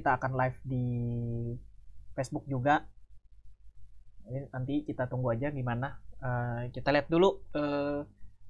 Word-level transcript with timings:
kita 0.00 0.16
akan 0.16 0.32
live 0.32 0.58
di 0.64 0.86
Facebook 2.16 2.48
juga. 2.48 2.88
Jadi 4.24 4.48
nanti 4.48 4.74
kita 4.88 5.04
tunggu 5.12 5.36
aja 5.36 5.52
gimana. 5.52 6.00
Eh, 6.16 6.72
kita 6.72 6.88
lihat 6.88 7.12
dulu 7.12 7.44
eh, 7.52 8.00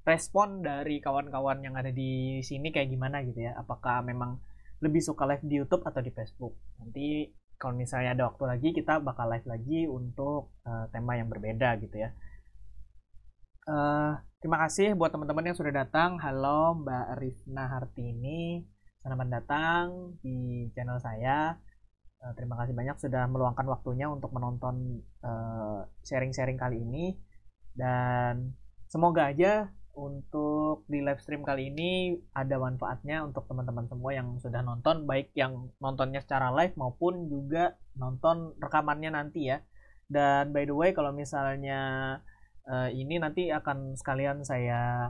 respon 0.07 0.63
dari 0.63 1.03
kawan-kawan 1.03 1.59
yang 1.59 1.75
ada 1.75 1.91
di 1.91 2.39
sini 2.39 2.71
kayak 2.71 2.87
gimana 2.87 3.19
gitu 3.27 3.43
ya. 3.43 3.59
Apakah 3.59 3.99
memang 4.07 4.39
lebih 4.79 5.03
suka 5.03 5.27
live 5.27 5.43
di 5.45 5.59
YouTube 5.59 5.83
atau 5.85 6.01
di 6.01 6.09
Facebook. 6.09 6.55
Nanti 6.79 7.29
kalau 7.61 7.77
misalnya 7.77 8.17
ada 8.17 8.25
waktu 8.33 8.43
lagi 8.49 8.69
kita 8.73 8.97
bakal 9.03 9.29
live 9.29 9.45
lagi 9.45 9.85
untuk 9.85 10.55
eh, 10.63 10.87
tema 10.95 11.19
yang 11.19 11.27
berbeda 11.27 11.77
gitu 11.83 11.99
ya. 11.99 12.09
Eh, 13.61 14.13
terima 14.41 14.57
kasih 14.65 14.97
buat 14.97 15.13
teman-teman 15.13 15.53
yang 15.53 15.57
sudah 15.59 15.75
datang. 15.75 16.17
Halo 16.17 16.81
Mbak 16.81 17.07
Rifna 17.21 17.69
Hartini 17.69 18.65
selamat 19.01 19.27
datang 19.33 19.85
di 20.21 20.69
channel 20.77 21.01
saya. 21.01 21.57
Eh, 22.21 22.33
terima 22.37 22.53
kasih 22.61 22.77
banyak 22.77 23.01
sudah 23.01 23.25
meluangkan 23.25 23.65
waktunya 23.65 24.05
untuk 24.05 24.29
menonton 24.29 25.01
eh, 25.25 25.81
sharing-sharing 26.05 26.57
kali 26.57 26.85
ini. 26.85 27.17
Dan 27.73 28.53
semoga 28.85 29.33
aja 29.33 29.73
untuk 29.97 30.85
di 30.87 31.03
live 31.03 31.19
stream 31.19 31.43
kali 31.43 31.73
ini 31.73 32.15
ada 32.31 32.55
manfaatnya 32.61 33.27
untuk 33.27 33.43
teman-teman 33.49 33.89
semua 33.91 34.15
yang 34.15 34.39
sudah 34.39 34.63
nonton 34.63 35.03
baik 35.03 35.35
yang 35.35 35.67
nontonnya 35.83 36.23
secara 36.23 36.47
live 36.55 36.77
maupun 36.79 37.27
juga 37.27 37.75
nonton 37.97 38.53
rekamannya 38.61 39.17
nanti 39.17 39.49
ya. 39.49 39.65
Dan 40.05 40.53
by 40.53 40.69
the 40.69 40.77
way 40.77 40.93
kalau 40.93 41.09
misalnya 41.09 41.81
eh, 42.69 42.89
ini 42.93 43.17
nanti 43.17 43.49
akan 43.49 43.97
sekalian 43.97 44.45
saya 44.45 45.09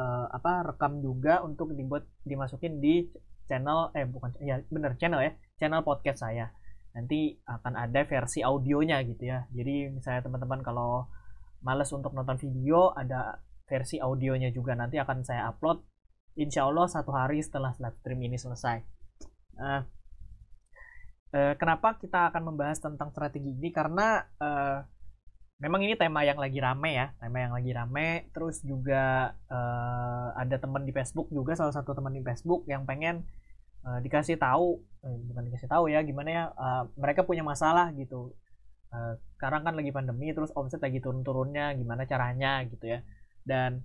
eh, 0.00 0.26
apa 0.32 0.72
rekam 0.72 1.04
juga 1.04 1.44
untuk 1.44 1.76
dibuat 1.76 2.08
dimasukin 2.24 2.80
di 2.80 3.04
channel 3.44 3.90
eh 3.92 4.06
bukan 4.06 4.38
ya 4.40 4.62
bener 4.70 4.96
channel 4.96 5.20
ya 5.20 5.32
channel 5.60 5.84
podcast 5.84 6.24
saya. 6.24 6.48
Nanti 6.96 7.36
akan 7.44 7.76
ada 7.76 8.00
versi 8.08 8.40
audionya 8.40 9.04
gitu 9.04 9.28
ya. 9.28 9.46
Jadi 9.52 9.92
misalnya 9.92 10.24
teman-teman 10.24 10.64
kalau 10.64 11.06
males 11.60 11.92
untuk 11.92 12.16
nonton 12.16 12.40
video 12.40 12.96
ada 12.96 13.44
versi 13.68 14.00
audionya 14.00 14.50
juga. 14.50 14.74
Nanti 14.74 14.96
akan 14.96 15.22
saya 15.22 15.52
upload 15.52 15.84
insya 16.40 16.66
Allah 16.66 16.88
satu 16.88 17.12
hari 17.12 17.44
setelah 17.44 17.76
live 17.76 17.98
stream 18.00 18.20
ini 18.24 18.40
selesai. 18.40 18.82
Eh, 19.60 19.82
eh, 21.36 21.54
kenapa 21.60 22.00
kita 22.00 22.32
akan 22.32 22.50
membahas 22.50 22.80
tentang 22.80 23.12
strategi 23.12 23.54
ini? 23.54 23.70
Karena 23.70 24.18
eh, 24.18 24.78
memang 25.60 25.84
ini 25.84 25.94
tema 25.94 26.24
yang 26.24 26.40
lagi 26.40 26.56
rame 26.58 26.90
ya 26.96 27.06
tema 27.20 27.38
yang 27.44 27.52
lagi 27.52 27.70
rame. 27.76 28.32
Terus 28.32 28.64
juga 28.64 29.36
eh, 29.46 30.28
ada 30.34 30.56
teman 30.56 30.82
di 30.88 30.92
Facebook 30.96 31.28
juga 31.28 31.52
salah 31.54 31.76
satu 31.76 31.92
teman 31.92 32.16
di 32.16 32.24
Facebook 32.24 32.64
yang 32.66 32.88
pengen 32.88 33.28
eh, 33.84 33.98
dikasih 34.00 34.40
tahu 34.40 34.80
eh, 35.04 35.16
bukan 35.30 35.42
dikasih 35.52 35.68
tahu 35.68 35.92
ya 35.92 36.00
gimana 36.00 36.28
ya 36.32 36.44
eh, 36.56 36.84
mereka 36.96 37.22
punya 37.28 37.44
masalah 37.44 37.92
gitu. 37.94 38.32
Eh, 38.90 39.14
sekarang 39.36 39.62
kan 39.68 39.76
lagi 39.76 39.92
pandemi 39.92 40.32
terus 40.32 40.50
omset 40.56 40.80
lagi 40.80 40.98
turun-turunnya 40.98 41.76
gimana 41.76 42.08
caranya 42.08 42.64
gitu 42.66 42.96
ya. 42.96 42.98
Dan 43.44 43.84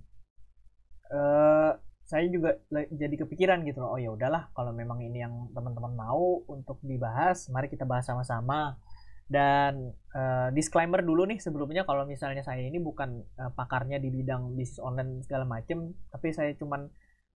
eh 1.12 1.72
saya 2.06 2.30
juga 2.30 2.54
jadi 2.70 3.14
kepikiran 3.18 3.66
gitu 3.66 3.82
loh 3.82 3.98
oh 3.98 4.00
ya 4.00 4.14
udahlah 4.14 4.54
kalau 4.54 4.70
memang 4.70 5.02
ini 5.02 5.26
yang 5.26 5.50
teman-teman 5.50 5.90
mau 5.90 6.38
untuk 6.46 6.78
dibahas 6.86 7.50
mari 7.50 7.66
kita 7.66 7.82
bahas 7.82 8.06
sama-sama 8.06 8.78
dan 9.26 9.90
eh, 10.14 10.48
disclaimer 10.54 11.02
dulu 11.02 11.26
nih 11.26 11.38
sebelumnya 11.42 11.82
kalau 11.82 12.06
misalnya 12.06 12.42
saya 12.46 12.62
ini 12.62 12.78
bukan 12.78 13.22
eh, 13.38 13.50
pakarnya 13.58 13.98
di 13.98 14.08
bidang 14.14 14.54
bisnis 14.54 14.78
online 14.82 15.22
segala 15.26 15.44
macem 15.48 15.90
tapi 16.14 16.30
saya 16.30 16.54
cuman 16.54 16.86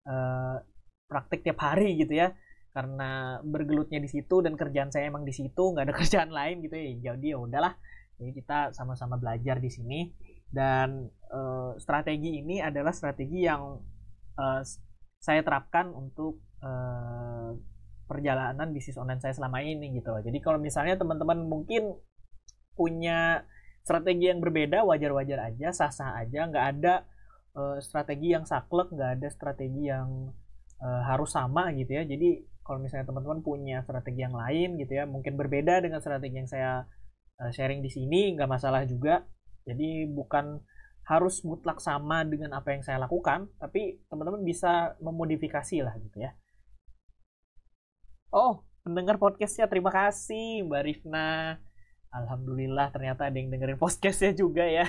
eh, 0.08 0.58
praktik 1.10 1.42
tiap 1.45 1.60
hari 1.62 1.98
gitu 2.00 2.14
ya. 2.16 2.30
Karena 2.70 3.42
bergelutnya 3.42 3.98
di 3.98 4.06
situ 4.10 4.45
dan 4.45 4.54
kerjaan 4.54 4.94
saya 4.94 5.10
emang 5.10 5.26
di 5.26 5.34
situ 5.34 5.64
nggak 5.73 5.86
ada 5.90 5.95
kerjaan 6.02 6.32
lain 6.34 6.62
gitu 6.66 6.76
ya. 6.78 7.14
Jadi 7.14 7.28
ya 7.34 7.38
udahlah 7.42 7.73
jadi 8.20 8.32
kita 8.36 8.58
sama-sama 8.78 9.16
belajar 9.17 9.58
di 9.62 9.70
sini. 9.73 10.00
Dan 10.50 11.10
eh, 11.34 11.72
strategi 11.82 12.42
ini 12.42 12.61
adalah 12.61 12.94
strategi 12.94 13.45
yang 13.45 13.78
s- 14.64 14.80
saya 15.20 15.42
terapkan 15.44 15.92
untuk 15.92 16.39
eh, 16.64 17.49
perjalanan 18.09 18.73
bisnis 18.73 18.97
online 18.97 19.21
saya 19.21 19.37
selama 19.37 19.61
ini 19.61 19.93
gitu 19.93 20.09
loh. 20.09 20.25
Jadi 20.25 20.42
kalau 20.42 20.58
misalnya 20.58 20.97
teman-teman 20.97 21.45
mungkin 21.45 21.93
punya 22.73 23.45
strategi 23.86 24.33
yang 24.33 24.42
berbeda 24.42 24.81
wajar-wajar 24.81 25.53
aja, 25.53 25.70
sah-sah 25.70 26.17
aja, 26.17 26.49
nggak 26.49 26.65
ada 26.77 27.05
eh, 27.53 27.77
strategi 27.86 28.33
yang 28.33 28.49
saklek, 28.49 28.89
nggak 28.89 29.21
ada 29.21 29.27
strategi 29.30 29.93
yang 29.93 30.33
eh, 30.81 31.02
harus 31.05 31.30
sama 31.30 31.69
gitu 31.77 31.93
ya. 31.93 32.03
Jadi 32.09 32.42
kalau 32.65 32.81
misalnya 32.81 33.05
teman-teman 33.09 33.45
punya 33.45 33.86
strategi 33.86 34.25
yang 34.25 34.33
lain 34.33 34.81
gitu 34.81 34.98
ya, 34.98 35.05
mungkin 35.05 35.37
berbeda 35.37 35.86
dengan 35.86 36.02
strategi 36.02 36.36
yang 36.42 36.49
saya 36.49 36.89
eh, 37.45 37.52
sharing 37.53 37.86
di 37.86 37.93
sini, 37.93 38.33
nggak 38.33 38.49
masalah 38.49 38.89
juga. 38.89 39.21
Jadi 39.69 40.09
bukan 40.09 40.58
harus 41.09 41.42
mutlak 41.42 41.81
sama 41.81 42.21
dengan 42.21 42.53
apa 42.53 42.69
yang 42.73 42.86
saya 42.86 43.02
lakukan, 43.02 43.49
tapi 43.58 43.98
teman-teman 44.14 44.45
bisa 44.45 44.93
memodifikasi 45.02 45.81
lah 45.81 45.98
gitu 45.98 46.21
ya. 46.21 46.33
Oh, 48.30 48.62
pendengar 48.86 49.17
podcastnya 49.17 49.66
terima 49.66 49.90
kasih 49.90 50.62
Mbak 50.70 50.84
Rifna. 50.86 51.58
Alhamdulillah 52.14 52.94
ternyata 52.94 53.26
ada 53.26 53.34
yang 53.34 53.50
dengerin 53.50 53.82
podcastnya 53.82 54.38
juga 54.38 54.70
ya. 54.70 54.86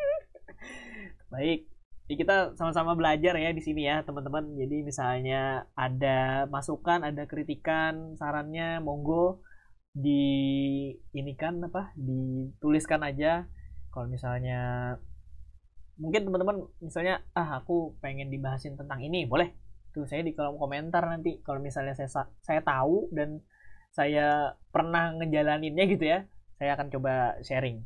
Baik, 1.32 1.68
Jadi 2.08 2.14
kita 2.16 2.56
sama-sama 2.56 2.96
belajar 2.96 3.36
ya 3.36 3.52
di 3.52 3.60
sini 3.60 3.84
ya 3.84 4.00
teman-teman. 4.08 4.56
Jadi 4.56 4.76
misalnya 4.80 5.68
ada 5.76 6.48
masukan, 6.48 7.04
ada 7.04 7.28
kritikan, 7.28 8.16
sarannya, 8.16 8.80
monggo 8.80 9.44
di 9.92 10.24
ini 11.12 11.36
kan 11.36 11.60
apa? 11.60 11.92
Dituliskan 11.92 13.04
aja. 13.04 13.44
Kalau 13.92 14.08
misalnya 14.08 14.96
mungkin 16.00 16.24
teman-teman 16.24 16.72
misalnya 16.80 17.20
ah 17.36 17.60
aku 17.60 18.00
pengen 18.00 18.32
dibahasin 18.32 18.80
tentang 18.80 19.04
ini, 19.04 19.28
boleh 19.28 19.52
tuh 19.90 20.06
saya 20.06 20.22
di 20.22 20.32
kolom 20.32 20.56
komentar 20.56 21.02
nanti 21.06 21.42
kalau 21.42 21.58
misalnya 21.58 21.94
saya 21.98 22.10
sa- 22.10 22.32
saya 22.42 22.60
tahu 22.62 23.10
dan 23.10 23.42
saya 23.90 24.54
pernah 24.70 25.14
ngejalaninnya 25.18 25.84
gitu 25.90 26.04
ya 26.06 26.18
saya 26.60 26.76
akan 26.76 26.92
coba 26.92 27.40
sharing. 27.42 27.82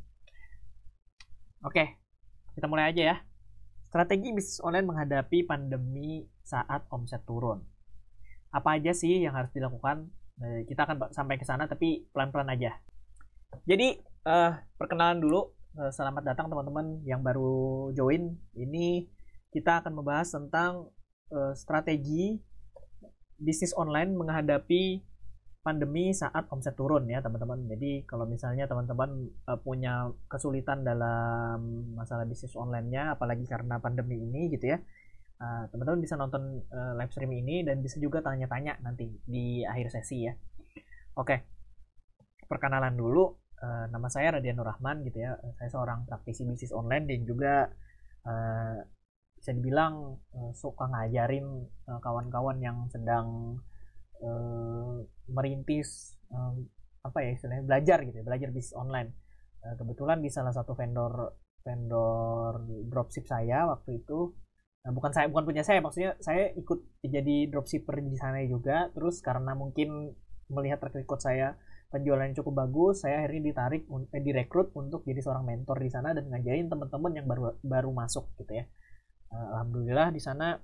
Oke 1.64 2.04
kita 2.54 2.70
mulai 2.70 2.94
aja 2.94 3.02
ya. 3.14 3.16
Strategi 3.90 4.34
bisnis 4.34 4.62
online 4.62 4.86
menghadapi 4.90 5.46
pandemi 5.46 6.26
saat 6.42 6.86
omset 6.90 7.22
turun. 7.26 7.62
Apa 8.54 8.78
aja 8.78 8.94
sih 8.94 9.22
yang 9.22 9.34
harus 9.34 9.50
dilakukan? 9.50 10.10
Eh, 10.42 10.66
kita 10.66 10.86
akan 10.86 11.14
sampai 11.14 11.38
ke 11.38 11.46
sana 11.46 11.66
tapi 11.66 12.06
pelan-pelan 12.10 12.50
aja. 12.50 12.78
Jadi 13.66 13.98
eh, 14.02 14.52
perkenalan 14.78 15.18
dulu. 15.22 15.50
Eh, 15.74 15.90
selamat 15.90 16.22
datang 16.22 16.46
teman-teman 16.50 17.02
yang 17.06 17.22
baru 17.22 17.90
join. 17.94 18.34
Ini 18.54 19.06
kita 19.54 19.82
akan 19.82 19.94
membahas 19.94 20.30
tentang 20.30 20.90
eh, 21.34 21.54
strategi 21.58 22.38
bisnis 23.34 23.74
online 23.74 24.14
menghadapi 24.14 25.02
pandemi 25.64 26.12
saat 26.12 26.44
omset 26.52 26.76
turun 26.76 27.08
ya 27.08 27.24
teman-teman. 27.24 27.64
Jadi 27.64 28.04
kalau 28.04 28.28
misalnya 28.28 28.68
teman-teman 28.68 29.32
eh, 29.48 29.58
punya 29.64 30.12
kesulitan 30.28 30.84
dalam 30.84 31.88
masalah 31.96 32.28
bisnis 32.28 32.52
online-nya, 32.54 33.16
apalagi 33.16 33.48
karena 33.48 33.80
pandemi 33.80 34.20
ini 34.20 34.52
gitu 34.52 34.76
ya, 34.76 34.78
eh, 35.40 35.64
teman-teman 35.72 36.00
bisa 36.04 36.20
nonton 36.20 36.60
eh, 36.68 36.92
live 37.00 37.12
stream 37.16 37.32
ini 37.32 37.64
dan 37.64 37.80
bisa 37.80 37.96
juga 37.96 38.20
tanya-tanya 38.20 38.76
nanti 38.84 39.08
di 39.24 39.64
akhir 39.64 39.88
sesi 39.88 40.28
ya. 40.28 40.36
Oke, 41.16 41.36
perkenalan 42.44 42.92
dulu. 42.92 43.32
Eh, 43.64 43.86
nama 43.88 44.12
saya 44.12 44.36
Radian 44.36 44.60
Rahman 44.60 45.00
gitu 45.08 45.24
ya. 45.24 45.40
Saya 45.56 45.72
seorang 45.72 46.04
praktisi 46.04 46.44
bisnis 46.44 46.76
online 46.76 47.08
dan 47.08 47.20
juga 47.24 47.54
bisa 49.44 49.52
dibilang 49.52 50.16
eh, 50.32 50.52
suka 50.56 50.88
ngajarin 50.88 51.44
eh, 51.68 52.00
kawan-kawan 52.00 52.64
yang 52.64 52.88
sedang 52.88 53.60
eh, 54.24 55.04
merintis 55.28 56.16
eh, 56.32 56.64
apa 57.04 57.20
ya 57.20 57.36
istilahnya 57.36 57.68
belajar 57.68 58.00
gitu 58.08 58.16
ya, 58.16 58.24
belajar 58.24 58.48
bisnis 58.48 58.72
online. 58.72 59.12
Eh, 59.60 59.76
kebetulan 59.76 60.24
di 60.24 60.32
salah 60.32 60.56
satu 60.56 60.72
vendor 60.72 61.36
vendor 61.60 62.64
dropship 62.88 63.28
saya 63.28 63.68
waktu 63.68 64.00
itu 64.00 64.32
eh, 64.88 64.92
bukan 64.96 65.12
saya 65.12 65.28
bukan 65.28 65.44
punya 65.44 65.60
saya 65.60 65.84
maksudnya 65.84 66.16
saya 66.24 66.48
ikut 66.56 67.04
jadi 67.04 67.52
dropshipper 67.52 68.00
di 68.00 68.16
sana 68.16 68.40
juga 68.48 68.88
terus 68.96 69.20
karena 69.20 69.52
mungkin 69.52 70.16
melihat 70.48 70.80
track 70.80 71.04
record 71.04 71.20
saya 71.20 71.60
penjualannya 71.92 72.32
cukup 72.32 72.64
bagus 72.64 73.04
saya 73.04 73.20
akhirnya 73.20 73.52
ditarik 73.52 73.84
eh, 74.08 74.24
direkrut 74.24 74.72
untuk 74.72 75.04
jadi 75.04 75.20
seorang 75.20 75.44
mentor 75.44 75.84
di 75.84 75.92
sana 75.92 76.16
dan 76.16 76.32
ngajarin 76.32 76.72
teman-teman 76.72 77.12
yang 77.12 77.28
baru 77.28 77.60
baru 77.60 77.92
masuk 77.92 78.32
gitu 78.40 78.56
ya 78.56 78.64
alhamdulillah 79.34 80.08
di 80.14 80.20
sana 80.22 80.58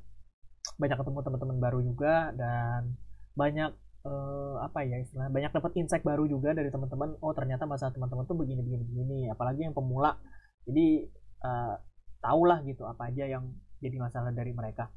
banyak 0.77 0.97
ketemu 0.97 1.19
teman-teman 1.25 1.59
baru 1.61 1.79
juga 1.85 2.33
dan 2.37 2.95
banyak 3.37 3.73
eh, 4.05 4.55
apa 4.61 4.79
ya 4.85 4.97
istilahnya 5.01 5.33
banyak 5.33 5.53
dapat 5.53 5.73
insight 5.77 6.05
baru 6.05 6.25
juga 6.29 6.57
dari 6.57 6.69
teman-teman 6.73 7.17
oh 7.21 7.33
ternyata 7.37 7.65
masalah 7.69 7.93
teman-teman 7.93 8.25
tuh 8.25 8.37
begini 8.37 8.61
begini 8.65 8.85
begini. 8.85 9.21
Apalagi 9.33 9.65
yang 9.69 9.77
pemula. 9.77 10.17
Jadi 10.65 11.09
eh, 11.45 11.75
tahulah 12.21 12.59
gitu 12.69 12.85
apa 12.85 13.09
aja 13.09 13.25
yang 13.29 13.49
jadi 13.81 13.97
masalah 13.97 14.33
dari 14.33 14.53
mereka. 14.53 14.93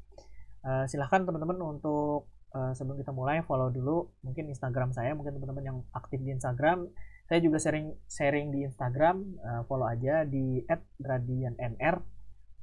Eh, 0.64 0.84
silahkan 0.88 1.24
teman-teman 1.24 1.60
untuk 1.60 2.32
uh, 2.54 2.72
sebelum 2.72 2.96
kita 2.96 3.12
mulai 3.12 3.42
follow 3.44 3.68
dulu 3.68 4.08
mungkin 4.22 4.48
Instagram 4.48 4.94
saya 4.94 5.12
mungkin 5.12 5.36
teman-teman 5.36 5.64
yang 5.64 5.78
aktif 5.92 6.22
di 6.22 6.30
Instagram. 6.32 6.88
Saya 7.24 7.40
juga 7.40 7.56
sharing 7.56 7.92
sharing 8.08 8.48
di 8.52 8.64
Instagram 8.68 9.16
uh, 9.44 9.62
follow 9.68 9.84
aja 9.84 10.24
di 10.24 10.62
@radiannr 11.00 12.00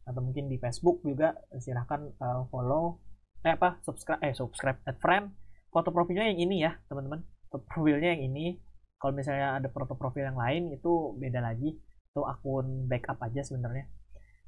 atau 0.06 0.22
mungkin 0.24 0.50
di 0.50 0.58
Facebook 0.58 1.06
juga 1.06 1.38
silahkan 1.62 2.10
uh, 2.18 2.50
follow 2.50 2.98
eh 3.42 3.58
apa 3.58 3.82
subscribe 3.82 4.22
eh 4.22 4.38
subscribe 4.38 4.78
add 4.86 5.02
friend 5.02 5.34
foto 5.72 5.90
profilnya 5.90 6.28
yang 6.28 6.40
ini 6.40 6.56
ya 6.68 6.76
teman-teman. 6.92 7.24
Foto 7.48 7.64
profilnya 7.64 8.12
yang 8.14 8.28
ini. 8.28 8.60
Kalau 9.00 9.18
misalnya 9.18 9.58
ada 9.58 9.68
foto 9.72 9.98
profil 9.98 10.30
yang 10.30 10.38
lain 10.38 10.76
itu 10.76 11.16
beda 11.18 11.42
lagi. 11.42 11.80
Itu 12.12 12.28
akun 12.28 12.92
backup 12.92 13.18
aja 13.24 13.42
sebenarnya. 13.42 13.88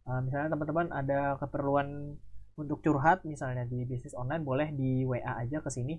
Uh, 0.03 0.19
misalnya 0.19 0.51
teman-teman 0.51 0.91
ada 0.91 1.39
keperluan 1.39 2.19
untuk 2.59 2.83
curhat 2.85 3.25
misalnya 3.25 3.65
di 3.65 3.87
bisnis 3.87 4.13
online 4.13 4.45
boleh 4.45 4.69
di 4.75 5.07
WA 5.07 5.39
aja 5.39 5.63
ke 5.63 5.71
sini. 5.71 5.95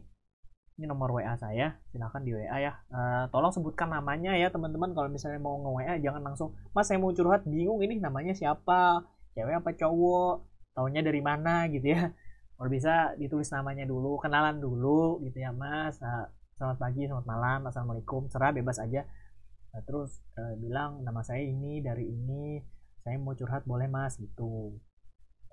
Ini 0.74 0.90
nomor 0.90 1.08
WA 1.18 1.34
saya 1.40 1.80
silahkan 1.88 2.20
di 2.20 2.36
WA 2.36 2.56
ya. 2.60 2.72
Uh, 2.92 3.24
tolong 3.32 3.50
sebutkan 3.50 3.90
namanya 3.90 4.36
ya 4.36 4.52
teman-teman. 4.52 4.92
Kalau 4.92 5.08
misalnya 5.08 5.40
mau 5.40 5.56
nge 5.56 5.72
WA 5.72 5.94
jangan 6.04 6.22
langsung 6.22 6.52
mas 6.76 6.84
saya 6.86 7.00
mau 7.00 7.10
curhat. 7.16 7.48
Bingung 7.48 7.80
ini 7.80 7.96
namanya 7.96 8.36
siapa 8.36 9.02
cewek 9.34 9.54
apa 9.60 9.70
cowok? 9.74 10.46
Tahunya 10.74 11.02
dari 11.02 11.20
mana 11.22 11.66
gitu 11.70 11.86
ya. 11.94 12.10
Kalau 12.54 12.70
bisa 12.70 13.18
ditulis 13.18 13.50
namanya 13.50 13.82
dulu 13.82 14.22
kenalan 14.22 14.62
dulu 14.62 15.18
gitu 15.26 15.42
ya 15.42 15.50
mas. 15.50 15.98
Nah, 15.98 16.30
selamat 16.54 16.78
pagi 16.78 17.02
selamat 17.10 17.26
malam 17.26 17.60
assalamualaikum 17.66 18.30
cerah 18.30 18.54
bebas 18.54 18.78
aja. 18.78 19.02
Nah, 19.74 19.82
terus 19.82 20.22
uh, 20.38 20.54
bilang 20.62 21.02
nama 21.02 21.26
saya 21.26 21.42
ini 21.42 21.82
dari 21.82 22.06
ini 22.06 22.62
saya 23.02 23.18
mau 23.18 23.34
curhat 23.34 23.66
boleh 23.66 23.90
mas? 23.90 24.14
Gitu. 24.22 24.78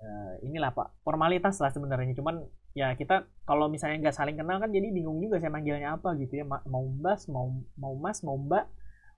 Uh, 0.02 0.34
inilah 0.46 0.70
pak 0.74 0.94
formalitas 1.02 1.58
lah 1.58 1.74
sebenarnya. 1.74 2.14
Cuman 2.14 2.46
ya 2.72 2.94
kita 2.94 3.26
kalau 3.44 3.66
misalnya 3.66 4.08
nggak 4.08 4.16
saling 4.16 4.38
kenal 4.38 4.62
kan 4.62 4.70
jadi 4.70 4.88
bingung 4.94 5.18
juga 5.18 5.42
saya 5.42 5.50
manggilnya 5.50 5.98
apa 5.98 6.14
gitu 6.22 6.38
ya. 6.38 6.44
Mau 6.46 6.86
mas 7.02 7.26
mau 7.26 7.50
mau 7.74 7.94
mas 7.98 8.22
mau 8.22 8.38
mbak 8.38 8.70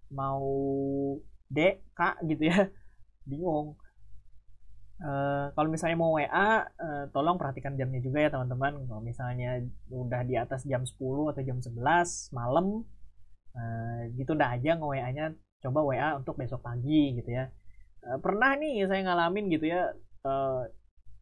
mau 0.09 0.45
dek 1.53 1.85
kak 1.93 2.25
gitu 2.25 2.49
ya. 2.49 2.73
Bingung 3.29 3.77
Uh, 4.95 5.51
kalau 5.59 5.69
misalnya 5.75 5.99
mau 5.99 6.15
WA, 6.15 6.31
uh, 6.31 6.63
eh, 6.63 7.05
tolong 7.11 7.35
perhatikan 7.35 7.75
jamnya 7.75 7.99
juga 7.99 8.23
ya 8.23 8.31
teman-teman. 8.31 8.87
Kalau 8.87 9.03
misalnya 9.03 9.59
udah 9.91 10.23
di 10.23 10.39
atas 10.39 10.63
jam 10.63 10.87
10 10.87 11.35
atau 11.35 11.43
jam 11.43 11.59
11 11.59 12.31
malam, 12.31 12.87
uh, 13.59 14.01
gitu 14.15 14.39
udah 14.39 14.55
aja 14.55 14.79
nge-WA-nya 14.79 15.35
coba 15.67 15.81
WA 15.83 16.09
untuk 16.15 16.39
besok 16.39 16.63
pagi 16.63 17.19
gitu 17.19 17.27
ya. 17.27 17.51
Uh, 18.07 18.23
pernah 18.23 18.55
nih 18.55 18.87
saya 18.87 19.03
ngalamin 19.03 19.51
gitu 19.51 19.67
ya, 19.67 19.91
uh, 20.23 20.63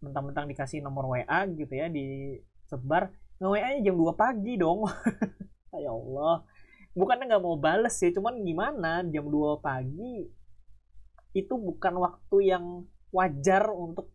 mentang-mentang 0.04 0.52
dikasih 0.52 0.84
nomor 0.84 1.08
WA 1.08 1.40
gitu 1.48 1.72
ya, 1.72 1.88
di 1.88 2.36
sebar, 2.68 3.08
nge-WA-nya 3.40 3.80
jam 3.88 3.96
2 3.96 4.12
pagi 4.12 4.60
dong. 4.60 4.84
ya 5.72 5.88
Allah. 5.88 6.44
Bukannya 6.92 7.24
nggak 7.24 7.40
mau 7.40 7.56
bales 7.56 7.96
sih, 7.96 8.12
cuman 8.12 8.44
gimana 8.44 9.00
jam 9.08 9.24
2 9.32 9.64
pagi 9.64 10.28
itu 11.32 11.54
bukan 11.56 11.96
waktu 11.96 12.36
yang 12.44 12.84
wajar 13.12 13.68
untuk 13.68 14.10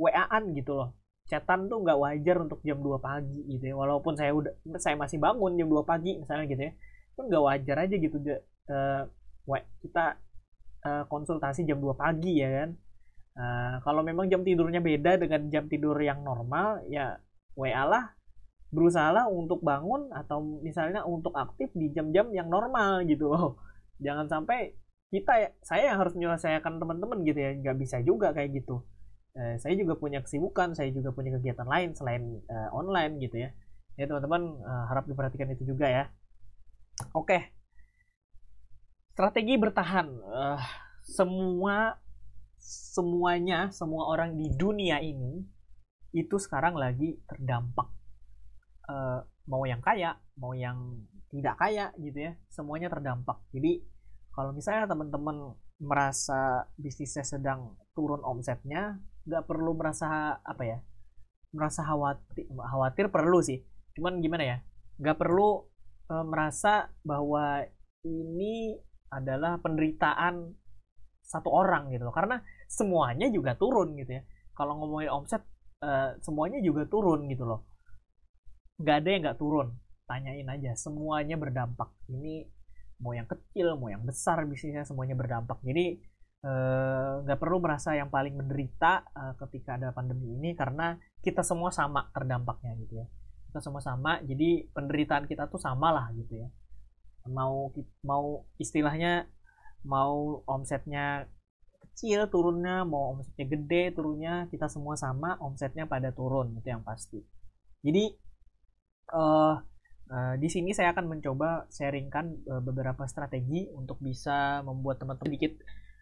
WA-an 0.00 0.56
gitu 0.56 0.72
loh. 0.80 0.96
Chatan 1.28 1.70
tuh 1.70 1.84
nggak 1.84 2.00
wajar 2.00 2.36
untuk 2.42 2.58
jam 2.66 2.80
2 2.80 2.98
pagi 2.98 3.40
gitu 3.46 3.64
ya. 3.70 3.74
Walaupun 3.76 4.16
saya 4.16 4.34
udah 4.34 4.50
saya 4.80 4.96
masih 4.98 5.20
bangun 5.20 5.54
jam 5.54 5.68
2 5.68 5.84
pagi 5.86 6.18
misalnya 6.18 6.48
gitu 6.50 6.62
ya. 6.66 6.72
Pun 7.14 7.28
nggak 7.28 7.44
wajar 7.44 7.76
aja 7.86 7.94
gitu 7.94 8.16
uh, 8.18 9.02
kita 9.84 10.04
uh, 10.82 11.04
konsultasi 11.06 11.68
jam 11.68 11.78
2 11.78 11.94
pagi 11.94 12.40
ya 12.40 12.48
kan. 12.50 12.70
Uh, 13.30 13.74
kalau 13.86 14.02
memang 14.02 14.26
jam 14.26 14.42
tidurnya 14.42 14.82
beda 14.82 15.22
dengan 15.22 15.46
jam 15.54 15.64
tidur 15.70 15.94
yang 16.02 16.24
normal 16.24 16.82
ya 16.90 17.20
WA 17.54 17.84
lah. 17.86 18.16
Berusaha 18.70 19.10
lah 19.10 19.26
untuk 19.26 19.62
bangun 19.66 20.14
atau 20.14 20.62
misalnya 20.62 21.02
untuk 21.02 21.34
aktif 21.34 21.74
di 21.74 21.90
jam-jam 21.90 22.30
yang 22.34 22.48
normal 22.50 23.02
gitu 23.06 23.30
loh. 23.30 23.60
Jangan 23.98 24.26
sampai 24.26 24.74
kita 25.10 25.32
ya 25.42 25.48
saya 25.66 25.90
yang 25.90 25.98
harus 25.98 26.14
menyelesaikan 26.14 26.78
teman-teman 26.78 27.26
gitu 27.26 27.38
ya 27.38 27.50
nggak 27.58 27.76
bisa 27.82 27.98
juga 28.06 28.30
kayak 28.30 28.62
gitu. 28.62 28.86
Eh, 29.34 29.58
saya 29.62 29.74
juga 29.78 29.94
punya 29.98 30.22
kesibukan 30.22 30.74
saya 30.74 30.90
juga 30.90 31.14
punya 31.14 31.34
kegiatan 31.38 31.66
lain 31.66 31.94
selain 31.94 32.42
uh, 32.50 32.70
online 32.74 33.18
gitu 33.22 33.42
ya. 33.42 33.50
Ya 33.98 34.06
teman-teman 34.06 34.62
uh, 34.62 34.84
harap 34.90 35.06
diperhatikan 35.10 35.50
itu 35.54 35.66
juga 35.66 35.86
ya. 35.90 36.04
Oke. 37.14 37.54
Strategi 39.14 39.54
bertahan. 39.58 40.06
Uh, 40.22 40.62
semua 41.02 41.98
semuanya 42.60 43.72
semua 43.72 44.12
orang 44.12 44.36
di 44.36 44.52
dunia 44.52 45.00
ini 45.00 45.42
itu 46.14 46.38
sekarang 46.38 46.78
lagi 46.78 47.18
terdampak. 47.26 47.90
Uh, 48.86 49.22
mau 49.46 49.62
yang 49.66 49.82
kaya 49.82 50.18
mau 50.38 50.54
yang 50.54 51.06
tidak 51.30 51.54
kaya 51.58 51.94
gitu 51.98 52.30
ya 52.30 52.32
semuanya 52.50 52.90
terdampak. 52.90 53.38
Jadi 53.54 53.82
kalau 54.30 54.54
misalnya 54.54 54.86
teman-teman 54.90 55.54
merasa 55.80 56.68
bisnisnya 56.76 57.24
sedang 57.24 57.74
turun 57.96 58.20
omsetnya 58.20 59.00
nggak 59.24 59.44
perlu 59.48 59.76
merasa 59.76 60.36
apa 60.44 60.62
ya 60.64 60.78
merasa 61.50 61.82
khawatir 61.82 62.46
khawatir 62.46 63.06
perlu 63.10 63.38
sih. 63.42 63.58
Cuman 63.98 64.22
gimana 64.22 64.44
ya 64.46 64.56
nggak 65.02 65.18
perlu 65.18 65.66
e, 66.06 66.14
merasa 66.22 66.88
bahwa 67.02 67.64
ini 68.06 68.78
adalah 69.10 69.58
penderitaan 69.58 70.54
satu 71.26 71.50
orang 71.50 71.90
gitu 71.90 72.06
loh. 72.06 72.14
Karena 72.14 72.38
semuanya 72.70 73.26
juga 73.30 73.58
turun 73.58 73.98
gitu 73.98 74.18
ya. 74.18 74.22
Kalau 74.54 74.78
ngomongin 74.78 75.10
omset 75.10 75.42
e, 75.82 76.20
semuanya 76.22 76.62
juga 76.62 76.86
turun 76.86 77.26
gitu 77.26 77.44
loh. 77.46 77.66
Nggak 78.78 78.96
ada 79.02 79.08
yang 79.10 79.22
nggak 79.26 79.40
turun. 79.40 79.68
Tanyain 80.06 80.46
aja 80.46 80.72
semuanya 80.78 81.34
berdampak. 81.34 81.90
Ini 82.10 82.46
mau 83.00 83.16
yang 83.16 83.26
kecil 83.26 83.74
mau 83.80 83.88
yang 83.88 84.04
besar 84.04 84.44
bisnisnya 84.44 84.84
semuanya 84.84 85.16
berdampak. 85.16 85.58
Jadi 85.64 85.98
eh, 86.44 87.12
nggak 87.24 87.38
uh, 87.38 87.42
perlu 87.42 87.58
merasa 87.60 87.96
yang 87.96 88.12
paling 88.12 88.36
menderita 88.36 89.04
uh, 89.12 89.34
ketika 89.44 89.76
ada 89.80 89.92
pandemi 89.92 90.36
ini 90.36 90.52
karena 90.56 90.96
kita 91.24 91.40
semua 91.44 91.72
sama 91.72 92.08
terdampaknya 92.12 92.76
gitu 92.84 93.00
ya. 93.04 93.06
Kita 93.50 93.60
semua 93.64 93.82
sama 93.82 94.20
jadi 94.22 94.68
penderitaan 94.70 95.26
kita 95.26 95.50
tuh 95.50 95.58
sama 95.58 95.90
lah 95.90 96.12
gitu 96.14 96.44
ya. 96.44 96.48
Mau 97.28 97.72
mau 98.04 98.44
istilahnya 98.56 99.28
mau 99.84 100.44
omsetnya 100.44 101.24
kecil 101.80 102.28
turunnya 102.28 102.84
mau 102.84 103.16
omsetnya 103.16 103.44
gede 103.48 103.96
turunnya 103.96 104.48
kita 104.52 104.68
semua 104.68 104.96
sama 104.96 105.40
omsetnya 105.40 105.88
pada 105.88 106.12
turun 106.12 106.56
itu 106.56 106.68
yang 106.68 106.84
pasti. 106.84 107.20
Jadi 107.80 108.12
uh, 109.16 109.56
Uh, 110.10 110.34
di 110.42 110.50
sini 110.50 110.74
saya 110.74 110.90
akan 110.90 111.06
mencoba 111.06 111.70
sharingkan 111.70 112.42
uh, 112.50 112.58
beberapa 112.58 113.06
strategi 113.06 113.70
untuk 113.70 114.02
bisa 114.02 114.58
membuat 114.66 114.98
teman-teman 114.98 115.30
sedikit 115.30 115.54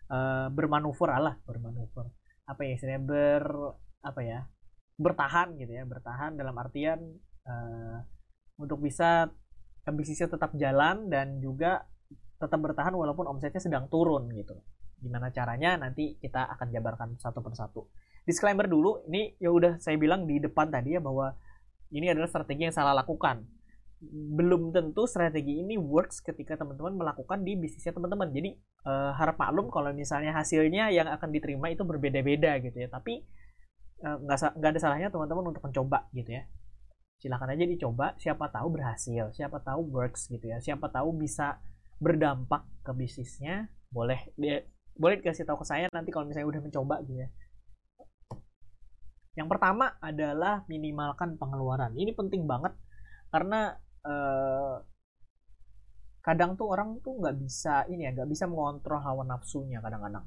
uh, 0.08 0.48
bermanuver 0.48 1.12
Allah 1.12 1.36
bermanuver. 1.44 2.08
Apa 2.48 2.64
ya 2.64 2.72
istilahnya 2.80 3.04
ber 3.04 3.44
apa 4.00 4.20
ya 4.24 4.48
bertahan 4.96 5.60
gitu 5.60 5.76
ya 5.76 5.84
bertahan 5.84 6.40
dalam 6.40 6.56
artian 6.56 7.04
uh, 7.44 8.00
untuk 8.56 8.80
bisa 8.80 9.28
bisnisnya 9.84 10.32
tetap 10.32 10.56
jalan 10.56 11.12
dan 11.12 11.44
juga 11.44 11.84
tetap 12.40 12.64
bertahan 12.64 12.96
walaupun 12.96 13.28
omsetnya 13.28 13.60
sedang 13.60 13.92
turun 13.92 14.32
gitu. 14.32 14.56
Gimana 15.04 15.28
caranya 15.36 15.76
nanti 15.76 16.16
kita 16.16 16.48
akan 16.56 16.72
jabarkan 16.72 17.20
satu 17.20 17.44
persatu. 17.44 17.92
Disclaimer 18.24 18.72
dulu 18.72 19.04
ini 19.12 19.36
ya 19.36 19.52
udah 19.52 19.76
saya 19.76 20.00
bilang 20.00 20.24
di 20.24 20.40
depan 20.40 20.72
tadi 20.72 20.96
ya 20.96 21.00
bahwa 21.04 21.36
ini 21.92 22.08
adalah 22.08 22.32
strategi 22.32 22.64
yang 22.64 22.72
salah 22.72 22.96
lakukan 22.96 23.57
belum 24.06 24.70
tentu 24.70 25.10
strategi 25.10 25.58
ini 25.58 25.74
works 25.74 26.22
ketika 26.22 26.54
teman-teman 26.54 26.94
melakukan 26.94 27.42
di 27.42 27.58
bisnisnya 27.58 27.90
teman-teman. 27.90 28.30
Jadi 28.30 28.54
uh, 28.86 29.10
harap 29.18 29.42
maklum 29.42 29.66
kalau 29.74 29.90
misalnya 29.90 30.30
hasilnya 30.30 30.94
yang 30.94 31.10
akan 31.10 31.34
diterima 31.34 31.66
itu 31.74 31.82
berbeda-beda 31.82 32.62
gitu 32.62 32.78
ya. 32.78 32.88
Tapi 32.88 33.26
eh, 33.98 34.16
nggak 34.22 34.38
uh, 34.54 34.70
ada 34.70 34.78
salahnya 34.78 35.10
teman-teman 35.10 35.50
untuk 35.50 35.66
mencoba 35.66 36.06
gitu 36.14 36.30
ya. 36.30 36.46
Silahkan 37.18 37.50
aja 37.50 37.66
dicoba. 37.66 38.14
Siapa 38.22 38.46
tahu 38.54 38.78
berhasil, 38.78 39.34
siapa 39.34 39.58
tahu 39.58 39.90
works 39.90 40.30
gitu 40.30 40.46
ya. 40.46 40.62
Siapa 40.62 40.86
tahu 40.94 41.18
bisa 41.18 41.58
berdampak 41.98 42.62
ke 42.86 42.94
bisnisnya. 42.94 43.66
Boleh 43.90 44.30
dia 44.38 44.62
boleh 44.94 45.18
dikasih 45.18 45.42
tahu 45.42 45.62
ke 45.62 45.66
saya 45.66 45.90
nanti 45.90 46.14
kalau 46.14 46.30
misalnya 46.30 46.46
udah 46.46 46.62
mencoba 46.62 47.02
gitu 47.02 47.26
ya. 47.26 47.28
Yang 49.34 49.48
pertama 49.54 49.98
adalah 49.98 50.62
minimalkan 50.70 51.34
pengeluaran. 51.34 51.94
Ini 51.98 52.14
penting 52.14 52.46
banget 52.46 52.74
karena 53.30 53.78
Eh, 54.08 54.76
kadang 56.24 56.56
tuh 56.60 56.68
orang 56.72 57.00
tuh 57.04 57.16
nggak 57.20 57.36
bisa 57.40 57.84
ini 57.88 58.04
ya 58.04 58.10
nggak 58.12 58.28
bisa 58.28 58.44
mengontrol 58.48 59.00
hawa 59.00 59.24
nafsunya 59.24 59.80
kadang-kadang. 59.84 60.24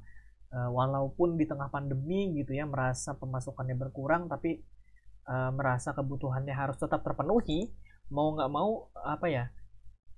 Uh, 0.52 0.68
walaupun 0.68 1.40
di 1.40 1.48
tengah 1.48 1.72
pandemi 1.72 2.36
gitu 2.36 2.52
ya 2.52 2.68
merasa 2.68 3.16
pemasukannya 3.16 3.72
berkurang 3.72 4.28
tapi 4.28 4.60
uh, 5.32 5.48
merasa 5.56 5.96
kebutuhannya 5.96 6.52
harus 6.52 6.76
tetap 6.76 7.08
terpenuhi 7.08 7.72
mau 8.12 8.36
nggak 8.36 8.52
mau 8.52 8.92
apa 9.00 9.32
ya 9.32 9.48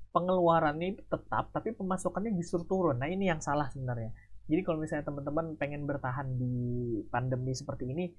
pengeluaran 0.10 0.82
ini 0.82 0.98
tetap 1.06 1.54
tapi 1.54 1.78
pemasukannya 1.78 2.34
justru 2.34 2.66
turun. 2.66 2.98
Nah 2.98 3.10
ini 3.14 3.30
yang 3.30 3.46
salah 3.46 3.70
sebenarnya. 3.70 4.10
Jadi 4.50 4.62
kalau 4.66 4.82
misalnya 4.82 5.06
teman-teman 5.06 5.54
pengen 5.54 5.86
bertahan 5.86 6.28
di 6.34 6.56
pandemi 7.14 7.54
seperti 7.54 7.94
ini 7.94 8.10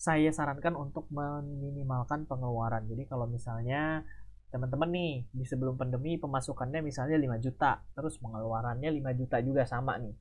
saya 0.00 0.32
sarankan 0.32 0.80
untuk 0.80 1.12
meminimalkan 1.12 2.24
pengeluaran. 2.24 2.88
Jadi 2.88 3.04
kalau 3.04 3.28
misalnya 3.28 4.00
teman-teman 4.50 4.90
nih 4.90 5.12
di 5.30 5.44
sebelum 5.46 5.78
pandemi 5.78 6.18
pemasukannya 6.18 6.82
misalnya 6.82 7.16
5 7.16 7.38
juta, 7.38 7.86
terus 7.94 8.18
pengeluarannya 8.18 8.90
5 8.90 9.18
juta 9.18 9.36
juga 9.40 9.62
sama 9.64 9.94
nih. 10.02 10.14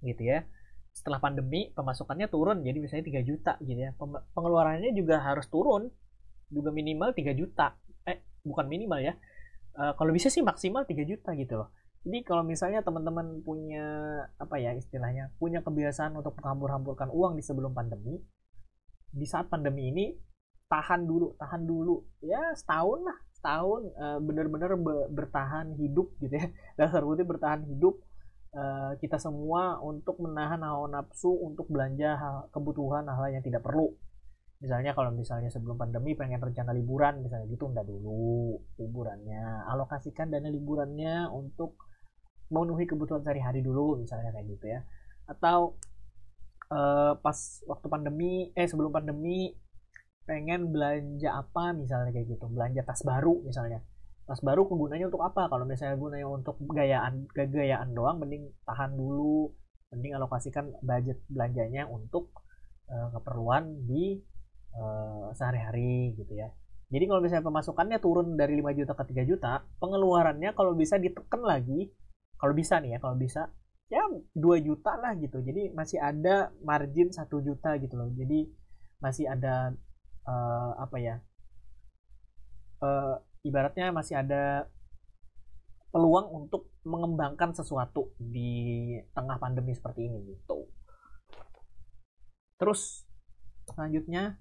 Gitu 0.00 0.22
ya. 0.24 0.44
Setelah 0.94 1.20
pandemi 1.20 1.68
pemasukannya 1.76 2.32
turun 2.32 2.64
jadi 2.64 2.80
misalnya 2.80 3.04
3 3.12 3.28
juta 3.28 3.52
gitu 3.60 3.80
ya. 3.80 3.92
Pengeluarannya 4.32 4.96
juga 4.96 5.20
harus 5.20 5.46
turun 5.52 5.92
juga 6.48 6.72
minimal 6.72 7.12
3 7.12 7.36
juta. 7.36 7.76
Eh, 8.08 8.24
bukan 8.40 8.66
minimal 8.66 9.00
ya. 9.04 9.14
Uh, 9.74 9.92
kalau 9.98 10.14
bisa 10.14 10.30
sih 10.32 10.40
maksimal 10.40 10.88
3 10.88 11.04
juta 11.04 11.36
gitu 11.36 11.60
loh. 11.60 11.68
Jadi 12.04 12.20
kalau 12.20 12.44
misalnya 12.44 12.84
teman-teman 12.84 13.40
punya 13.40 13.84
apa 14.36 14.60
ya 14.60 14.76
istilahnya, 14.76 15.32
punya 15.40 15.64
kebiasaan 15.64 16.12
untuk 16.12 16.36
menghambur-hamburkan 16.36 17.08
uang 17.08 17.40
di 17.40 17.42
sebelum 17.42 17.72
pandemi, 17.72 18.20
di 19.08 19.24
saat 19.24 19.48
pandemi 19.48 19.88
ini 19.88 20.12
tahan 20.68 21.04
dulu 21.04 21.36
tahan 21.36 21.62
dulu. 21.64 22.04
Ya 22.24 22.40
setahun 22.56 23.04
lah 23.04 23.18
setahun 23.36 23.92
uh, 24.00 24.18
benar-benar 24.24 24.72
be 24.80 25.12
bertahan 25.12 25.76
hidup 25.76 26.12
gitu 26.20 26.34
ya. 26.34 26.48
Dasar 26.78 27.04
putih 27.04 27.28
bertahan 27.28 27.64
hidup 27.68 28.00
uh, 28.56 28.96
kita 28.98 29.20
semua 29.20 29.78
untuk 29.82 30.18
menahan 30.22 30.62
hawa 30.64 30.88
nafsu 30.88 31.30
untuk 31.30 31.68
belanja 31.68 32.16
hal, 32.16 32.36
kebutuhan 32.54 33.04
hal, 33.10 33.20
hal 33.20 33.36
yang 33.36 33.44
tidak 33.44 33.60
perlu. 33.60 33.92
Misalnya 34.62 34.96
kalau 34.96 35.12
misalnya 35.12 35.52
sebelum 35.52 35.76
pandemi 35.76 36.16
pengen 36.16 36.40
rencana 36.40 36.72
liburan 36.72 37.20
misalnya 37.20 37.44
gitu 37.52 37.68
tunda 37.68 37.84
dulu 37.84 38.56
liburannya 38.80 39.68
alokasikan 39.68 40.32
dana 40.32 40.48
liburannya 40.48 41.28
untuk 41.28 41.76
memenuhi 42.48 42.88
kebutuhan 42.88 43.20
sehari-hari 43.20 43.60
dulu 43.60 44.00
misalnya 44.00 44.32
kayak 44.32 44.46
gitu 44.56 44.66
ya. 44.72 44.80
Atau 45.28 45.76
uh, 46.72 47.12
pas 47.20 47.36
waktu 47.68 47.86
pandemi 47.92 48.54
eh 48.56 48.64
sebelum 48.64 48.88
pandemi 48.94 49.52
pengen 50.24 50.72
belanja 50.72 51.30
apa 51.30 51.72
misalnya 51.76 52.10
kayak 52.12 52.36
gitu. 52.36 52.44
Belanja 52.48 52.80
tas 52.84 53.04
baru 53.04 53.44
misalnya. 53.44 53.80
Tas 54.24 54.40
baru 54.40 54.64
kegunaannya 54.64 55.08
untuk 55.12 55.24
apa? 55.24 55.52
Kalau 55.52 55.68
misalnya 55.68 56.00
gunanya 56.00 56.28
untuk 56.28 56.56
gayaan 56.64 57.28
gayaan 57.32 57.92
doang 57.92 58.20
mending 58.20 58.48
tahan 58.64 58.96
dulu. 58.96 59.52
Mending 59.92 60.16
alokasikan 60.16 60.74
budget 60.80 61.22
belanjanya 61.28 61.86
untuk 61.86 62.32
uh, 62.88 63.08
keperluan 63.14 63.84
di 63.84 64.18
uh, 64.74 65.30
sehari-hari 65.36 66.16
gitu 66.18 66.34
ya. 66.34 66.50
Jadi 66.88 67.04
kalau 67.10 67.20
misalnya 67.24 67.44
pemasukannya 67.48 67.98
turun 67.98 68.36
dari 68.36 68.60
5 68.60 68.78
juta 68.78 68.92
ke 68.94 69.04
3 69.16 69.26
juta 69.26 69.64
pengeluarannya 69.80 70.52
kalau 70.52 70.76
bisa 70.76 71.00
ditekan 71.00 71.42
lagi 71.42 71.90
kalau 72.36 72.52
bisa 72.52 72.76
nih 72.78 72.94
ya 72.94 72.98
kalau 73.00 73.16
bisa 73.16 73.50
ya 73.88 74.04
2 74.08 74.36
juta 74.66 74.92
lah 75.00 75.16
gitu. 75.16 75.40
Jadi 75.40 75.72
masih 75.72 75.98
ada 76.00 76.52
margin 76.64 77.12
satu 77.12 77.40
juta 77.40 77.76
gitu 77.80 77.94
loh. 77.96 78.08
Jadi 78.12 78.48
masih 79.00 79.28
ada 79.28 79.72
uh, 80.24 80.72
apa 80.80 80.96
ya 81.00 81.16
uh, 82.84 83.16
ibaratnya 83.44 83.92
masih 83.92 84.20
ada 84.20 84.68
peluang 85.94 86.26
untuk 86.44 86.74
mengembangkan 86.82 87.54
sesuatu 87.54 88.10
di 88.18 88.90
tengah 89.14 89.38
pandemi 89.38 89.72
seperti 89.72 90.10
ini 90.10 90.34
gitu. 90.34 90.66
Terus 92.58 93.06
selanjutnya 93.70 94.36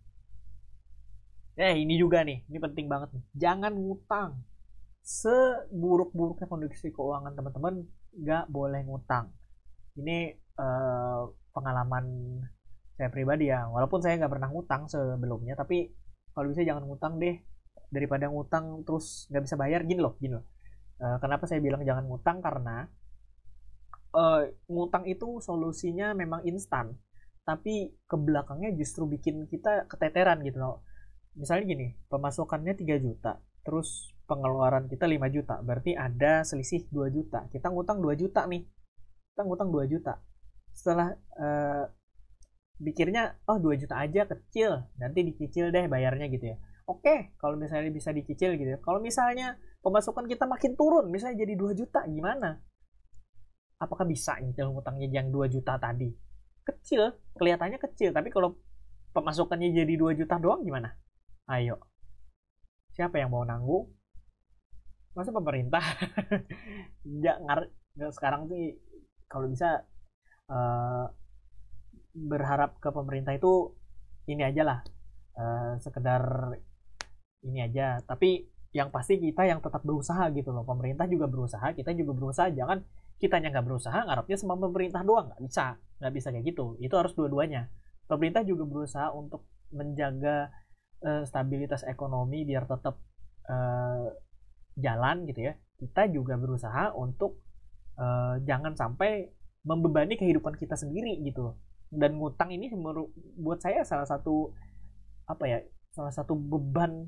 eh 1.53 1.77
ini 1.77 1.93
juga 2.01 2.25
nih 2.25 2.41
ini 2.49 2.57
penting 2.57 2.89
banget 2.89 3.13
nih. 3.13 3.23
Jangan 3.37 3.73
ngutang. 3.77 4.41
Seburuk-buruknya 5.03 6.47
kondisi 6.47 6.89
keuangan 6.89 7.35
teman-teman 7.37 7.85
nggak 8.17 8.49
boleh 8.49 8.81
ngutang. 8.87 9.29
Ini 9.99 10.33
uh, 10.57 11.29
pengalaman 11.53 12.05
saya 12.97 13.09
pribadi 13.09 13.49
ya. 13.49 13.65
Walaupun 13.69 13.99
saya 14.01 14.17
nggak 14.21 14.33
pernah 14.33 14.49
ngutang 14.53 14.85
sebelumnya 14.89 15.57
tapi 15.57 15.89
kalau 16.33 16.49
bisa 16.49 16.61
jangan 16.65 16.85
ngutang 16.85 17.17
deh. 17.17 17.37
Daripada 17.93 18.25
ngutang 18.25 18.81
terus 18.85 19.29
nggak 19.29 19.43
bisa 19.45 19.55
bayar 19.57 19.85
gini 19.85 20.01
loh 20.01 20.17
gini 20.17 20.33
loh. 20.37 20.45
Uh, 20.97 21.17
kenapa 21.21 21.45
saya 21.45 21.61
bilang 21.61 21.81
jangan 21.85 22.05
ngutang? 22.09 22.41
Karena 22.41 22.85
uh, 24.17 24.41
ngutang 24.69 25.05
itu 25.09 25.41
solusinya 25.41 26.13
memang 26.17 26.45
instan. 26.45 26.97
Tapi 27.43 27.91
ke 28.07 28.15
belakangnya 28.15 28.71
justru 28.73 29.05
bikin 29.05 29.45
kita 29.51 29.85
keteteran 29.85 30.41
gitu 30.41 30.57
loh. 30.57 30.77
Misalnya 31.37 31.65
gini 31.65 31.87
pemasukannya 32.09 32.77
3 32.77 33.03
juta 33.03 33.41
terus 33.63 34.13
pengeluaran 34.29 34.87
kita 34.91 35.05
5 35.05 35.35
juta. 35.35 35.55
Berarti 35.61 35.97
ada 35.97 36.45
selisih 36.45 36.87
2 36.91 37.09
juta. 37.09 37.47
Kita 37.49 37.71
ngutang 37.71 37.99
2 37.99 38.13
juta 38.15 38.45
nih. 38.45 38.63
Kita 39.33 39.41
ngutang 39.43 39.69
2 39.71 39.91
juta. 39.91 40.19
Setelah 40.73 41.13
uh, 41.37 41.85
pikirnya 42.81 43.37
oh 43.45 43.57
2 43.61 43.81
juta 43.81 43.99
aja 43.99 44.25
kecil. 44.25 44.87
Nanti 44.97 45.19
dicicil 45.25 45.69
deh 45.69 45.85
bayarnya 45.85 46.29
gitu 46.31 46.53
ya. 46.53 46.57
Oke 46.89 47.35
kalau 47.39 47.55
misalnya 47.55 47.93
bisa 47.93 48.09
dicicil 48.09 48.57
gitu 48.57 48.77
ya. 48.77 48.79
Kalau 48.81 48.99
misalnya 48.99 49.59
pemasukan 49.83 50.25
kita 50.25 50.47
makin 50.49 50.73
turun 50.73 51.11
misalnya 51.11 51.43
jadi 51.45 51.53
2 51.53 51.79
juta 51.79 52.01
gimana? 52.09 52.57
Apakah 53.77 54.07
bisa 54.07 54.39
nyicil 54.39 54.71
ngutangnya 54.71 55.11
yang 55.11 55.29
2 55.29 55.51
juta 55.51 55.75
tadi? 55.77 56.09
Kecil 56.63 57.11
kelihatannya 57.35 57.77
kecil 57.77 58.15
tapi 58.15 58.31
kalau 58.31 58.55
pemasukannya 59.13 59.75
jadi 59.75 59.93
2 59.93 60.19
juta 60.19 60.39
doang 60.39 60.63
gimana? 60.63 60.95
Ayo. 61.51 61.77
Siapa 62.93 63.19
yang 63.19 63.33
mau 63.33 63.43
nanggung? 63.43 63.89
Masa 65.13 65.29
pemerintah? 65.29 65.83
Ngar 67.05 67.69
sekarang 68.13 68.49
sih 68.49 68.73
kalau 69.29 69.49
bisa 69.49 69.85
uh, 70.49 71.05
berharap 72.13 72.77
ke 72.77 72.89
pemerintah 72.93 73.33
itu 73.33 73.73
ini 74.29 74.45
aja 74.45 74.63
lah. 74.63 74.79
Uh, 75.33 75.81
sekedar 75.81 76.21
ini 77.43 77.59
aja. 77.65 77.99
Tapi 78.05 78.45
yang 78.73 78.89
pasti 78.89 79.21
kita 79.21 79.45
yang 79.45 79.59
tetap 79.59 79.81
berusaha 79.81 80.29
gitu 80.33 80.53
loh. 80.53 80.63
Pemerintah 80.63 81.09
juga 81.09 81.25
berusaha 81.25 81.73
kita 81.73 81.91
juga 81.97 82.13
berusaha. 82.13 82.47
Jangan 82.53 82.85
kitanya 83.17 83.53
nggak 83.53 83.65
berusaha 83.65 83.99
ngarapnya 84.05 84.37
sama 84.37 84.55
pemerintah 84.57 85.01
doang. 85.01 85.33
Nggak 85.33 85.41
bisa 85.43 85.65
nggak 85.99 86.13
bisa 86.13 86.27
kayak 86.31 86.45
gitu. 86.53 86.65
Itu 86.79 86.95
harus 86.95 87.13
dua-duanya. 87.17 87.69
Pemerintah 88.05 88.45
juga 88.45 88.63
berusaha 88.69 89.09
untuk 89.11 89.49
menjaga 89.73 90.53
uh, 91.01 91.23
stabilitas 91.25 91.81
ekonomi 91.89 92.45
biar 92.45 92.69
tetap 92.69 93.01
uh, 93.49 94.07
jalan 94.77 95.25
gitu 95.25 95.49
ya. 95.49 95.53
Kita 95.81 96.07
juga 96.13 96.37
berusaha 96.37 96.93
untuk 96.93 97.41
uh, 97.97 98.37
jangan 98.45 98.77
sampai 98.77 99.33
membebani 99.63 100.19
kehidupan 100.19 100.59
kita 100.59 100.75
sendiri 100.75 101.23
gitu 101.23 101.55
dan 101.93 102.17
ngutang 102.17 102.49
ini 102.49 102.73
buat 103.37 103.61
saya 103.61 103.85
salah 103.85 104.09
satu 104.09 104.49
apa 105.29 105.45
ya 105.45 105.59
salah 105.93 106.11
satu 106.11 106.33
beban 106.33 107.07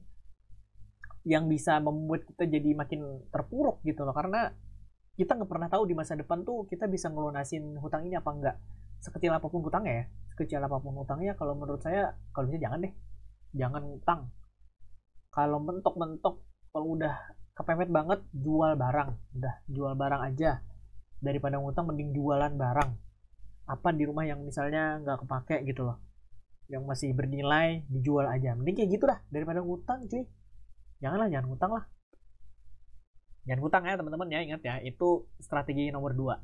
yang 1.25 1.49
bisa 1.49 1.81
membuat 1.81 2.23
kita 2.29 2.45
jadi 2.45 2.77
makin 2.77 3.25
terpuruk 3.33 3.81
gitu 3.81 4.05
loh. 4.05 4.13
Karena 4.13 4.53
kita 5.17 5.33
nggak 5.33 5.49
pernah 5.49 5.67
tahu 5.67 5.89
di 5.89 5.97
masa 5.97 6.13
depan 6.13 6.45
tuh 6.45 6.69
kita 6.69 6.85
bisa 6.85 7.09
ngelunasin 7.09 7.81
hutang 7.81 8.05
ini 8.05 8.19
apa 8.19 8.29
enggak 8.29 8.57
sekecil 9.01 9.33
apa 9.33 9.47
pun 9.49 9.61
hutangnya 9.61 9.93
ya 10.01 10.05
sekecil 10.33 10.59
apa 10.59 10.81
pun 10.81 10.97
hutangnya 10.97 11.37
kalau 11.37 11.53
menurut 11.55 11.81
saya 11.81 12.13
kalau 12.31 12.47
bisa 12.47 12.61
jangan 12.61 12.85
deh. 12.85 12.93
Jangan 13.55 13.81
ngutang. 13.87 14.21
Kalau 15.31 15.59
mentok-mentok 15.63 16.35
kalau 16.71 16.99
udah 16.99 17.15
kepepet 17.57 17.89
banget 17.89 18.19
jual 18.35 18.75
barang. 18.77 19.09
Udah 19.39 19.53
jual 19.65 19.93
barang 19.97 20.21
aja. 20.29 20.61
Daripada 21.23 21.57
ngutang 21.57 21.89
mending 21.89 22.13
jualan 22.13 22.53
barang 22.53 23.04
apa 23.65 23.89
di 23.93 24.05
rumah 24.05 24.25
yang 24.25 24.41
misalnya 24.45 25.01
nggak 25.01 25.25
kepake 25.25 25.65
gitu 25.65 25.85
loh. 25.85 25.97
Yang 26.69 26.83
masih 26.85 27.09
bernilai 27.13 27.85
dijual 27.89 28.25
aja. 28.29 28.53
Mending 28.57 28.77
kayak 28.77 28.89
gitu 28.93 29.05
dah 29.05 29.19
daripada 29.29 29.61
ngutang 29.61 30.05
cuy. 30.09 30.25
Janganlah 31.01 31.27
jangan 31.29 31.45
ngutang 31.49 31.71
lah. 31.73 31.85
Jangan 33.45 33.59
ngutang 33.61 33.83
ya 33.85 33.93
teman-teman 33.97 34.27
ya 34.33 34.39
ingat 34.41 34.61
ya 34.65 34.75
itu 34.81 35.29
strategi 35.37 35.93
nomor 35.93 36.17
dua. 36.17 36.35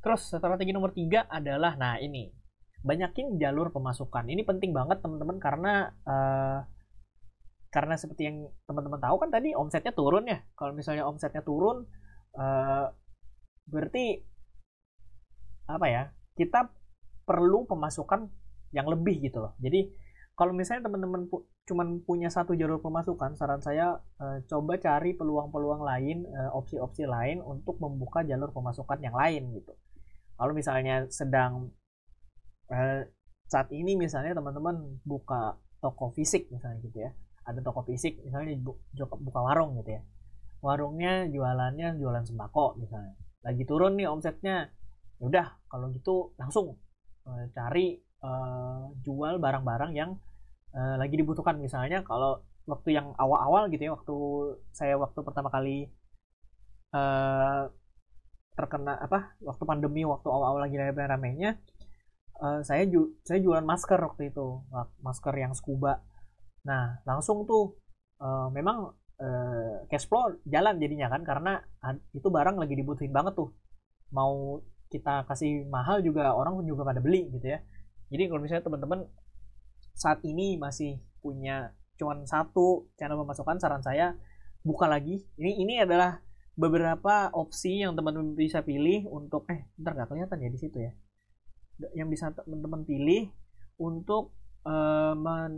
Terus 0.00 0.32
strategi 0.32 0.72
nomor 0.72 0.92
tiga 0.92 1.24
adalah 1.28 1.76
nah 1.76 1.96
ini 2.00 2.28
banyakin 2.80 3.36
jalur 3.36 3.72
pemasukan. 3.72 4.28
Ini 4.28 4.44
penting 4.44 4.72
banget 4.72 5.04
teman-teman 5.04 5.36
karena 5.36 5.92
uh, 6.04 6.60
karena 7.70 7.94
seperti 7.94 8.26
yang 8.26 8.36
teman-teman 8.66 8.98
tahu 8.98 9.16
kan 9.20 9.30
tadi 9.32 9.52
omsetnya 9.56 9.92
turun 9.92 10.24
ya. 10.28 10.40
Kalau 10.56 10.72
misalnya 10.72 11.04
omsetnya 11.08 11.40
turun 11.44 11.88
uh, 12.36 12.92
berarti 13.68 14.29
apa 15.76 15.86
ya 15.86 16.02
kita 16.34 16.72
perlu 17.28 17.68
pemasukan 17.68 18.26
yang 18.74 18.86
lebih 18.90 19.22
gitu 19.22 19.42
loh. 19.42 19.54
Jadi 19.62 19.90
kalau 20.34 20.56
misalnya 20.56 20.88
teman-teman 20.88 21.28
pu 21.28 21.44
cuman 21.68 22.02
punya 22.02 22.26
satu 22.32 22.56
jalur 22.58 22.82
pemasukan 22.82 23.38
saran 23.38 23.62
saya 23.62 23.94
uh, 24.18 24.42
coba 24.50 24.80
cari 24.80 25.14
peluang-peluang 25.14 25.84
lain 25.86 26.26
uh, 26.26 26.50
opsi-opsi 26.56 27.06
lain 27.06 27.38
untuk 27.44 27.78
membuka 27.78 28.26
jalur 28.26 28.50
pemasukan 28.50 28.98
yang 28.98 29.14
lain 29.14 29.54
gitu. 29.54 29.76
Kalau 30.34 30.50
misalnya 30.56 31.06
sedang 31.12 31.70
uh, 32.72 33.00
saat 33.46 33.68
ini 33.70 33.94
misalnya 33.94 34.34
teman-teman 34.34 34.98
buka 35.04 35.60
toko 35.78 36.10
fisik 36.16 36.48
misalnya 36.50 36.78
gitu 36.82 36.98
ya. 37.04 37.10
Ada 37.46 37.60
toko 37.62 37.84
fisik 37.86 38.18
misalnya 38.24 38.56
buka 38.96 39.40
warung 39.44 39.78
gitu 39.78 40.00
ya. 40.00 40.02
Warungnya 40.64 41.28
jualannya 41.28 42.00
jualan 42.00 42.24
sembako 42.24 42.80
misalnya. 42.80 43.14
Lagi 43.44 43.62
turun 43.68 43.94
nih 44.00 44.08
omsetnya 44.08 44.72
ya 44.72 44.79
udah 45.20 45.46
kalau 45.68 45.92
gitu 45.92 46.32
langsung 46.40 46.80
e, 47.28 47.30
cari 47.52 48.00
uh, 48.24 48.92
jual 49.00 49.40
barang-barang 49.40 49.92
yang 49.96 50.16
uh, 50.76 50.96
lagi 51.00 51.16
dibutuhkan. 51.16 51.56
Misalnya 51.60 52.04
kalau 52.04 52.44
waktu 52.68 52.96
yang 52.96 53.16
awal-awal 53.16 53.66
gitu 53.72 53.90
ya 53.90 53.92
waktu 53.96 54.16
saya 54.70 54.94
waktu 55.00 55.18
pertama 55.24 55.48
kali 55.50 55.90
uh, 56.94 57.66
terkena 58.54 59.00
apa 59.00 59.34
waktu 59.40 59.64
pandemi 59.64 60.04
waktu 60.04 60.28
awal-awal 60.28 60.68
lagi 60.68 60.76
rame-ramenya 60.76 61.56
uh, 62.44 62.60
saya 62.60 62.84
ju 62.86 63.16
saya 63.24 63.40
jualan 63.40 63.64
masker 63.64 63.96
waktu 63.96 64.30
itu 64.30 64.62
masker 65.00 65.34
yang 65.34 65.56
scuba. 65.56 66.04
Nah 66.68 67.00
langsung 67.08 67.48
tuh 67.48 67.80
uh, 68.20 68.52
memang 68.52 68.92
uh, 69.18 69.74
cash 69.88 70.06
flow 70.06 70.38
jalan 70.44 70.76
jadinya 70.76 71.08
kan 71.08 71.24
karena 71.24 71.52
itu 72.12 72.28
barang 72.28 72.60
lagi 72.60 72.74
dibutuhin 72.76 73.10
banget 73.10 73.34
tuh. 73.34 73.50
Mau 74.12 74.60
kita 74.90 75.24
kasih 75.24 75.64
mahal 75.70 76.02
juga 76.02 76.34
orang 76.34 76.60
juga 76.66 76.82
pada 76.82 76.98
beli 76.98 77.30
gitu 77.30 77.46
ya 77.46 77.62
jadi 78.10 78.26
kalau 78.26 78.42
misalnya 78.42 78.66
teman-teman 78.66 79.00
saat 79.94 80.18
ini 80.26 80.58
masih 80.58 80.98
punya 81.22 81.72
cuman 81.96 82.26
satu 82.26 82.90
channel 82.98 83.22
pemasukan 83.22 83.60
saran 83.62 83.84
saya 83.84 84.18
buka 84.66 84.90
lagi 84.90 85.22
ini 85.38 85.62
ini 85.62 85.74
adalah 85.80 86.20
beberapa 86.58 87.30
opsi 87.32 87.80
yang 87.80 87.94
teman-teman 87.94 88.34
bisa 88.36 88.60
pilih 88.66 89.06
untuk 89.08 89.46
eh 89.48 89.70
ntar 89.80 89.96
nggak 89.96 90.08
kelihatan 90.10 90.38
ya 90.42 90.50
di 90.50 90.58
situ 90.60 90.78
ya 90.82 90.92
yang 91.96 92.12
bisa 92.12 92.28
teman-teman 92.34 92.84
pilih 92.84 93.32
untuk 93.80 94.36
uh, 94.68 95.16
men 95.16 95.54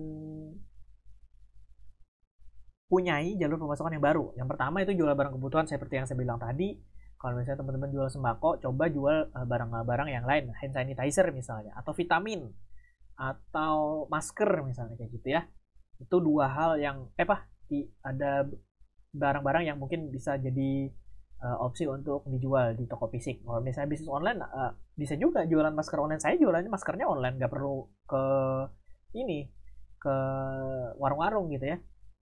punyai 2.87 3.41
jalur 3.41 3.57
pemasukan 3.57 3.97
yang 3.97 4.05
baru. 4.05 4.37
Yang 4.37 4.49
pertama 4.53 4.85
itu 4.85 4.93
jual 4.93 5.09
barang 5.17 5.33
kebutuhan 5.33 5.65
seperti 5.65 5.97
yang 5.97 6.05
saya 6.05 6.21
bilang 6.21 6.37
tadi. 6.37 6.77
Kalau 7.23 7.39
misalnya 7.39 7.63
teman-teman 7.63 7.91
jual 7.95 8.09
sembako, 8.11 8.59
coba 8.59 8.91
jual 8.91 9.31
eh, 9.31 9.47
barang-barang 9.47 10.09
yang 10.11 10.27
lain, 10.27 10.51
hand 10.51 10.75
sanitizer 10.75 11.31
misalnya, 11.31 11.71
atau 11.79 11.95
vitamin, 11.95 12.51
atau 13.15 14.05
masker 14.11 14.51
misalnya 14.67 14.99
kayak 14.99 15.11
gitu 15.15 15.29
ya. 15.31 15.47
Itu 16.03 16.19
dua 16.19 16.51
hal 16.51 16.83
yang 16.83 17.07
eh 17.15 17.23
apa 17.23 17.47
ada 18.03 18.51
barang-barang 19.15 19.65
yang 19.71 19.79
mungkin 19.79 20.11
bisa 20.11 20.37
jadi 20.37 20.91
uh, 21.41 21.57
opsi 21.63 21.89
untuk 21.89 22.27
dijual 22.27 22.75
di 22.75 22.85
toko 22.91 23.07
fisik. 23.09 23.41
Kalau 23.47 23.63
misalnya 23.65 23.89
bisnis 23.89 24.11
online 24.11 24.43
uh, 24.43 24.75
bisa 24.99 25.15
juga 25.17 25.47
jualan 25.47 25.73
masker 25.73 25.97
online. 26.03 26.21
Saya 26.21 26.37
jualannya 26.37 26.69
maskernya 26.69 27.07
online 27.07 27.39
nggak 27.39 27.53
perlu 27.53 27.87
ke 28.05 28.23
ini 29.17 29.47
ke 30.03 30.17
warung-warung 30.99 31.49
gitu 31.55 31.71
ya 31.71 31.79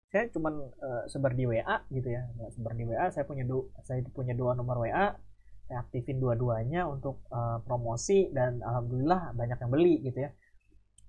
saya 0.10 0.26
cuman 0.34 0.54
uh, 0.82 1.04
sebar 1.06 1.38
di 1.38 1.46
WA 1.46 1.86
gitu 1.94 2.10
ya. 2.10 2.26
Sebar 2.50 2.74
di 2.74 2.84
WA 2.90 3.14
saya 3.14 3.30
punya 3.30 3.46
dua 3.46 3.70
saya 3.86 4.02
punya 4.10 4.34
dua 4.34 4.58
nomor 4.58 4.82
WA 4.82 5.14
saya 5.70 5.86
aktifin 5.86 6.18
dua-duanya 6.18 6.90
untuk 6.90 7.22
uh, 7.30 7.62
promosi 7.62 8.34
dan 8.34 8.58
alhamdulillah 8.66 9.38
banyak 9.38 9.58
yang 9.62 9.70
beli 9.72 10.02
gitu 10.02 10.26
ya. 10.26 10.34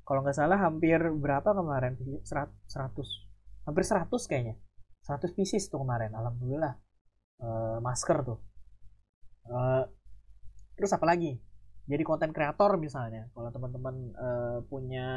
Kalau 0.04 0.20
nggak 0.20 0.36
salah 0.36 0.60
hampir 0.60 1.00
berapa 1.16 1.56
kemarin? 1.56 1.96
100 1.96 2.28
hampir 3.64 3.84
100 3.88 4.12
kayaknya. 4.28 4.60
100 5.08 5.32
pieces 5.32 5.64
tuh 5.72 5.80
kemarin 5.80 6.12
alhamdulillah. 6.12 6.76
Uh, 7.40 7.80
masker 7.80 8.20
tuh. 8.20 8.38
Uh, 9.48 9.88
terus 10.76 10.92
apa 10.92 11.08
lagi? 11.08 11.40
Jadi 11.88 12.04
konten 12.04 12.36
kreator 12.36 12.76
misalnya. 12.76 13.32
Kalau 13.32 13.48
teman-teman 13.48 14.12
uh, 14.12 14.58
punya 14.68 15.08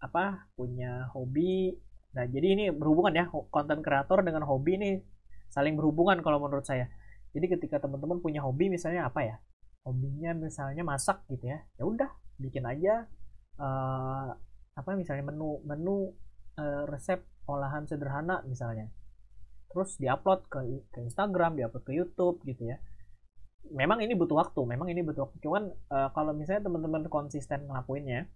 apa 0.00 0.48
punya 0.56 1.12
hobi 1.12 1.76
nah 2.12 2.28
jadi 2.28 2.46
ini 2.52 2.64
berhubungan 2.68 3.12
ya 3.16 3.24
konten 3.28 3.80
kreator 3.80 4.20
dengan 4.20 4.44
hobi 4.44 4.76
ini 4.76 4.90
saling 5.52 5.76
berhubungan 5.76 6.24
kalau 6.24 6.40
menurut 6.40 6.64
saya. 6.64 6.88
Jadi 7.36 7.56
ketika 7.56 7.80
teman-teman 7.80 8.20
punya 8.24 8.40
hobi 8.40 8.72
misalnya 8.72 9.08
apa 9.08 9.20
ya? 9.20 9.36
Hobinya 9.84 10.32
misalnya 10.32 10.80
masak 10.80 11.24
gitu 11.28 11.52
ya 11.52 11.60
ya 11.76 11.84
udah 11.84 12.08
bikin 12.40 12.64
aja 12.64 13.04
uh, 13.60 14.30
apa 14.72 14.90
misalnya 14.96 15.28
menu 15.28 15.60
menu 15.68 16.16
uh, 16.56 16.88
resep 16.88 17.20
olahan 17.44 17.84
sederhana 17.84 18.40
misalnya. 18.48 18.88
Terus 19.68 20.00
diupload 20.00 20.48
ke 20.48 20.60
ke 20.92 20.98
Instagram 21.04 21.60
diupload 21.60 21.84
ke 21.84 21.92
YouTube 21.92 22.40
gitu 22.48 22.72
ya. 22.72 22.80
Memang 23.72 24.00
ini 24.00 24.16
butuh 24.16 24.40
waktu 24.40 24.60
memang 24.64 24.88
ini 24.88 25.04
butuh 25.04 25.28
waktu. 25.28 25.36
Cuman 25.44 25.68
uh, 25.92 26.08
kalau 26.16 26.32
misalnya 26.32 26.68
teman-teman 26.68 27.08
konsisten 27.12 27.68
ngelakuinnya 27.68 28.28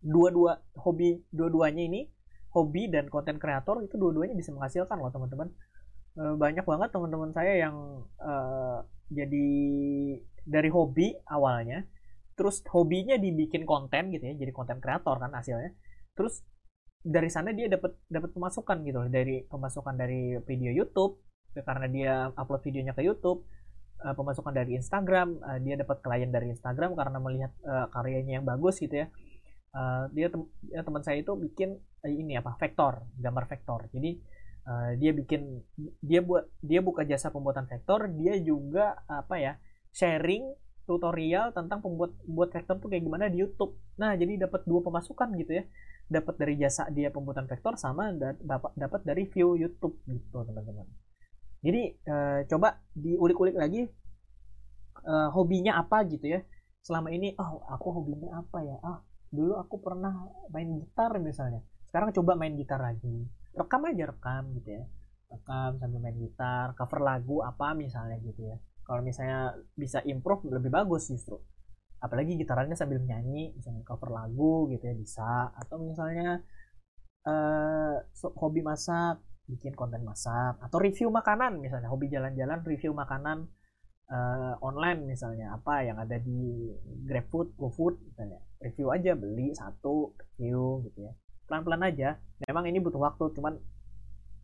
dua-dua 0.00 0.64
hobi 0.80 1.20
dua-duanya 1.28 1.84
ini 1.84 2.08
hobi 2.50 2.90
dan 2.90 3.06
konten 3.06 3.38
kreator 3.38 3.82
itu 3.82 3.94
dua-duanya 3.94 4.34
bisa 4.34 4.50
menghasilkan 4.50 4.98
loh 4.98 5.12
teman-teman. 5.14 5.48
Uh, 6.18 6.34
banyak 6.34 6.66
banget 6.66 6.90
teman-teman 6.90 7.30
saya 7.30 7.54
yang 7.54 8.02
uh, 8.18 8.82
jadi 9.14 9.48
dari 10.42 10.70
hobi 10.70 11.14
awalnya 11.30 11.86
terus 12.34 12.64
hobinya 12.72 13.14
dibikin 13.14 13.62
konten 13.62 14.10
gitu 14.10 14.24
ya 14.26 14.34
jadi 14.34 14.50
konten 14.50 14.82
kreator 14.82 15.16
kan 15.22 15.30
hasilnya. 15.30 15.70
Terus 16.18 16.42
dari 17.00 17.32
sana 17.32 17.56
dia 17.56 17.70
dapat 17.70 17.96
dapat 18.12 18.30
pemasukan 18.36 18.76
gitu 18.84 19.00
dari 19.08 19.46
pemasukan 19.48 19.94
dari 19.96 20.36
video 20.44 20.68
YouTube 20.74 21.16
karena 21.56 21.86
dia 21.88 22.14
upload 22.36 22.62
videonya 22.62 22.92
ke 22.92 23.02
YouTube 23.02 23.42
uh, 24.04 24.14
pemasukan 24.14 24.52
dari 24.52 24.76
Instagram 24.76 25.40
uh, 25.40 25.58
dia 25.64 25.80
dapat 25.80 26.04
klien 26.04 26.28
dari 26.28 26.52
Instagram 26.52 26.92
karena 26.92 27.18
melihat 27.18 27.52
uh, 27.64 27.88
karyanya 27.88 28.40
yang 28.40 28.46
bagus 28.46 28.78
gitu 28.80 29.04
ya 29.04 29.06
uh, 29.74 30.10
dia 30.14 30.28
tem 30.30 30.42
ya, 30.70 30.80
teman 30.82 31.02
saya 31.02 31.20
itu 31.20 31.32
bikin 31.36 31.76
uh, 31.78 32.10
ini 32.10 32.38
apa 32.38 32.56
vektor 32.56 33.04
gambar 33.18 33.44
vektor 33.50 33.86
jadi 33.90 34.10
uh, 34.66 34.90
dia 34.96 35.12
bikin 35.14 35.62
dia 36.00 36.20
buat 36.22 36.48
dia 36.62 36.80
buka 36.80 37.06
jasa 37.06 37.30
pembuatan 37.30 37.66
vektor 37.66 38.10
dia 38.12 38.38
juga 38.38 39.00
apa 39.06 39.36
ya 39.38 39.52
sharing 39.90 40.54
tutorial 40.90 41.54
tentang 41.54 41.78
pembuat 41.78 42.18
buat 42.26 42.50
vektor 42.50 42.82
tuh 42.82 42.90
kayak 42.90 43.06
gimana 43.06 43.30
di 43.30 43.38
YouTube. 43.38 43.78
Nah, 44.02 44.18
jadi 44.18 44.42
dapat 44.42 44.66
dua 44.66 44.82
pemasukan 44.82 45.30
gitu 45.38 45.62
ya. 45.62 45.64
Dapat 46.10 46.34
dari 46.42 46.58
jasa 46.58 46.90
dia 46.90 47.14
pembuatan 47.14 47.46
vektor 47.46 47.78
sama 47.78 48.10
dapat 48.18 48.74
dapat 48.74 49.00
dari 49.06 49.30
view 49.30 49.54
YouTube 49.54 50.02
gitu, 50.10 50.42
teman-teman. 50.42 50.90
Jadi 51.62 51.82
uh, 52.10 52.42
coba 52.50 52.82
diulik-ulik 52.98 53.54
lagi 53.54 53.86
uh, 55.06 55.30
hobinya 55.30 55.78
apa 55.78 56.02
gitu 56.10 56.26
ya. 56.26 56.42
Selama 56.82 57.14
ini 57.14 57.38
oh 57.38 57.62
aku 57.70 57.94
hobinya 57.94 58.42
apa 58.42 58.58
ya? 58.66 58.76
Ah, 58.82 58.98
dulu 59.30 59.56
aku 59.58 59.78
pernah 59.82 60.26
main 60.50 60.68
gitar 60.78 61.16
misalnya. 61.22 61.62
Sekarang 61.86 62.10
coba 62.14 62.34
main 62.34 62.54
gitar 62.58 62.82
lagi. 62.82 63.26
Rekam 63.54 63.82
aja 63.86 64.10
rekam 64.10 64.54
gitu 64.58 64.78
ya. 64.78 64.84
Rekam 65.30 65.78
sambil 65.78 65.98
main 66.02 66.18
gitar, 66.18 66.74
cover 66.74 67.00
lagu 67.02 67.42
apa 67.46 67.74
misalnya 67.74 68.18
gitu 68.22 68.50
ya 68.50 68.58
kalau 68.90 69.06
misalnya 69.06 69.54
bisa 69.78 70.02
improve 70.02 70.50
lebih 70.50 70.74
bagus 70.74 71.06
justru 71.06 71.38
apalagi 72.02 72.34
gitarannya 72.34 72.74
sambil 72.74 72.98
nyanyi 72.98 73.54
misalnya 73.54 73.86
cover 73.86 74.10
lagu 74.10 74.66
gitu 74.66 74.82
ya 74.82 74.98
bisa 74.98 75.54
atau 75.54 75.78
misalnya 75.78 76.42
uh, 77.22 78.02
hobi 78.34 78.66
masak 78.66 79.22
bikin 79.46 79.78
konten 79.78 80.02
masak 80.02 80.58
atau 80.58 80.82
review 80.82 81.06
makanan 81.06 81.62
misalnya 81.62 81.86
hobi 81.86 82.10
jalan-jalan 82.10 82.66
review 82.66 82.90
makanan 82.90 83.46
uh, 84.10 84.58
online 84.58 85.06
misalnya 85.06 85.54
apa 85.54 85.86
yang 85.86 86.02
ada 86.02 86.18
di 86.18 86.74
GrabFood, 87.06 87.54
GoFood 87.54 87.94
misalnya 88.10 88.42
review 88.60 88.92
aja 88.92 89.16
beli 89.16 89.56
satu 89.56 90.12
review 90.16 90.84
gitu 90.86 91.08
ya. 91.08 91.12
Pelan-pelan 91.48 91.82
aja 91.88 92.20
memang 92.46 92.68
ini 92.68 92.78
butuh 92.78 93.00
waktu 93.00 93.32
cuman 93.34 93.56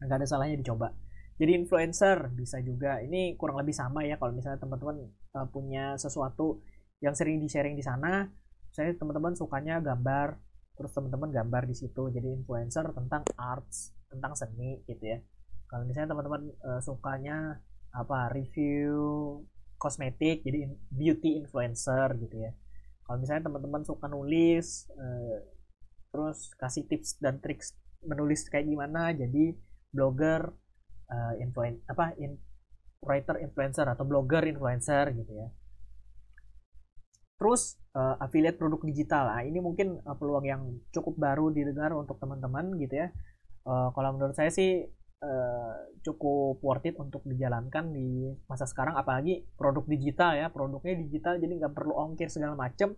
nggak 0.02 0.16
ada 0.24 0.26
salahnya 0.26 0.56
dicoba. 0.58 0.92
Jadi 1.36 1.52
influencer 1.52 2.32
bisa 2.32 2.58
juga 2.64 2.98
ini 3.04 3.36
kurang 3.36 3.60
lebih 3.60 3.76
sama 3.76 4.02
ya 4.08 4.16
kalau 4.16 4.32
misalnya 4.32 4.56
teman-teman 4.56 5.04
uh, 5.36 5.46
punya 5.52 6.00
sesuatu 6.00 6.64
yang 7.04 7.12
sering 7.12 7.38
di 7.44 7.48
sharing 7.48 7.76
di 7.76 7.84
sana 7.84 8.24
saya 8.72 8.96
teman-teman 8.96 9.36
sukanya 9.36 9.84
gambar 9.84 10.40
terus 10.76 10.92
teman-teman 10.96 11.32
gambar 11.32 11.68
di 11.68 11.76
situ 11.76 12.08
jadi 12.08 12.28
influencer 12.40 12.88
tentang 12.92 13.24
arts 13.36 13.92
tentang 14.08 14.32
seni 14.32 14.80
gitu 14.88 15.04
ya. 15.04 15.20
Kalau 15.68 15.84
misalnya 15.84 16.16
teman-teman 16.16 16.42
uh, 16.64 16.80
sukanya 16.80 17.60
apa 17.92 18.32
review 18.32 18.96
kosmetik 19.76 20.40
jadi 20.40 20.72
beauty 20.88 21.36
influencer 21.40 22.16
gitu 22.16 22.48
ya 22.48 22.52
kalau 23.06 23.22
misalnya 23.22 23.46
teman-teman 23.46 23.82
suka 23.86 24.06
nulis 24.10 24.90
uh, 24.98 25.38
terus 26.10 26.50
kasih 26.58 26.84
tips 26.90 27.22
dan 27.22 27.38
triks 27.38 27.78
menulis 28.02 28.46
kayak 28.50 28.66
gimana 28.66 29.14
jadi 29.14 29.54
blogger 29.94 30.50
uh, 31.10 31.34
influen 31.38 31.80
apa 31.86 32.12
in, 32.18 32.36
writer 33.06 33.38
influencer 33.38 33.86
atau 33.86 34.02
blogger 34.02 34.42
influencer 34.44 35.14
gitu 35.14 35.32
ya. 35.32 35.48
Terus 37.36 37.76
uh, 37.92 38.16
affiliate 38.18 38.56
produk 38.56 38.80
digital. 38.82 39.28
Nah, 39.28 39.44
ini 39.44 39.60
mungkin 39.60 40.00
uh, 40.02 40.16
peluang 40.16 40.46
yang 40.48 40.62
cukup 40.90 41.14
baru 41.20 41.52
didengar 41.52 41.92
untuk 41.92 42.16
teman-teman 42.16 42.74
gitu 42.80 43.06
ya. 43.06 43.08
Uh, 43.66 43.92
kalau 43.92 44.16
menurut 44.16 44.34
saya 44.34 44.48
sih 44.50 44.88
uh, 45.22 45.76
cukup 46.04 46.60
worth 46.60 46.86
it 46.88 46.96
untuk 47.00 47.22
dijalankan 47.24 47.92
di 47.92 48.30
masa 48.50 48.68
sekarang 48.68 48.98
apalagi 48.98 49.46
produk 49.56 49.84
digital 49.86 50.36
ya. 50.36 50.46
Produknya 50.52 50.98
digital 51.00 51.40
jadi 51.40 51.52
nggak 51.64 51.74
perlu 51.76 51.94
ongkir 51.96 52.28
segala 52.28 52.56
macam. 52.58 52.96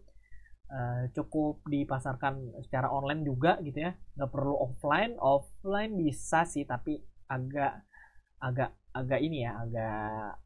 Uh, 0.68 1.08
cukup 1.16 1.64
dipasarkan 1.64 2.60
secara 2.60 2.92
online 2.92 3.24
juga 3.24 3.56
gitu 3.64 3.88
ya 3.88 3.96
nggak 4.20 4.28
perlu 4.28 4.52
offline 4.52 5.16
offline 5.16 5.96
bisa 5.96 6.44
sih 6.44 6.68
tapi 6.68 7.00
agak 7.24 7.88
agak 8.36 8.76
agak 8.92 9.16
ini 9.16 9.48
ya 9.48 9.64
agak 9.64 10.36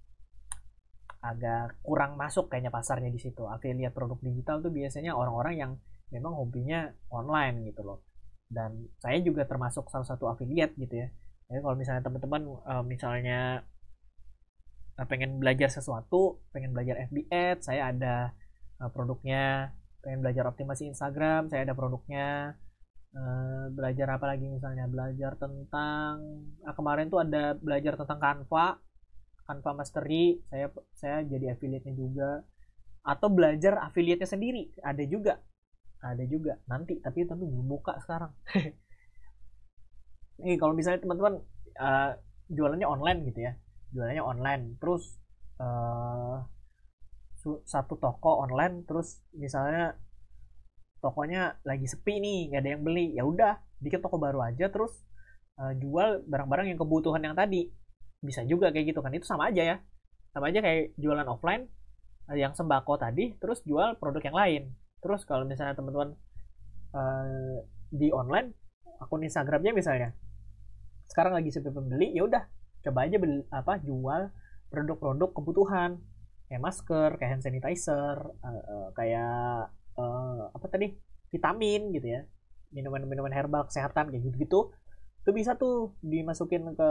agak 1.23 1.79
kurang 1.87 2.19
masuk 2.19 2.51
kayaknya 2.51 2.75
pasarnya 2.75 3.11
di 3.11 3.19
situ 3.23 3.47
affiliate 3.47 3.95
produk 3.95 4.19
digital 4.19 4.59
tuh 4.59 4.75
biasanya 4.75 5.15
orang-orang 5.15 5.55
yang 5.55 5.73
memang 6.11 6.35
hobinya 6.35 6.91
online 7.15 7.63
gitu 7.71 7.87
loh 7.87 8.03
dan 8.51 8.91
saya 8.99 9.23
juga 9.23 9.47
termasuk 9.47 9.87
salah 9.89 10.05
satu 10.05 10.29
affiliate 10.29 10.75
gitu 10.77 11.03
ya 11.03 11.09
jadi 11.53 11.61
kalau 11.61 11.77
misalnya 11.77 12.01
teman-teman 12.01 12.43
uh, 12.65 12.81
misalnya 12.81 13.61
uh, 14.97 15.05
pengen 15.05 15.37
belajar 15.37 15.69
sesuatu 15.69 16.41
pengen 16.49 16.73
belajar 16.73 16.97
FB 17.12 17.29
Ads 17.29 17.69
saya 17.69 17.93
ada 17.93 18.33
uh, 18.83 18.88
produknya. 18.88 19.77
Pengen 20.03 20.25
belajar 20.25 20.51
optimasi 20.51 20.91
Instagram 20.91 21.47
saya 21.53 21.62
ada 21.62 21.77
produknya. 21.79 22.59
Uh, 23.12 23.69
belajar 23.77 24.17
apa 24.17 24.33
lagi 24.33 24.49
misalnya? 24.49 24.88
Belajar 24.88 25.38
tentang 25.38 26.25
uh, 26.65 26.75
kemarin 26.75 27.07
tuh 27.12 27.23
ada 27.23 27.55
belajar 27.55 27.95
tentang 27.95 28.19
Canva. 28.19 28.83
Canva 29.45 29.71
Mastery 29.77 30.41
saya 30.49 30.73
saya 30.97 31.23
jadi 31.23 31.55
affiliate-nya 31.55 31.95
juga. 31.95 32.43
Atau 33.05 33.31
belajar 33.31 33.79
affiliate-nya 33.85 34.27
sendiri 34.27 34.75
ada 34.83 35.05
juga. 35.07 35.38
Ada 36.03 36.25
juga 36.27 36.59
nanti. 36.67 36.99
Tapi 36.99 37.29
tapi 37.29 37.45
belum 37.47 37.69
buka 37.69 38.01
sekarang 38.03 38.33
nih 40.43 40.59
kalau 40.59 40.75
misalnya 40.77 41.01
teman-teman 41.01 41.41
uh, 41.79 42.13
jualannya 42.51 42.89
online 42.89 43.19
gitu 43.31 43.41
ya. 43.47 43.53
Jualannya 43.95 44.23
online. 44.23 44.65
Terus 44.79 45.17
uh, 45.63 46.43
satu 47.67 47.99
toko 47.99 48.47
online 48.47 48.87
terus 48.87 49.19
misalnya 49.35 49.99
tokonya 51.03 51.59
lagi 51.67 51.91
sepi 51.91 52.23
nih 52.23 52.55
nggak 52.55 52.61
ada 52.63 52.71
yang 52.79 52.83
beli 52.87 53.07
ya 53.19 53.27
udah 53.27 53.59
bikin 53.83 53.99
toko 53.99 54.23
baru 54.23 54.39
aja 54.47 54.71
terus 54.71 55.03
uh, 55.59 55.75
jual 55.75 56.23
barang-barang 56.31 56.71
yang 56.71 56.79
kebutuhan 56.79 57.23
yang 57.23 57.35
tadi. 57.35 57.71
Bisa 58.23 58.47
juga 58.47 58.71
kayak 58.71 58.95
gitu 58.95 59.01
kan 59.03 59.11
itu 59.11 59.27
sama 59.27 59.51
aja 59.51 59.63
ya. 59.63 59.77
Sama 60.31 60.55
aja 60.55 60.63
kayak 60.63 60.95
jualan 60.97 61.27
offline 61.27 61.67
yang 62.33 62.55
sembako 62.55 63.03
tadi 63.03 63.35
terus 63.43 63.61
jual 63.67 63.99
produk 63.99 64.23
yang 64.23 64.39
lain. 64.39 64.63
Terus 65.03 65.27
kalau 65.27 65.43
misalnya 65.43 65.75
teman-teman 65.75 66.15
uh, 66.95 67.59
di 67.91 68.09
online 68.15 68.55
akun 69.03 69.27
Instagramnya 69.27 69.75
misalnya 69.75 70.15
sekarang 71.12 71.37
lagi 71.37 71.53
sepi 71.53 71.68
pembeli 71.68 72.16
ya 72.16 72.25
udah 72.25 72.48
coba 72.83 73.05
aja 73.05 73.20
beli 73.20 73.44
apa 73.53 73.77
jual 73.85 74.33
produk-produk 74.72 75.31
kebutuhan. 75.37 76.01
Kayak 76.48 76.62
masker 76.64 77.11
kayak 77.20 77.31
hand 77.37 77.44
sanitizer 77.44 78.16
uh, 78.40 78.62
uh, 78.64 78.88
kayak 78.96 79.72
uh, 80.01 80.48
apa 80.53 80.66
tadi 80.72 80.96
vitamin 81.29 81.92
gitu 81.92 82.09
ya. 82.09 82.20
Minuman-minuman 82.72 83.33
herbal 83.33 83.68
kesehatan 83.68 84.09
kayak 84.09 84.25
gitu-gitu. 84.33 84.72
Itu 85.22 85.31
bisa 85.37 85.61
tuh 85.61 85.92
dimasukin 86.01 86.72
ke 86.72 86.90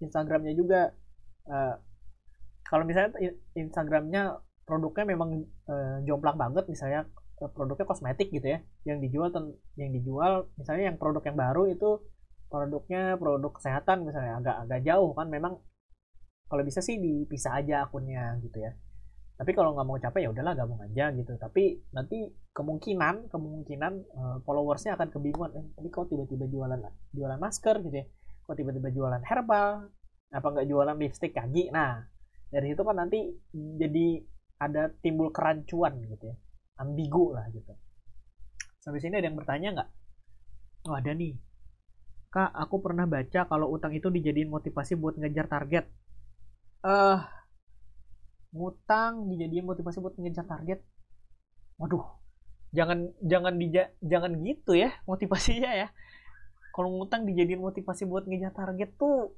Instagramnya 0.00 0.56
juga. 0.56 0.96
Uh, 1.44 1.76
kalau 2.64 2.88
misalnya 2.88 3.36
Instagramnya 3.52 4.40
produknya 4.64 5.04
memang 5.04 5.44
uh, 5.68 6.00
jomplang 6.08 6.40
banget 6.40 6.64
misalnya 6.68 7.04
produknya 7.36 7.88
kosmetik 7.88 8.32
gitu 8.32 8.56
ya. 8.56 8.58
Yang 8.84 9.08
dijual 9.08 9.28
yang 9.76 9.90
dijual 9.92 10.32
misalnya 10.60 10.92
yang 10.92 10.96
produk 11.00 11.24
yang 11.24 11.36
baru 11.36 11.68
itu 11.72 12.04
produknya 12.50 13.14
produk 13.16 13.54
kesehatan 13.54 14.04
misalnya 14.04 14.42
agak 14.42 14.56
agak 14.66 14.80
jauh 14.82 15.14
kan 15.14 15.30
memang 15.30 15.62
kalau 16.50 16.66
bisa 16.66 16.82
sih 16.82 16.98
dipisah 16.98 17.62
aja 17.62 17.86
akunnya 17.86 18.34
gitu 18.42 18.58
ya. 18.58 18.74
Tapi 19.38 19.56
kalau 19.56 19.72
nggak 19.72 19.86
mau 19.86 19.96
capek 19.96 20.26
ya 20.26 20.30
udahlah 20.34 20.52
gabung 20.58 20.82
aja 20.82 21.14
gitu. 21.14 21.32
Tapi 21.38 21.78
nanti 21.94 22.26
kemungkinan 22.50 23.30
kemungkinan 23.30 23.92
uh, 24.12 24.36
followersnya 24.42 24.98
akan 24.98 25.08
kebingungan 25.14 25.50
eh, 25.54 25.66
tapi 25.78 25.88
kok 25.88 26.10
tiba-tiba 26.10 26.50
jualan 26.50 26.80
jualan 27.14 27.38
masker 27.38 27.80
gitu 27.86 27.96
ya? 28.02 28.06
Kok 28.44 28.56
tiba-tiba 28.58 28.90
jualan 28.90 29.22
herbal? 29.22 29.88
Apa 30.34 30.46
nggak 30.50 30.66
jualan 30.66 30.96
lipstick 30.98 31.32
kaki 31.32 31.70
nah 31.70 32.02
dari 32.50 32.74
situ 32.74 32.82
kan 32.82 32.98
nanti 32.98 33.30
jadi 33.54 34.18
ada 34.58 34.90
timbul 34.98 35.30
kerancuan 35.30 36.02
gitu 36.02 36.34
ya 36.34 36.36
ambigu 36.82 37.30
lah 37.30 37.46
gitu. 37.54 37.72
Sampai 38.82 38.98
sini 38.98 39.22
ada 39.22 39.28
yang 39.30 39.38
bertanya 39.38 39.68
nggak? 39.78 39.90
Oh 40.90 40.96
ada 40.98 41.12
nih 41.14 41.36
kak 42.30 42.50
aku 42.54 42.78
pernah 42.78 43.10
baca 43.10 43.44
kalau 43.50 43.66
utang 43.74 43.90
itu 43.90 44.06
dijadiin 44.06 44.46
motivasi 44.46 44.94
buat 44.94 45.18
ngejar 45.18 45.50
target. 45.50 45.84
Eh 46.86 46.88
uh, 46.88 47.18
ngutang 48.54 49.26
dijadiin 49.26 49.66
motivasi 49.66 49.98
buat 49.98 50.14
ngejar 50.14 50.46
target? 50.46 50.78
Waduh 51.82 52.06
jangan 52.70 53.10
jangan 53.18 53.58
dija, 53.58 53.90
jangan 53.98 54.30
gitu 54.46 54.78
ya 54.78 54.94
motivasinya 55.10 55.74
ya. 55.74 55.88
Kalau 56.70 57.02
ngutang 57.02 57.26
dijadiin 57.26 57.58
motivasi 57.58 58.06
buat 58.06 58.30
ngejar 58.30 58.54
target 58.54 58.94
tuh 58.94 59.34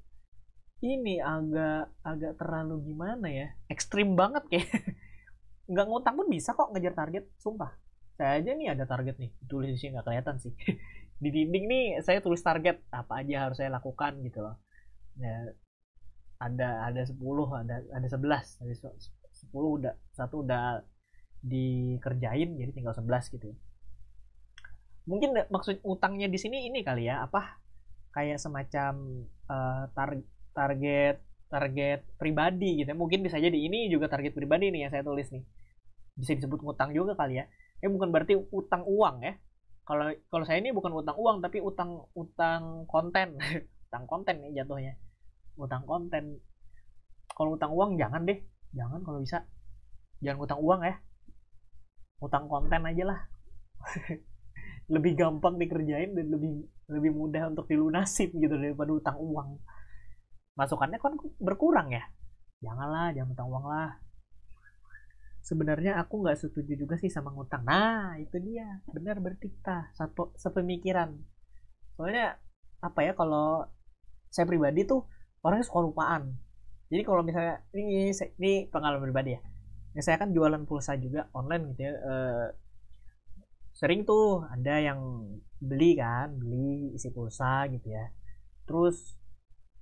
ini 0.84 1.16
agak 1.16 1.88
agak 2.04 2.36
terlalu 2.36 2.92
gimana 2.92 3.32
ya? 3.32 3.48
Ekstrim 3.72 4.12
banget 4.20 4.44
kayak. 4.52 4.68
Nggak 5.72 5.86
ngutang 5.88 6.14
pun 6.20 6.28
bisa 6.28 6.52
kok 6.52 6.68
ngejar 6.76 6.92
target 6.92 7.24
sumpah. 7.40 7.72
Saya 8.20 8.36
aja 8.36 8.52
nih 8.52 8.68
ada 8.76 8.84
target 8.84 9.16
nih. 9.16 9.32
Tulis 9.48 9.72
sini 9.80 9.96
nggak 9.96 10.04
kelihatan 10.04 10.36
sih 10.36 10.52
di 11.22 11.28
dinding 11.30 11.64
nih 11.70 11.84
saya 12.02 12.18
tulis 12.18 12.42
target 12.42 12.82
apa 12.90 13.22
aja 13.22 13.46
harus 13.46 13.62
saya 13.62 13.70
lakukan 13.70 14.18
gitu 14.26 14.42
loh. 14.42 14.58
Ya, 15.14 15.54
ada 16.42 16.90
ada 16.90 17.02
10 17.06 17.14
ada 17.54 17.76
ada 17.94 18.06
11 18.10 18.58
dari 18.58 18.74
10 18.74 19.54
udah 19.54 19.94
satu 20.10 20.42
udah 20.42 20.82
dikerjain 21.42 22.58
jadi 22.58 22.70
tinggal 22.74 22.94
11 22.94 23.34
gitu 23.38 23.54
mungkin 25.06 25.34
maksud 25.34 25.82
utangnya 25.82 26.30
di 26.30 26.38
sini 26.38 26.70
ini 26.70 26.86
kali 26.86 27.10
ya 27.10 27.26
apa? 27.26 27.58
Kayak 28.12 28.38
semacam 28.38 29.24
uh, 29.48 29.84
tar 29.96 30.20
target 30.52 31.16
target 31.48 32.00
pribadi 32.16 32.80
gitu 32.80 32.92
mungkin 32.96 33.24
bisa 33.24 33.36
jadi 33.40 33.56
ini 33.56 33.88
juga 33.92 34.08
target 34.08 34.32
pribadi 34.36 34.68
nih 34.70 34.86
yang 34.86 34.92
saya 34.92 35.02
tulis 35.02 35.28
nih. 35.32 35.42
Bisa 36.14 36.36
disebut 36.38 36.60
ngutang 36.62 36.92
juga 36.94 37.16
kali 37.18 37.40
ya. 37.40 37.44
Eh 37.82 37.90
bukan 37.90 38.14
berarti 38.14 38.38
utang 38.52 38.86
uang 38.86 39.26
ya 39.26 39.34
kalau 39.82 40.14
kalau 40.30 40.44
saya 40.46 40.62
ini 40.62 40.70
bukan 40.70 40.94
utang 40.94 41.18
uang 41.18 41.42
tapi 41.42 41.58
utang 41.58 42.06
utang 42.14 42.86
konten. 42.86 43.38
Utang 43.92 44.08
konten 44.08 44.40
nih 44.40 44.64
jatuhnya. 44.64 44.96
Utang 45.60 45.84
konten. 45.84 46.40
Kalau 47.36 47.60
utang 47.60 47.76
uang 47.76 48.00
jangan 48.00 48.24
deh. 48.24 48.40
Jangan 48.72 49.04
kalau 49.04 49.20
bisa. 49.20 49.44
Jangan 50.24 50.40
utang 50.40 50.60
uang 50.64 50.80
ya. 50.80 50.96
Utang 52.24 52.48
konten 52.48 52.80
aja 52.88 53.04
lah. 53.04 53.20
Lebih 54.94 55.12
gampang 55.12 55.60
dikerjain 55.60 56.16
dan 56.16 56.26
lebih 56.32 56.64
lebih 56.88 57.12
mudah 57.12 57.52
untuk 57.52 57.68
dilunasin 57.68 58.32
gitu 58.32 58.56
daripada 58.56 58.96
utang 58.96 59.20
uang. 59.20 59.60
Masukannya 60.56 60.96
kan 60.96 61.20
berkurang 61.36 61.92
ya. 61.92 62.00
Janganlah 62.64 63.12
jangan 63.12 63.30
utang 63.36 63.48
uang 63.52 63.66
lah 63.68 63.92
sebenarnya 65.42 65.98
aku 65.98 66.22
nggak 66.22 66.38
setuju 66.38 66.78
juga 66.78 66.94
sih 66.96 67.10
sama 67.10 67.34
ngutang. 67.34 67.66
Nah 67.66 68.16
itu 68.22 68.38
dia. 68.38 68.80
Benar 68.88 69.18
berarti 69.18 69.50
kita 69.50 69.90
satu 69.92 70.32
sepemikiran. 70.38 71.18
Soalnya 71.98 72.38
apa 72.82 73.00
ya 73.02 73.12
kalau 73.18 73.66
saya 74.30 74.48
pribadi 74.48 74.86
tuh 74.86 75.04
orangnya 75.42 75.66
suka 75.66 75.80
lupaan. 75.82 76.32
Jadi 76.88 77.02
kalau 77.02 77.22
misalnya 77.26 77.60
ini 77.74 78.14
ini 78.14 78.52
pengalaman 78.70 79.02
pribadi 79.02 79.34
ya. 79.36 79.40
Ini 79.92 80.00
saya 80.00 80.16
kan 80.16 80.32
jualan 80.32 80.64
pulsa 80.64 80.96
juga 80.96 81.28
online 81.36 81.76
gitu 81.76 81.80
ya 81.84 81.92
e, 81.92 82.14
sering 83.76 84.08
tuh 84.08 84.44
ada 84.48 84.80
yang 84.80 85.00
beli 85.60 85.96
kan 86.00 86.32
beli 86.36 86.94
isi 86.96 87.10
pulsa 87.10 87.66
gitu 87.68 87.90
ya. 87.90 88.08
Terus 88.68 89.18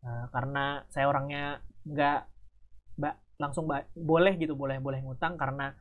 uh, 0.05 0.27
karena 0.33 0.85
saya 0.89 1.07
orangnya 1.11 1.61
nggak 1.85 2.21
langsung 3.41 3.65
boleh 3.97 4.37
gitu 4.37 4.53
boleh 4.53 4.77
boleh 4.79 5.01
ngutang 5.01 5.41
karena 5.41 5.73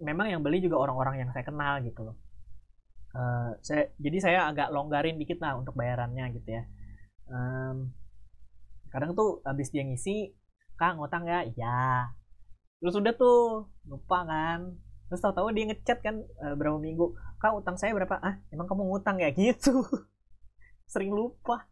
memang 0.00 0.32
yang 0.32 0.40
beli 0.40 0.62
juga 0.64 0.80
orang-orang 0.80 1.26
yang 1.26 1.30
saya 1.34 1.44
kenal 1.44 1.82
gitu 1.84 2.06
loh. 2.06 2.16
Uh, 3.12 3.56
saya 3.64 3.90
jadi 3.98 4.18
saya 4.20 4.38
agak 4.52 4.70
longgarin 4.70 5.18
dikit 5.18 5.42
lah 5.42 5.58
untuk 5.58 5.74
bayarannya 5.74 6.24
gitu 6.38 6.48
ya. 6.54 6.62
Um, 7.28 7.92
kadang 8.88 9.12
tuh 9.12 9.44
habis 9.44 9.68
dia 9.68 9.84
ngisi 9.84 10.32
kak 10.78 10.96
ngutang 10.96 11.28
ya 11.28 11.44
iya. 11.44 12.14
Terus 12.78 12.94
udah 12.94 13.12
tuh 13.18 13.68
lupa 13.90 14.24
kan. 14.24 14.78
Terus 15.10 15.20
tahu-tahu 15.24 15.52
dia 15.52 15.66
ngechat 15.68 15.98
kan 16.00 16.22
uh, 16.44 16.54
berapa 16.54 16.78
minggu 16.78 17.12
kak 17.42 17.52
utang 17.58 17.76
saya 17.76 17.92
berapa? 17.92 18.16
Ah 18.22 18.40
emang 18.54 18.70
kamu 18.70 18.86
ngutang 18.88 19.18
ya? 19.20 19.28
Gitu. 19.36 19.84
Sering 20.88 21.12
lupa. 21.12 21.68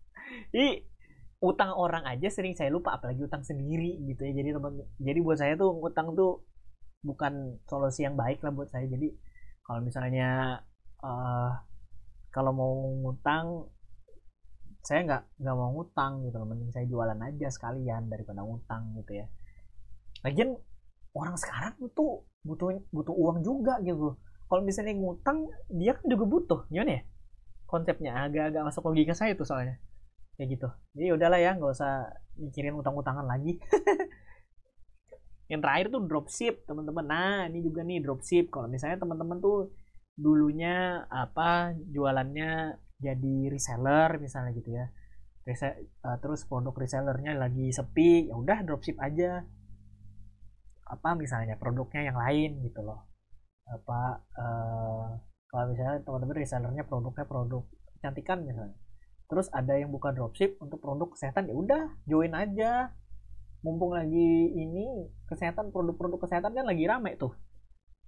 Ih, 0.52 0.84
utang 1.46 1.70
orang 1.78 2.02
aja 2.10 2.26
sering 2.26 2.58
saya 2.58 2.74
lupa 2.74 2.98
apalagi 2.98 3.22
utang 3.22 3.46
sendiri 3.46 4.02
gitu 4.02 4.26
ya. 4.26 4.32
Jadi 4.34 4.50
teman 4.50 4.82
jadi 4.98 5.18
buat 5.22 5.38
saya 5.38 5.54
tuh 5.54 5.70
utang 5.78 6.18
tuh 6.18 6.42
bukan 7.06 7.62
solusi 7.70 8.02
yang 8.02 8.18
baik 8.18 8.42
lah 8.42 8.50
buat 8.50 8.66
saya. 8.66 8.90
Jadi 8.90 9.14
kalau 9.62 9.80
misalnya 9.86 10.60
uh, 11.06 11.50
kalau 12.34 12.52
mau 12.52 12.74
ngutang 13.06 13.70
saya 14.82 15.02
nggak 15.02 15.22
nggak 15.42 15.56
mau 15.56 15.70
ngutang 15.78 16.12
gitu 16.26 16.36
loh. 16.42 16.46
Mending 16.50 16.70
saya 16.74 16.86
jualan 16.90 17.18
aja 17.22 17.48
sekalian 17.54 18.10
daripada 18.10 18.42
ngutang 18.42 18.98
gitu 18.98 19.22
ya. 19.22 19.26
Lagian 20.26 20.58
orang 21.14 21.38
sekarang 21.38 21.78
tuh 21.94 22.26
butuh 22.42 22.82
butuh 22.90 23.14
uang 23.14 23.46
juga 23.46 23.78
gitu. 23.86 24.18
Kalau 24.46 24.62
misalnya 24.62 24.94
ngutang 24.98 25.46
dia 25.70 25.94
kan 25.94 26.06
juga 26.10 26.24
butuh. 26.26 26.60
Gimana 26.70 26.98
ya? 26.98 27.02
Konsepnya 27.66 28.30
agak-agak 28.30 28.62
masuk 28.62 28.82
logika 28.90 29.14
saya 29.14 29.34
tuh 29.34 29.42
soalnya 29.42 29.78
kayak 30.36 30.48
gitu. 30.60 30.68
Jadi 30.92 31.08
udahlah 31.16 31.40
ya 31.40 31.56
nggak 31.56 31.72
usah 31.72 32.12
mikirin 32.36 32.76
utang-utangan 32.76 33.24
lagi. 33.24 33.56
Yang 35.50 35.60
terakhir 35.64 35.86
tuh 35.88 36.02
dropship 36.04 36.54
teman-teman. 36.68 37.04
Nah 37.08 37.36
ini 37.48 37.64
juga 37.64 37.80
nih 37.82 38.04
dropship 38.04 38.52
kalau 38.52 38.68
misalnya 38.68 39.00
teman-teman 39.00 39.40
tuh 39.40 39.72
dulunya 40.16 41.04
apa 41.12 41.76
jualannya 41.92 42.80
jadi 42.96 43.36
reseller 43.52 44.20
misalnya 44.20 44.52
gitu 44.52 44.70
ya. 44.76 44.86
Rese 45.46 45.68
uh, 46.02 46.18
terus 46.18 46.42
produk 46.44 46.74
resellernya 46.74 47.38
lagi 47.38 47.72
sepi 47.72 48.28
ya 48.28 48.34
udah 48.36 48.60
dropship 48.68 49.00
aja. 49.00 49.40
Apa 50.86 51.18
misalnya 51.18 51.58
produknya 51.58 52.12
yang 52.12 52.18
lain 52.20 52.60
gitu 52.60 52.84
loh. 52.84 53.08
Apa 53.66 54.20
uh, 54.36 55.06
kalau 55.48 55.64
misalnya 55.72 56.02
teman-teman 56.04 56.36
resellernya 56.36 56.84
produknya 56.84 57.24
produk 57.24 57.64
kecantikan 57.96 58.44
misalnya 58.44 58.76
terus 59.26 59.50
ada 59.50 59.74
yang 59.74 59.90
buka 59.90 60.14
dropship 60.14 60.58
untuk 60.62 60.78
produk 60.78 61.10
kesehatan 61.10 61.50
ya 61.50 61.54
udah 61.54 61.82
join 62.06 62.32
aja. 62.34 62.94
Mumpung 63.64 63.98
lagi 63.98 64.54
ini 64.54 65.10
kesehatan 65.26 65.74
produk-produk 65.74 66.22
kesehatan 66.22 66.54
kan 66.54 66.66
lagi 66.66 66.86
rame 66.86 67.18
tuh. 67.18 67.34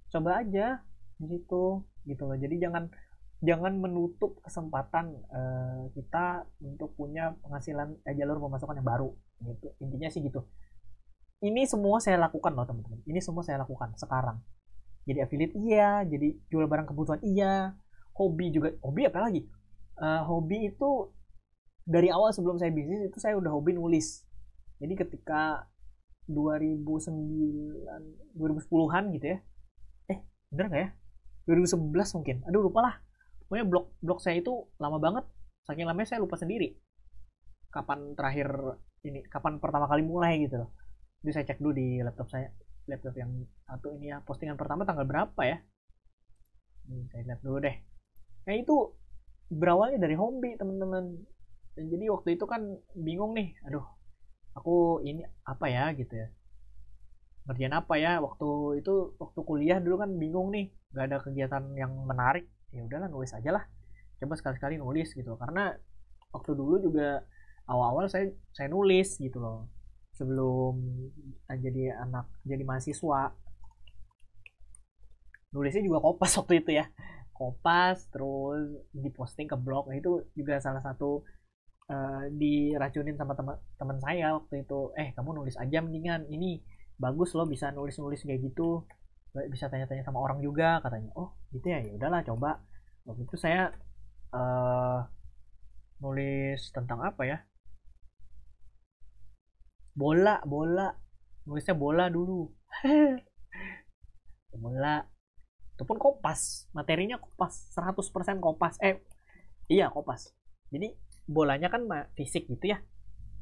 Coba 0.07 0.39
aja 0.39 0.79
di 1.19 1.25
situ 1.27 1.83
gitu 2.07 2.23
loh. 2.23 2.37
Jadi 2.39 2.55
jangan 2.63 2.87
jangan 3.43 3.75
menutup 3.75 4.39
kesempatan 4.39 5.19
uh, 5.31 5.91
kita 5.95 6.47
untuk 6.63 6.95
punya 6.95 7.35
penghasilan 7.43 7.99
eh, 8.07 8.15
jalur 8.15 8.39
pemasukan 8.39 8.79
yang 8.79 8.87
baru 8.87 9.09
gitu. 9.43 9.67
Intinya 9.83 10.07
sih 10.07 10.23
gitu. 10.23 10.47
Ini 11.43 11.67
semua 11.67 11.99
saya 11.99 12.19
lakukan 12.19 12.55
loh 12.55 12.63
teman-teman. 12.63 13.03
Ini 13.03 13.19
semua 13.19 13.43
saya 13.43 13.59
lakukan 13.59 13.95
sekarang. 13.99 14.39
Jadi 15.03 15.19
affiliate 15.19 15.55
iya. 15.59 16.07
Jadi 16.07 16.39
jual 16.47 16.71
barang 16.71 16.87
kebutuhan 16.87 17.19
iya. 17.27 17.75
Hobi 18.15 18.51
juga 18.51 18.71
hobi 18.83 19.07
apa 19.07 19.27
lagi 19.27 19.47
uh, 19.99 20.23
hobi 20.25 20.71
itu 20.71 21.11
dari 21.83 22.09
awal 22.13 22.31
sebelum 22.31 22.57
saya 22.57 22.71
bisnis 22.71 23.05
itu 23.05 23.17
saya 23.19 23.35
udah 23.37 23.51
hobi 23.53 23.75
nulis. 23.75 24.23
Jadi 24.79 24.93
ketika 24.95 25.67
2009 26.29 26.85
2010-an 28.37 29.03
gitu 29.17 29.25
ya. 29.33 29.37
Eh 30.13 30.19
bener 30.53 30.65
nggak 30.69 30.81
ya? 30.81 30.89
2011 31.49 32.15
mungkin. 32.21 32.37
Aduh 32.45 32.61
lupa 32.69 32.79
lah. 32.85 32.95
Pokoknya 33.49 33.65
blog 33.65 33.85
blog 33.99 34.19
saya 34.21 34.37
itu 34.37 34.69
lama 34.77 35.01
banget. 35.01 35.25
Saking 35.65 35.89
lamanya 35.89 36.13
saya 36.15 36.21
lupa 36.21 36.37
sendiri. 36.37 36.77
Kapan 37.73 38.13
terakhir 38.13 38.53
ini 39.01 39.25
kapan 39.25 39.57
pertama 39.57 39.89
kali 39.89 40.05
mulai 40.05 40.37
gitu 40.45 40.61
loh. 40.61 40.69
Jadi 41.25 41.31
saya 41.33 41.45
cek 41.49 41.59
dulu 41.59 41.73
di 41.73 41.87
laptop 42.05 42.29
saya. 42.29 42.53
Laptop 42.85 43.17
yang 43.17 43.33
satu 43.65 43.97
ini 43.97 44.13
ya. 44.13 44.21
Postingan 44.21 44.55
pertama 44.55 44.85
tanggal 44.85 45.09
berapa 45.09 45.41
ya? 45.41 45.57
Hmm, 46.85 47.09
saya 47.09 47.21
lihat 47.25 47.41
dulu 47.41 47.57
deh. 47.57 47.75
Nah 48.45 48.53
itu 48.53 48.75
berawalnya 49.49 49.97
dari 49.97 50.15
hobi 50.15 50.55
teman-teman. 50.55 51.17
Dan 51.73 51.85
jadi 51.89 52.05
waktu 52.13 52.37
itu 52.37 52.45
kan 52.45 52.61
bingung 52.93 53.33
nih 53.33 53.57
aduh 53.65 53.85
aku 54.53 55.01
ini 55.05 55.25
apa 55.45 55.65
ya? 55.67 55.89
Gitu 55.97 56.13
ya. 56.13 56.27
Ngerjain 57.49 57.73
apa 57.73 57.97
ya? 57.97 58.21
Waktu 58.21 58.79
itu 58.81 59.17
waktu 59.17 59.39
kuliah 59.41 59.77
dulu 59.81 60.05
kan 60.05 60.11
bingung 60.15 60.53
nih 60.53 60.69
gak 60.93 61.05
ada 61.09 61.17
kegiatan 61.21 61.63
yang 61.73 61.91
menarik. 62.05 62.45
Ya 62.69 62.85
udahlah 62.85 63.09
nulis 63.09 63.33
aja 63.33 63.49
lah. 63.49 63.65
Coba 64.21 64.37
sekali-sekali 64.37 64.77
nulis 64.77 65.11
gitu. 65.17 65.33
Karena 65.41 65.73
waktu 66.29 66.53
dulu 66.53 66.77
juga 66.77 67.25
awal-awal 67.65 68.05
saya 68.09 68.29
saya 68.53 68.69
nulis 68.69 69.17
gitu 69.17 69.41
loh. 69.41 69.65
Sebelum 70.13 70.77
jadi 71.49 71.97
anak 71.97 72.29
jadi 72.45 72.61
mahasiswa. 72.61 73.33
Nulisnya 75.49 75.81
juga 75.81 75.97
kopas 76.05 76.35
waktu 76.39 76.61
itu 76.61 76.77
ya 76.77 76.85
kopas 77.39 78.11
terus 78.11 78.67
diposting 78.91 79.47
ke 79.47 79.55
blog. 79.55 79.87
Nah 79.87 79.95
itu 79.95 80.27
juga 80.35 80.59
salah 80.59 80.83
satu 80.83 81.23
uh, 81.87 82.23
diracunin 82.35 83.15
sama 83.15 83.33
teman-teman 83.39 83.97
saya 84.03 84.35
waktu 84.35 84.67
itu. 84.67 84.91
Eh 84.99 85.15
kamu 85.15 85.39
nulis 85.39 85.55
aja 85.55 85.79
mendingan. 85.79 86.27
Ini 86.27 86.59
bagus 86.99 87.31
loh 87.37 87.47
bisa 87.47 87.71
nulis-nulis 87.71 88.27
kayak 88.27 88.43
gitu. 88.43 88.83
Bisa 89.47 89.71
tanya-tanya 89.71 90.03
sama 90.03 90.19
orang 90.19 90.43
juga 90.43 90.83
katanya. 90.83 91.15
Oh 91.15 91.39
gitu 91.55 91.71
ya? 91.71 91.79
Ya 91.79 91.95
udahlah 91.95 92.21
coba. 92.27 92.59
Waktu 93.07 93.23
itu 93.23 93.35
saya 93.39 93.71
uh, 94.35 94.99
nulis 96.03 96.59
tentang 96.75 96.99
apa 97.07 97.23
ya? 97.23 97.37
Bola 99.95 100.43
bola. 100.43 100.91
Nulisnya 101.47 101.75
bola 101.79 102.11
dulu. 102.11 102.51
Bola 104.49 105.05
itu 105.79 105.87
pun 105.87 105.95
kopas 105.95 106.67
materinya 106.75 107.15
kopas 107.15 107.71
100% 107.71 108.43
kopas 108.43 108.75
eh 108.83 108.99
iya 109.71 109.87
kopas 109.87 110.35
jadi 110.69 110.91
bolanya 111.29 111.69
kan 111.69 111.85
fisik 112.17 112.49
gitu 112.49 112.73
ya. 112.73 112.81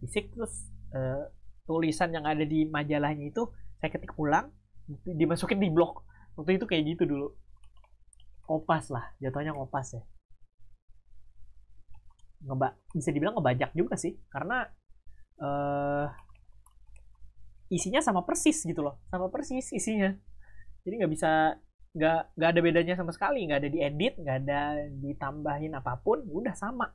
Fisik 0.04 0.32
terus 0.36 0.68
uh, 0.96 1.28
tulisan 1.68 2.12
yang 2.12 2.28
ada 2.28 2.44
di 2.44 2.68
majalahnya 2.68 3.32
itu 3.32 3.48
saya 3.80 3.92
ketik 3.92 4.16
ulang 4.20 4.52
dimasukin 5.08 5.60
di 5.60 5.72
blog. 5.72 6.04
Waktu 6.40 6.60
itu 6.60 6.66
kayak 6.68 6.84
gitu 6.96 7.04
dulu. 7.08 7.28
Kopas 8.44 8.92
lah. 8.92 9.12
Jatuhnya 9.20 9.56
kopas 9.56 9.96
ya. 9.96 10.04
Ngeba 12.48 12.78
bisa 12.96 13.10
dibilang 13.12 13.36
ngebajak 13.36 13.72
juga 13.76 13.96
sih. 14.00 14.16
Karena 14.32 14.64
uh, 15.44 16.08
isinya 17.68 18.00
sama 18.00 18.24
persis 18.24 18.64
gitu 18.64 18.84
loh. 18.84 19.04
Sama 19.12 19.28
persis 19.28 19.68
isinya. 19.76 20.16
Jadi 20.88 20.94
nggak 21.04 21.12
bisa 21.12 21.60
nggak 21.98 22.20
nggak 22.38 22.50
ada 22.54 22.62
bedanya 22.66 22.94
sama 23.00 23.12
sekali. 23.16 23.40
Nggak 23.48 23.60
ada 23.62 23.70
diedit 23.76 24.14
nggak 24.22 24.38
ada 24.46 24.62
ditambahin 25.04 25.74
apa 25.80 25.94
pun 26.06 26.20
udah 26.30 26.54
sama. 26.56 26.88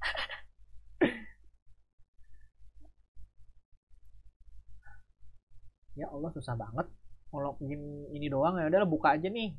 Ya 5.98 6.06
Allah 6.08 6.30
susah 6.32 6.54
banget. 6.56 6.86
Kalau 7.30 7.52
ini 8.16 8.26
doang 8.32 8.56
ya 8.58 8.66
udahlah 8.70 8.88
buka 8.88 9.08
aja 9.14 9.28
nih. 9.28 9.52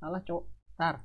Salah 0.00 0.20
cok 0.26 0.42
tar 0.78 0.96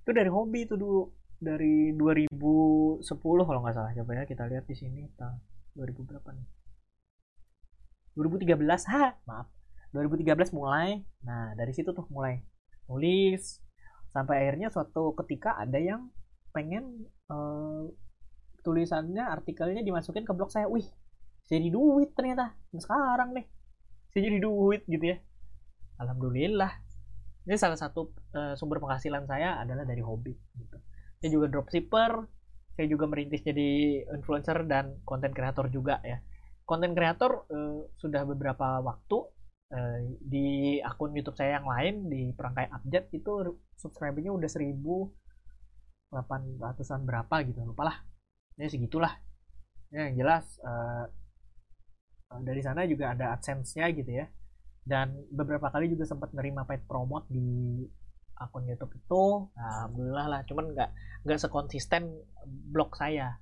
itu 0.00 0.10
dari 0.18 0.30
hobi 0.32 0.66
itu 0.66 0.74
dulu 0.74 1.19
dari 1.40 1.96
2010 1.96 3.00
kalau 3.48 3.60
nggak 3.64 3.74
salah. 3.74 3.92
Coba 3.96 4.12
ya 4.12 4.24
kita 4.28 4.44
lihat 4.46 4.68
di 4.68 4.76
sini 4.76 5.08
tahun 5.16 5.40
2000 5.74 6.04
berapa 6.04 6.28
nih? 6.36 6.46
2013 8.14 8.92
ha 8.92 9.16
maaf. 9.24 9.48
2013 9.96 10.52
mulai. 10.52 11.00
Nah 11.24 11.56
dari 11.56 11.72
situ 11.72 11.96
tuh 11.96 12.04
mulai 12.12 12.44
nulis. 12.86 13.58
Sampai 14.12 14.44
akhirnya 14.44 14.68
suatu 14.68 15.16
ketika 15.24 15.56
ada 15.56 15.80
yang 15.80 16.12
pengen 16.52 17.08
uh, 17.32 17.88
tulisannya 18.60 19.24
artikelnya 19.24 19.80
dimasukin 19.80 20.28
ke 20.28 20.32
blog 20.36 20.52
saya. 20.52 20.68
Wih 20.68 20.84
jadi 21.48 21.72
duit 21.72 22.12
ternyata. 22.12 22.52
Sekarang 22.76 23.32
nih 23.32 23.48
saya 24.12 24.28
jadi 24.28 24.38
duit 24.44 24.84
gitu 24.84 25.16
ya. 25.16 25.18
Alhamdulillah. 25.96 26.84
Ini 27.48 27.56
salah 27.56 27.80
satu 27.80 28.12
uh, 28.36 28.52
sumber 28.60 28.76
penghasilan 28.84 29.24
saya 29.24 29.56
adalah 29.56 29.88
dari 29.88 30.04
hobi 30.04 30.36
gitu 30.36 30.76
saya 31.20 31.30
juga 31.36 31.46
dropshipper 31.52 32.12
saya 32.80 32.86
juga 32.88 33.04
merintis 33.12 33.44
jadi 33.44 34.00
influencer 34.08 34.64
dan 34.64 35.04
konten 35.04 35.36
kreator 35.36 35.68
juga 35.68 36.00
ya. 36.00 36.16
Konten 36.64 36.96
kreator 36.96 37.44
uh, 37.52 37.84
sudah 38.00 38.24
beberapa 38.24 38.80
waktu 38.80 39.18
uh, 39.76 40.00
di 40.24 40.80
akun 40.80 41.12
YouTube 41.12 41.36
saya 41.36 41.60
yang 41.60 41.68
lain 41.68 42.08
di 42.08 42.32
perangkai 42.32 42.72
update 42.72 43.12
itu 43.20 43.52
subscribernya 43.76 44.32
udah 44.32 44.48
seribu 44.48 45.12
800-an 46.08 47.04
berapa 47.04 47.36
gitu 47.44 47.68
lupa 47.68 47.92
lah. 47.92 47.96
Ya 48.56 48.72
segitulah. 48.72 49.12
Ya 49.92 50.08
yang 50.08 50.16
jelas 50.24 50.56
uh, 50.64 51.04
dari 52.40 52.64
sana 52.64 52.88
juga 52.88 53.12
ada 53.12 53.36
adsense-nya 53.36 53.92
gitu 53.92 54.24
ya. 54.24 54.24
Dan 54.80 55.20
beberapa 55.28 55.68
kali 55.68 55.92
juga 55.92 56.08
sempat 56.08 56.32
nerima 56.32 56.64
paid 56.64 56.88
promote 56.88 57.28
di 57.28 57.84
akun 58.40 58.64
YouTube 58.64 58.96
itu 58.96 59.52
nah, 59.52 59.84
alhamdulillah 59.84 60.26
lah. 60.26 60.40
Cuman 60.48 60.72
nggak 60.72 60.90
nggak 61.28 61.38
sekonsisten 61.38 62.08
blog 62.72 62.96
saya. 62.96 63.36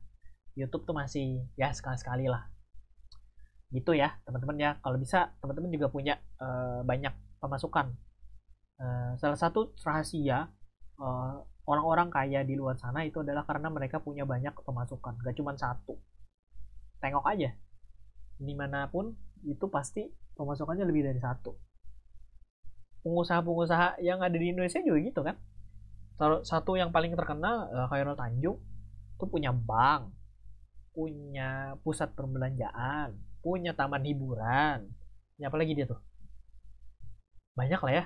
YouTube 0.58 0.90
tuh 0.90 0.96
masih 0.98 1.46
ya 1.54 1.70
sekali 1.70 1.94
sekali 1.96 2.26
lah. 2.26 2.50
Gitu 3.70 3.94
ya 3.94 4.18
teman-teman 4.26 4.58
ya. 4.58 4.70
Kalau 4.82 4.98
bisa 4.98 5.30
teman-teman 5.38 5.70
juga 5.70 5.86
punya 5.86 6.18
uh, 6.42 6.82
banyak 6.82 7.14
pemasukan. 7.38 7.94
Uh, 8.78 9.14
salah 9.18 9.38
satu 9.38 9.74
rahasia 9.82 10.50
uh, 10.98 11.34
orang-orang 11.66 12.10
kaya 12.10 12.42
di 12.46 12.54
luar 12.54 12.78
sana 12.78 13.02
itu 13.06 13.22
adalah 13.22 13.46
karena 13.46 13.70
mereka 13.70 14.02
punya 14.02 14.26
banyak 14.26 14.54
pemasukan. 14.66 15.14
Gak 15.22 15.38
cuma 15.38 15.54
satu. 15.54 15.94
Tengok 16.98 17.22
aja. 17.22 17.54
Di 18.38 18.54
mana 18.58 18.90
pun 18.90 19.14
itu 19.46 19.70
pasti 19.70 20.02
pemasukannya 20.34 20.82
lebih 20.82 21.06
dari 21.06 21.22
satu 21.22 21.67
pengusaha-pengusaha 23.02 24.02
yang 24.02 24.22
ada 24.22 24.36
di 24.36 24.52
Indonesia 24.52 24.80
juga 24.82 24.98
gitu 25.00 25.20
kan. 25.22 25.36
Satu 26.42 26.74
yang 26.74 26.90
paling 26.90 27.14
terkenal 27.14 27.70
uh, 27.70 27.86
Khairul 27.86 28.18
Tanjung 28.18 28.58
itu 29.18 29.24
punya 29.26 29.50
bank 29.50 30.14
punya 30.94 31.78
pusat 31.86 32.10
perbelanjaan 32.14 33.14
punya 33.38 33.70
taman 33.74 34.02
hiburan. 34.02 34.90
Ya 35.38 35.46
apalagi 35.46 35.78
dia 35.78 35.86
tuh? 35.86 36.02
Banyak 37.54 37.80
lah 37.82 37.92
ya 37.94 38.04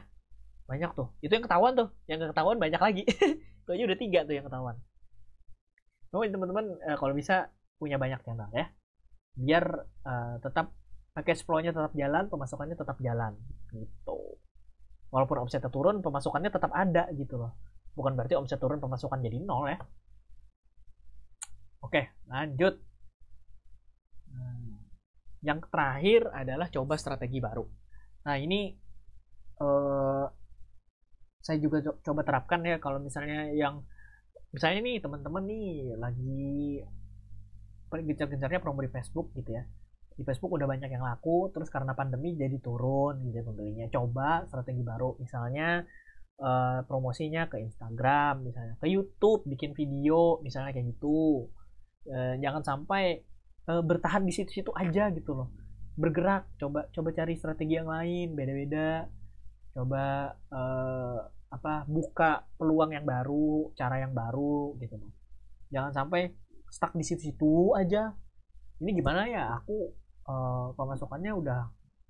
banyak 0.68 0.90
tuh. 0.96 1.08
Itu 1.24 1.32
yang 1.32 1.44
ketahuan 1.44 1.72
tuh 1.72 1.88
yang 2.08 2.20
ketahuan 2.20 2.60
banyak 2.60 2.80
lagi. 2.80 3.02
Itu 3.64 3.70
aja 3.72 3.82
udah 3.88 3.98
tiga 3.98 4.20
tuh 4.28 4.34
yang 4.36 4.44
ketahuan. 4.44 4.76
Pokoknya 6.12 6.32
teman-teman 6.36 6.66
eh, 6.84 6.96
kalau 7.00 7.16
bisa 7.16 7.48
punya 7.82 7.98
banyak 7.98 8.22
channel 8.22 8.46
ya 8.54 8.70
biar 9.34 9.64
uh, 10.06 10.38
tetap 10.38 10.70
package 11.18 11.42
flow-nya 11.42 11.74
tetap 11.74 11.90
jalan 11.98 12.30
pemasukannya 12.30 12.78
tetap 12.78 12.94
jalan 13.02 13.34
gitu 13.74 14.21
walaupun 15.12 15.44
omsetnya 15.44 15.68
turun 15.68 16.00
pemasukannya 16.00 16.48
tetap 16.48 16.72
ada 16.72 17.06
gitu 17.12 17.36
loh. 17.36 17.52
Bukan 17.92 18.16
berarti 18.16 18.34
omset 18.40 18.56
turun 18.56 18.80
pemasukan 18.80 19.20
jadi 19.20 19.36
nol 19.44 19.68
ya. 19.68 19.78
Oke 21.84 22.16
lanjut. 22.26 22.80
Hmm. 24.32 24.80
yang 25.44 25.60
terakhir 25.68 26.24
adalah 26.32 26.72
coba 26.72 26.96
strategi 26.96 27.36
baru. 27.36 27.68
Nah 28.24 28.40
ini 28.40 28.72
uh, 29.60 30.24
saya 31.42 31.58
juga 31.60 31.84
coba 32.00 32.22
terapkan 32.24 32.64
ya 32.64 32.80
kalau 32.80 32.96
misalnya 33.02 33.50
yang 33.52 33.84
misalnya 34.54 34.80
nih 34.80 34.96
teman-teman 35.02 35.44
nih 35.44 35.98
lagi 35.98 36.80
gencar-gencarnya 37.92 38.62
promo 38.62 38.80
di 38.80 38.88
Facebook 38.88 39.34
gitu 39.36 39.52
ya 39.52 39.66
di 40.16 40.22
Facebook 40.22 40.52
udah 40.54 40.68
banyak 40.68 40.90
yang 40.92 41.04
laku 41.04 41.48
terus 41.50 41.72
karena 41.72 41.96
pandemi 41.96 42.36
jadi 42.36 42.56
turun 42.60 43.22
gitu 43.26 43.40
ya 43.40 43.44
pembelinya. 43.44 43.86
Coba 43.88 44.44
strategi 44.48 44.82
baru 44.84 45.16
misalnya 45.18 45.82
uh, 46.42 46.80
promosinya 46.86 47.46
ke 47.48 47.62
Instagram 47.62 48.44
misalnya. 48.46 48.74
Ke 48.82 48.86
YouTube 48.90 49.46
bikin 49.46 49.72
video 49.72 50.42
misalnya 50.42 50.74
kayak 50.74 50.96
gitu. 50.96 51.48
Uh, 52.08 52.34
jangan 52.42 52.62
sampai 52.66 53.22
uh, 53.70 53.82
bertahan 53.82 54.26
di 54.26 54.32
situ-situ 54.34 54.74
aja 54.74 55.08
gitu 55.14 55.32
loh. 55.36 55.48
Bergerak 55.94 56.48
coba 56.56 56.88
coba 56.90 57.08
cari 57.12 57.36
strategi 57.36 57.78
yang 57.78 57.88
lain 57.88 58.34
beda-beda. 58.34 59.06
Coba 59.72 60.34
uh, 60.52 61.18
apa 61.52 61.84
buka 61.84 62.48
peluang 62.56 62.96
yang 62.96 63.04
baru 63.04 63.72
cara 63.76 64.00
yang 64.00 64.16
baru 64.16 64.76
gitu 64.80 64.96
loh. 64.96 65.12
Jangan 65.72 65.92
sampai 65.92 66.32
stuck 66.72 66.96
di 66.96 67.04
situ-situ 67.04 67.76
aja. 67.76 68.12
Ini 68.82 68.90
gimana 68.98 69.28
ya? 69.28 69.62
Aku 69.62 70.01
uh, 70.28 70.74
pemasukannya 70.76 71.32
udah 71.34 71.60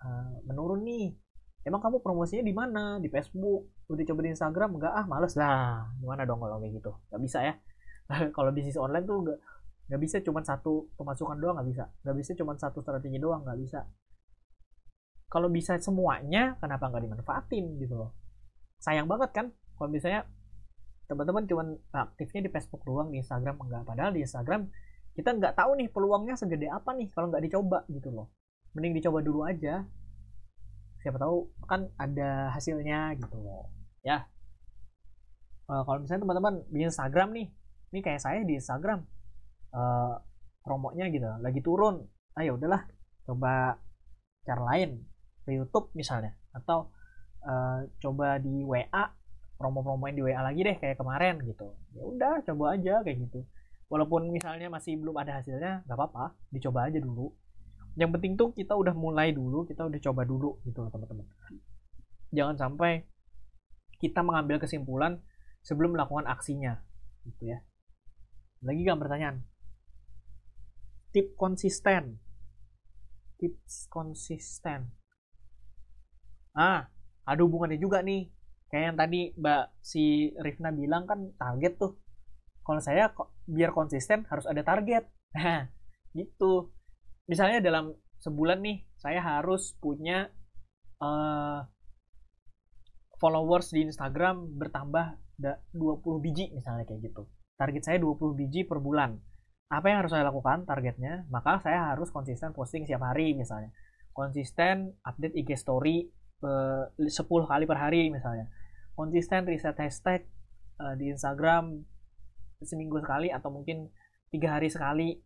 uh, 0.02 0.34
menurun 0.48 0.84
nih. 0.84 1.14
Emang 1.62 1.78
kamu 1.78 2.02
promosinya 2.02 2.42
di 2.42 2.54
mana? 2.54 2.98
Di 2.98 3.06
Facebook. 3.06 3.86
Udah 3.86 4.02
coba 4.02 4.20
di 4.26 4.30
Instagram? 4.34 4.70
Enggak 4.76 4.92
ah 4.98 5.04
males 5.06 5.34
lah. 5.38 5.86
Gimana 6.02 6.26
dong 6.26 6.42
kalau 6.42 6.58
kayak 6.58 6.82
gitu? 6.82 6.90
Nggak 7.12 7.22
bisa 7.22 7.38
ya. 7.46 7.54
Kalau 8.36 8.50
bisnis 8.50 8.74
online 8.74 9.06
tuh 9.06 9.16
nggak 9.22 9.38
nggak 9.88 10.00
bisa. 10.02 10.16
Cuma 10.26 10.42
satu 10.42 10.90
pemasukan 10.98 11.38
doang 11.38 11.54
nggak 11.62 11.68
bisa. 11.70 11.84
Nggak 12.02 12.16
bisa 12.18 12.30
cuma 12.34 12.52
satu 12.58 12.82
strategi 12.82 13.18
doang 13.22 13.46
nggak 13.46 13.58
bisa. 13.62 13.86
Kalau 15.30 15.48
bisa 15.48 15.78
semuanya 15.78 16.58
kenapa 16.58 16.90
nggak 16.90 17.02
dimanfaatin 17.08 17.78
gitu 17.78 17.94
loh? 17.94 18.10
Sayang 18.82 19.06
banget 19.06 19.30
kan? 19.30 19.46
Kalau 19.78 19.88
misalnya 19.88 20.26
teman-teman 21.06 21.44
cuma 21.46 21.62
aktifnya 21.94 22.48
di 22.48 22.50
Facebook 22.50 22.82
doang 22.88 23.12
di 23.12 23.20
Instagram 23.20 23.60
enggak 23.60 23.82
padahal 23.84 24.10
di 24.16 24.24
Instagram 24.24 24.66
kita 25.12 25.36
nggak 25.36 25.54
tahu 25.56 25.76
nih 25.76 25.88
peluangnya 25.92 26.34
segede 26.40 26.72
apa 26.72 26.96
nih 26.96 27.12
kalau 27.12 27.28
nggak 27.28 27.44
dicoba 27.44 27.84
gitu 27.92 28.08
loh. 28.08 28.32
Mending 28.72 28.96
dicoba 28.96 29.20
dulu 29.20 29.44
aja. 29.44 29.84
Siapa 31.04 31.20
tahu 31.20 31.52
kan 31.68 31.92
ada 32.00 32.48
hasilnya 32.56 33.12
gitu 33.20 33.36
loh. 33.36 33.68
Ya. 34.00 34.24
Uh, 35.68 35.84
kalau 35.84 36.00
misalnya 36.00 36.24
teman-teman 36.24 36.54
di 36.72 36.80
Instagram 36.84 37.28
nih 37.36 37.48
ini 37.92 38.00
kayak 38.00 38.20
saya 38.24 38.40
di 38.42 38.56
Instagram 38.56 39.04
uh, 39.76 40.16
promonya 40.64 41.12
gitu 41.12 41.28
lagi 41.44 41.60
turun. 41.60 42.08
Ayo 42.32 42.40
ah, 42.40 42.42
ya 42.48 42.52
udahlah 42.56 42.82
coba 43.28 43.52
cara 44.48 44.62
lain 44.72 45.04
ke 45.44 45.52
YouTube 45.52 45.92
misalnya. 45.92 46.32
Atau 46.56 46.88
uh, 47.44 47.84
coba 48.00 48.40
di 48.40 48.64
WA 48.64 49.12
promo-promoin 49.60 50.16
di 50.16 50.24
WA 50.24 50.40
lagi 50.40 50.64
deh 50.64 50.80
kayak 50.80 50.96
kemarin 50.96 51.36
gitu. 51.44 51.76
Ya 51.92 52.02
udah 52.08 52.34
coba 52.48 52.80
aja 52.80 53.04
kayak 53.04 53.28
gitu 53.28 53.44
walaupun 53.92 54.32
misalnya 54.32 54.72
masih 54.72 54.96
belum 54.96 55.20
ada 55.20 55.36
hasilnya 55.36 55.84
nggak 55.84 55.98
apa-apa. 56.00 56.32
Dicoba 56.48 56.88
aja 56.88 56.96
dulu. 56.96 57.28
Yang 58.00 58.10
penting 58.16 58.32
tuh 58.40 58.48
kita 58.56 58.72
udah 58.72 58.96
mulai 58.96 59.36
dulu 59.36 59.68
kita 59.68 59.84
udah 59.84 60.00
coba 60.00 60.24
dulu 60.24 60.56
gitu 60.64 60.80
loh 60.80 60.88
teman-teman. 60.88 61.28
Jangan 62.32 62.56
sampai 62.56 63.04
kita 64.00 64.24
mengambil 64.24 64.56
kesimpulan 64.56 65.20
sebelum 65.60 65.92
melakukan 65.92 66.24
aksinya 66.24 66.80
gitu 67.28 67.52
ya. 67.52 67.60
Lagi 68.64 68.80
gak 68.88 68.96
pertanyaan? 68.96 69.44
Tip 71.12 71.36
konsisten. 71.36 72.16
Tips 73.36 73.92
konsisten. 73.92 74.88
Ah 76.56 76.88
ada 77.28 77.40
hubungannya 77.44 77.76
juga 77.76 78.00
nih. 78.00 78.32
Kayak 78.72 78.84
yang 78.88 78.96
tadi 78.96 79.20
mbak 79.36 79.64
si 79.84 80.32
Rifna 80.40 80.72
bilang 80.72 81.04
kan 81.04 81.28
target 81.36 81.76
tuh 81.76 82.01
kalau 82.62 82.80
saya 82.82 83.10
biar 83.46 83.74
konsisten 83.74 84.26
harus 84.30 84.46
ada 84.46 84.62
target. 84.62 85.06
Nah 85.32 85.68
gitu. 86.12 86.70
Misalnya 87.26 87.64
dalam 87.64 87.96
sebulan 88.22 88.62
nih 88.62 88.84
saya 89.00 89.18
harus 89.18 89.74
punya 89.80 90.30
uh, 91.02 91.64
followers 93.18 93.70
di 93.70 93.86
Instagram 93.86 94.58
bertambah 94.58 95.18
20 95.38 95.74
biji 96.22 96.50
misalnya 96.54 96.86
kayak 96.86 97.02
gitu. 97.10 97.26
Target 97.58 97.82
saya 97.82 97.98
20 97.98 98.38
biji 98.38 98.66
per 98.66 98.78
bulan. 98.78 99.18
Apa 99.72 99.88
yang 99.88 100.04
harus 100.04 100.12
saya 100.12 100.28
lakukan 100.28 100.68
targetnya? 100.68 101.24
Maka 101.32 101.62
saya 101.64 101.94
harus 101.94 102.12
konsisten 102.12 102.52
posting 102.52 102.84
setiap 102.84 103.08
hari 103.08 103.32
misalnya. 103.32 103.72
Konsisten 104.12 104.92
update 105.02 105.34
IG 105.38 105.56
story 105.56 106.12
10 106.42 107.08
kali 107.22 107.64
per 107.64 107.78
hari 107.78 108.10
misalnya. 108.12 108.50
Konsisten 108.92 109.48
riset 109.48 109.78
hashtag 109.78 110.28
uh, 110.82 110.94
di 110.98 111.08
Instagram 111.14 111.86
seminggu 112.64 112.98
sekali 113.02 113.28
atau 113.28 113.50
mungkin 113.52 113.90
tiga 114.32 114.58
hari 114.58 114.72
sekali 114.72 115.20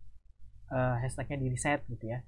uh, 0.72 0.98
hashtagnya 0.98 1.38
di 1.38 1.46
riset 1.52 1.80
gitu 1.86 2.10
ya. 2.10 2.22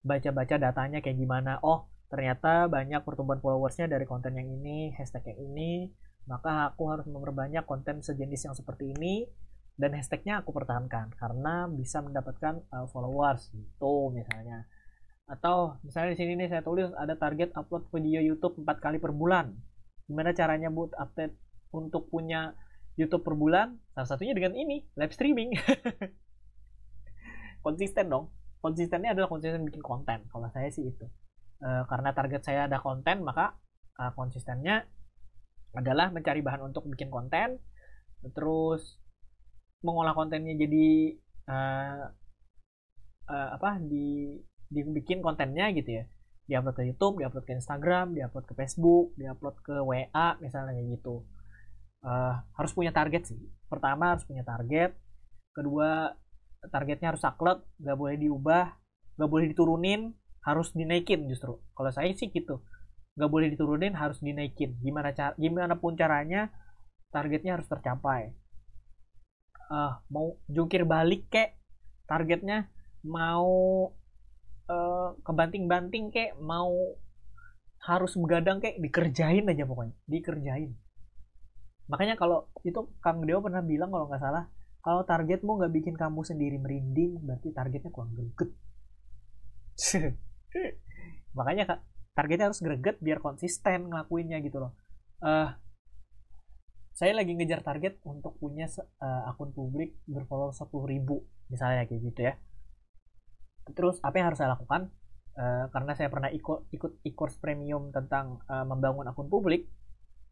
Baca-baca 0.00 0.56
datanya 0.56 1.02
kayak 1.02 1.18
gimana. 1.18 1.58
Oh 1.60 1.90
ternyata 2.10 2.66
banyak 2.66 3.06
pertumbuhan 3.06 3.38
followersnya 3.38 3.86
dari 3.86 4.02
konten 4.06 4.34
yang 4.34 4.48
ini 4.50 4.94
hashtag 4.94 5.34
yang 5.34 5.52
ini. 5.52 5.90
Maka 6.28 6.70
aku 6.70 6.92
harus 6.92 7.06
memperbanyak 7.08 7.64
konten 7.66 8.04
sejenis 8.04 8.50
yang 8.50 8.54
seperti 8.54 8.94
ini 8.94 9.26
dan 9.80 9.96
hashtagnya 9.96 10.44
aku 10.44 10.52
pertahankan 10.52 11.16
karena 11.16 11.64
bisa 11.72 12.04
mendapatkan 12.04 12.60
uh, 12.70 12.86
followers 12.92 13.48
gitu 13.50 14.12
misalnya. 14.12 14.68
Atau 15.30 15.80
misalnya 15.86 16.12
di 16.14 16.18
sini 16.18 16.32
nih 16.36 16.48
saya 16.52 16.62
tulis 16.66 16.92
ada 16.92 17.16
target 17.16 17.56
upload 17.56 17.88
video 17.94 18.20
YouTube 18.20 18.60
4 18.60 18.84
kali 18.84 18.98
per 19.00 19.16
bulan. 19.16 19.56
Gimana 20.04 20.36
caranya 20.36 20.68
buat 20.68 20.92
update 20.98 21.34
untuk 21.70 22.10
punya 22.10 22.52
YouTube 23.00 23.24
per 23.24 23.32
bulan? 23.32 23.80
Salah 23.96 24.08
satunya 24.14 24.36
dengan 24.36 24.52
ini, 24.52 24.84
live 24.96 25.14
streaming. 25.16 25.56
konsisten 27.66 28.12
dong. 28.12 28.28
Konsistennya 28.60 29.16
adalah 29.16 29.32
konsisten 29.32 29.64
bikin 29.64 29.80
konten. 29.80 30.28
Kalau 30.28 30.48
saya 30.52 30.68
sih 30.68 30.92
itu. 30.92 31.06
E, 31.60 31.68
karena 31.88 32.12
target 32.12 32.44
saya 32.44 32.68
ada 32.68 32.80
konten, 32.80 33.24
maka 33.24 33.56
e, 33.96 34.12
konsistennya 34.12 34.84
adalah 35.72 36.12
mencari 36.12 36.44
bahan 36.44 36.68
untuk 36.68 36.84
bikin 36.90 37.08
konten, 37.08 37.56
terus 38.36 39.00
mengolah 39.80 40.12
kontennya 40.12 40.52
jadi 40.60 41.16
e, 41.48 41.56
e, 43.28 43.36
apa 43.56 43.80
di 43.80 44.36
dibikin 44.70 45.24
kontennya 45.24 45.72
gitu 45.74 45.98
ya 45.98 46.04
diupload 46.50 46.74
ke 46.74 46.82
YouTube, 46.82 47.14
diupload 47.22 47.44
ke 47.46 47.54
Instagram, 47.54 48.06
diupload 48.18 48.44
ke 48.50 48.54
Facebook, 48.58 49.14
diupload 49.14 49.56
ke 49.62 49.74
WA 49.78 50.28
misalnya 50.42 50.82
gitu. 50.82 51.22
Uh, 52.00 52.40
harus 52.56 52.72
punya 52.72 52.92
target 52.92 53.28
sih. 53.28 53.40
Pertama 53.68 54.16
harus 54.16 54.24
punya 54.24 54.40
target. 54.42 54.96
Kedua 55.52 56.10
targetnya 56.72 57.16
harus 57.16 57.22
saklek, 57.24 57.64
nggak 57.80 57.96
boleh 57.96 58.16
diubah, 58.20 58.64
nggak 59.16 59.30
boleh 59.30 59.46
diturunin, 59.52 60.12
harus 60.44 60.72
dinaikin 60.76 61.24
justru. 61.28 61.60
Kalau 61.72 61.90
saya 61.92 62.12
sih 62.12 62.28
gitu, 62.28 62.60
nggak 63.16 63.30
boleh 63.30 63.48
diturunin, 63.52 63.96
harus 63.96 64.20
dinaikin. 64.20 64.76
Gimana 64.80 65.12
cara, 65.16 65.32
gimana 65.40 65.76
pun 65.76 65.96
caranya, 65.96 66.52
targetnya 67.12 67.60
harus 67.60 67.68
tercapai. 67.68 68.32
Uh, 69.70 69.94
mau 70.10 70.36
jungkir 70.50 70.82
balik 70.84 71.30
kek, 71.30 71.56
targetnya 72.10 72.68
mau 73.06 73.88
uh, 74.68 75.08
kebanting-banting 75.24 76.12
kayak 76.12 76.36
mau 76.42 76.98
harus 77.80 78.12
begadang 78.18 78.60
kayak 78.60 78.76
dikerjain 78.76 79.48
aja 79.48 79.64
pokoknya 79.64 79.96
dikerjain 80.04 80.76
makanya 81.90 82.14
kalau 82.14 82.46
itu 82.62 82.86
Kang 83.02 83.26
Dewa 83.26 83.42
pernah 83.42 83.60
bilang 83.66 83.90
kalau 83.90 84.06
nggak 84.06 84.22
salah 84.22 84.46
kalau 84.80 85.04
targetmu 85.04 85.60
nggak 85.60 85.72
bikin 85.76 85.94
kamu 85.98 86.24
sendiri 86.24 86.56
merinding 86.56 87.20
berarti 87.20 87.52
targetnya 87.52 87.92
kurang 87.92 88.16
greget. 88.16 88.50
Makanya 91.38 91.64
kak 91.68 91.80
targetnya 92.16 92.48
harus 92.48 92.64
greget 92.64 92.96
biar 93.04 93.20
konsisten 93.20 93.92
ngelakuinnya 93.92 94.40
gitu 94.40 94.56
loh. 94.56 94.72
Uh, 95.20 95.52
saya 96.96 97.12
lagi 97.12 97.36
ngejar 97.36 97.60
target 97.60 98.00
untuk 98.08 98.40
punya 98.40 98.68
uh, 99.00 99.28
akun 99.28 99.52
publik 99.52 100.00
berfollower 100.08 100.52
10 100.52 100.68
ribu 100.88 101.28
misalnya 101.52 101.84
kayak 101.84 102.00
gitu 102.00 102.20
ya. 102.32 102.34
Terus 103.76 104.00
apa 104.00 104.16
yang 104.16 104.32
harus 104.32 104.40
saya 104.40 104.56
lakukan? 104.56 104.88
Uh, 105.36 105.68
karena 105.70 105.92
saya 105.94 106.08
pernah 106.08 106.32
ikut 106.32 106.72
ikut 106.72 107.04
e-course 107.06 107.38
premium 107.38 107.92
tentang 107.92 108.40
uh, 108.48 108.64
membangun 108.64 109.06
akun 109.06 109.28
publik 109.28 109.68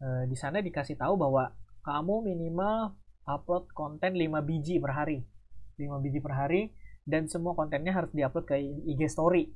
uh, 0.03 0.24
di 0.26 0.36
sana 0.38 0.62
dikasih 0.62 0.99
tahu 0.99 1.14
bahwa 1.18 1.51
kamu 1.82 2.26
minimal 2.26 2.99
upload 3.28 3.70
konten 3.72 4.16
5 4.16 4.28
biji 4.44 4.80
per 4.80 4.92
hari. 4.96 5.24
5 5.78 6.05
biji 6.05 6.18
per 6.18 6.34
hari 6.34 6.72
dan 7.09 7.24
semua 7.30 7.57
kontennya 7.57 7.96
harus 7.96 8.12
diupload 8.12 8.44
ke 8.44 8.57
IG 8.61 9.09
story. 9.09 9.49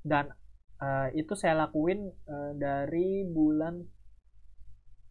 Dan 0.00 0.32
uh, 0.80 1.08
itu 1.12 1.36
saya 1.36 1.68
lakuin 1.68 2.08
uh, 2.08 2.52
dari 2.56 3.28
bulan 3.28 3.80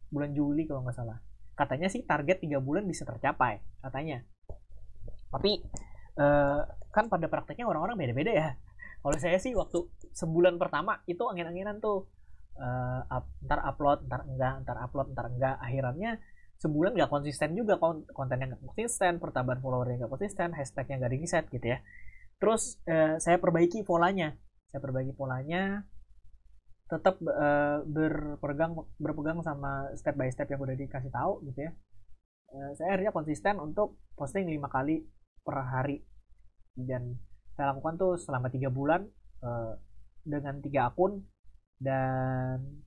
bulan 0.10 0.32
Juli 0.34 0.66
kalau 0.66 0.82
nggak 0.82 0.98
salah. 0.98 1.18
Katanya 1.54 1.92
sih 1.92 2.02
target 2.08 2.42
tiga 2.42 2.58
bulan 2.58 2.90
bisa 2.90 3.06
tercapai 3.06 3.62
katanya. 3.86 4.26
Tapi 5.30 5.62
uh, 6.18 6.66
kan 6.90 7.06
pada 7.06 7.30
prakteknya 7.30 7.70
orang-orang 7.70 8.00
beda-beda 8.00 8.32
ya. 8.34 8.50
Kalau 9.00 9.16
saya 9.16 9.38
sih 9.40 9.56
waktu 9.56 9.86
sebulan 10.12 10.60
pertama 10.60 11.00
itu 11.08 11.24
angin-anginan 11.24 11.80
tuh 11.80 12.10
uh, 12.60 13.02
up, 13.08 13.26
ntar 13.42 13.60
upload 13.64 14.06
ntar 14.06 14.28
enggak 14.28 14.54
ntar 14.68 14.78
upload 14.84 15.08
ntar 15.16 15.26
enggak. 15.32 15.56
Akhirnya 15.64 16.20
sebulan 16.60 16.92
nggak 16.92 17.12
konsisten 17.12 17.56
juga 17.56 17.80
kontennya 18.12 18.54
nggak 18.54 18.62
konsisten 18.68 19.18
pertambahan 19.24 19.64
followernya 19.64 20.04
nggak 20.06 20.12
konsisten 20.12 20.52
hashtagnya 20.52 21.00
nggak 21.00 21.12
di 21.16 21.20
gitu 21.26 21.68
ya. 21.68 21.80
Terus 22.40 22.80
eh, 22.88 23.16
saya 23.20 23.40
perbaiki 23.40 23.88
polanya. 23.88 24.36
Saya 24.70 24.80
perbaiki 24.84 25.16
polanya 25.16 25.84
tetap 26.90 27.22
eh, 27.22 27.80
berpegang 27.86 28.76
berpegang 29.00 29.40
sama 29.46 29.94
step 29.96 30.18
by 30.18 30.28
step 30.34 30.50
yang 30.52 30.60
udah 30.60 30.76
dikasih 30.76 31.12
tahu 31.14 31.48
gitu 31.48 31.70
ya. 31.70 31.72
Eh, 32.50 32.72
saya 32.76 32.96
akhirnya 32.96 33.16
konsisten 33.16 33.56
untuk 33.62 34.02
posting 34.20 34.50
lima 34.52 34.68
kali 34.68 35.00
per 35.46 35.64
hari. 35.64 36.04
Dan 36.76 37.16
saya 37.56 37.76
lakukan 37.76 37.96
tuh 38.00 38.12
selama 38.20 38.52
tiga 38.52 38.68
bulan 38.68 39.08
eh, 39.44 39.74
dengan 40.28 40.60
tiga 40.60 40.92
akun 40.92 41.24
dan 41.80 42.84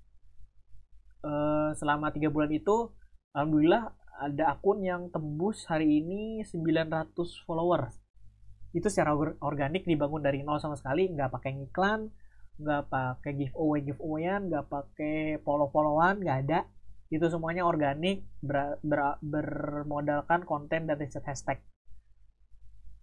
eh, 1.24 1.70
selama 1.74 2.12
tiga 2.12 2.28
bulan 2.28 2.53
itu 2.53 2.93
alhamdulillah 3.32 3.93
ada 4.22 4.55
akun 4.55 4.84
yang 4.84 5.09
tembus 5.09 5.64
hari 5.66 6.05
ini 6.05 6.45
900 6.45 7.16
followers 7.49 7.97
itu 8.72 8.88
secara 8.88 9.12
organik 9.45 9.84
dibangun 9.84 10.24
dari 10.24 10.40
nol 10.40 10.61
sama 10.61 10.76
sekali 10.76 11.09
nggak 11.12 11.32
pakai 11.32 11.53
iklan 11.68 12.12
nggak 12.61 12.82
pakai 12.93 13.32
giveaway 13.36 13.80
giveawayan 13.82 14.49
nggak 14.49 14.66
pakai 14.68 15.40
follow 15.40 15.68
followan 15.72 16.20
nggak 16.20 16.38
ada. 16.49 16.61
Itu 17.12 17.28
semuanya 17.28 17.68
organik 17.68 18.24
ber, 18.40 18.80
ber, 18.80 19.20
bermodalkan 19.20 20.49
konten 20.49 20.88
dan 20.88 20.97
riset 20.97 21.24
hashtag. 21.28 21.61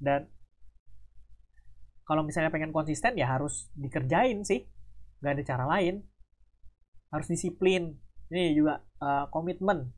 Dan 0.02 0.26
kalau 2.10 2.26
misalnya 2.26 2.50
pengen 2.50 2.74
konsisten 2.74 3.14
ya 3.14 3.30
harus 3.30 3.70
dikerjain 3.78 4.42
sih 4.42 4.66
nggak 5.20 5.34
ada 5.39 5.43
cara 5.45 5.65
lain. 5.78 6.03
Harus 7.13 7.28
disiplin. 7.28 7.95
Ini 8.30 8.53
juga 8.55 8.84
uh, 9.01 9.26
komitmen. 9.34 9.89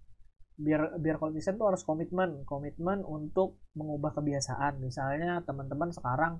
Biar 0.61 1.01
biar 1.01 1.17
konsisten 1.17 1.57
tuh 1.57 1.73
harus 1.73 1.83
komitmen. 1.85 2.45
Komitmen 2.47 3.03
untuk 3.05 3.61
mengubah 3.75 4.15
kebiasaan. 4.17 4.79
Misalnya 4.79 5.43
teman-teman 5.43 5.91
sekarang 5.91 6.39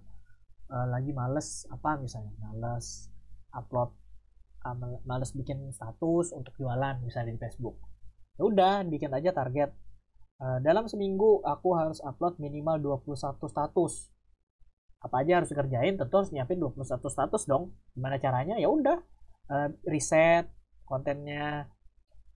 uh, 0.72 0.88
lagi 0.88 1.12
males 1.12 1.68
apa 1.68 2.00
misalnya 2.00 2.32
males 2.40 3.12
upload 3.52 3.92
uh, 4.64 4.76
males 5.04 5.32
bikin 5.36 5.70
status 5.76 6.32
untuk 6.32 6.56
jualan 6.56 7.04
misalnya 7.04 7.36
di 7.36 7.42
Facebook. 7.42 7.76
Ya 8.40 8.44
udah 8.48 8.74
bikin 8.88 9.12
aja 9.12 9.36
target. 9.36 9.76
Uh, 10.42 10.58
dalam 10.66 10.90
seminggu 10.90 11.44
aku 11.46 11.78
harus 11.78 12.02
upload 12.02 12.42
minimal 12.42 13.02
21 13.06 13.38
status 13.46 14.10
apa 15.02 15.26
aja 15.26 15.42
harus 15.42 15.50
dikerjain 15.50 15.98
tentu 15.98 16.14
harus 16.14 16.30
nyiapin 16.30 16.62
21 16.62 16.86
status 17.10 17.44
dong. 17.50 17.74
Gimana 17.98 18.22
caranya? 18.22 18.56
Ya 18.62 18.70
udah 18.70 19.02
uh, 19.50 19.70
riset 19.90 20.46
kontennya. 20.86 21.66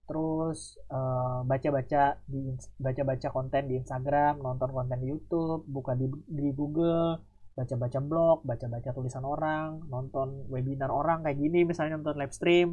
Terus 0.05 0.77
uh, 0.93 1.41
baca-baca 1.45 2.21
di 2.29 2.53
baca-baca 2.77 3.27
konten 3.33 3.69
di 3.69 3.81
Instagram, 3.81 4.37
nonton 4.41 4.69
konten 4.69 5.01
di 5.01 5.09
YouTube, 5.09 5.65
buka 5.65 5.97
di, 5.97 6.05
di 6.29 6.53
Google, 6.53 7.25
baca-baca 7.57 7.99
blog, 8.05 8.45
baca-baca 8.45 8.93
tulisan 8.93 9.25
orang, 9.25 9.81
nonton 9.89 10.45
webinar 10.49 10.93
orang 10.93 11.25
kayak 11.25 11.41
gini 11.41 11.65
misalnya 11.65 11.97
nonton 11.97 12.21
live 12.21 12.33
stream. 12.33 12.69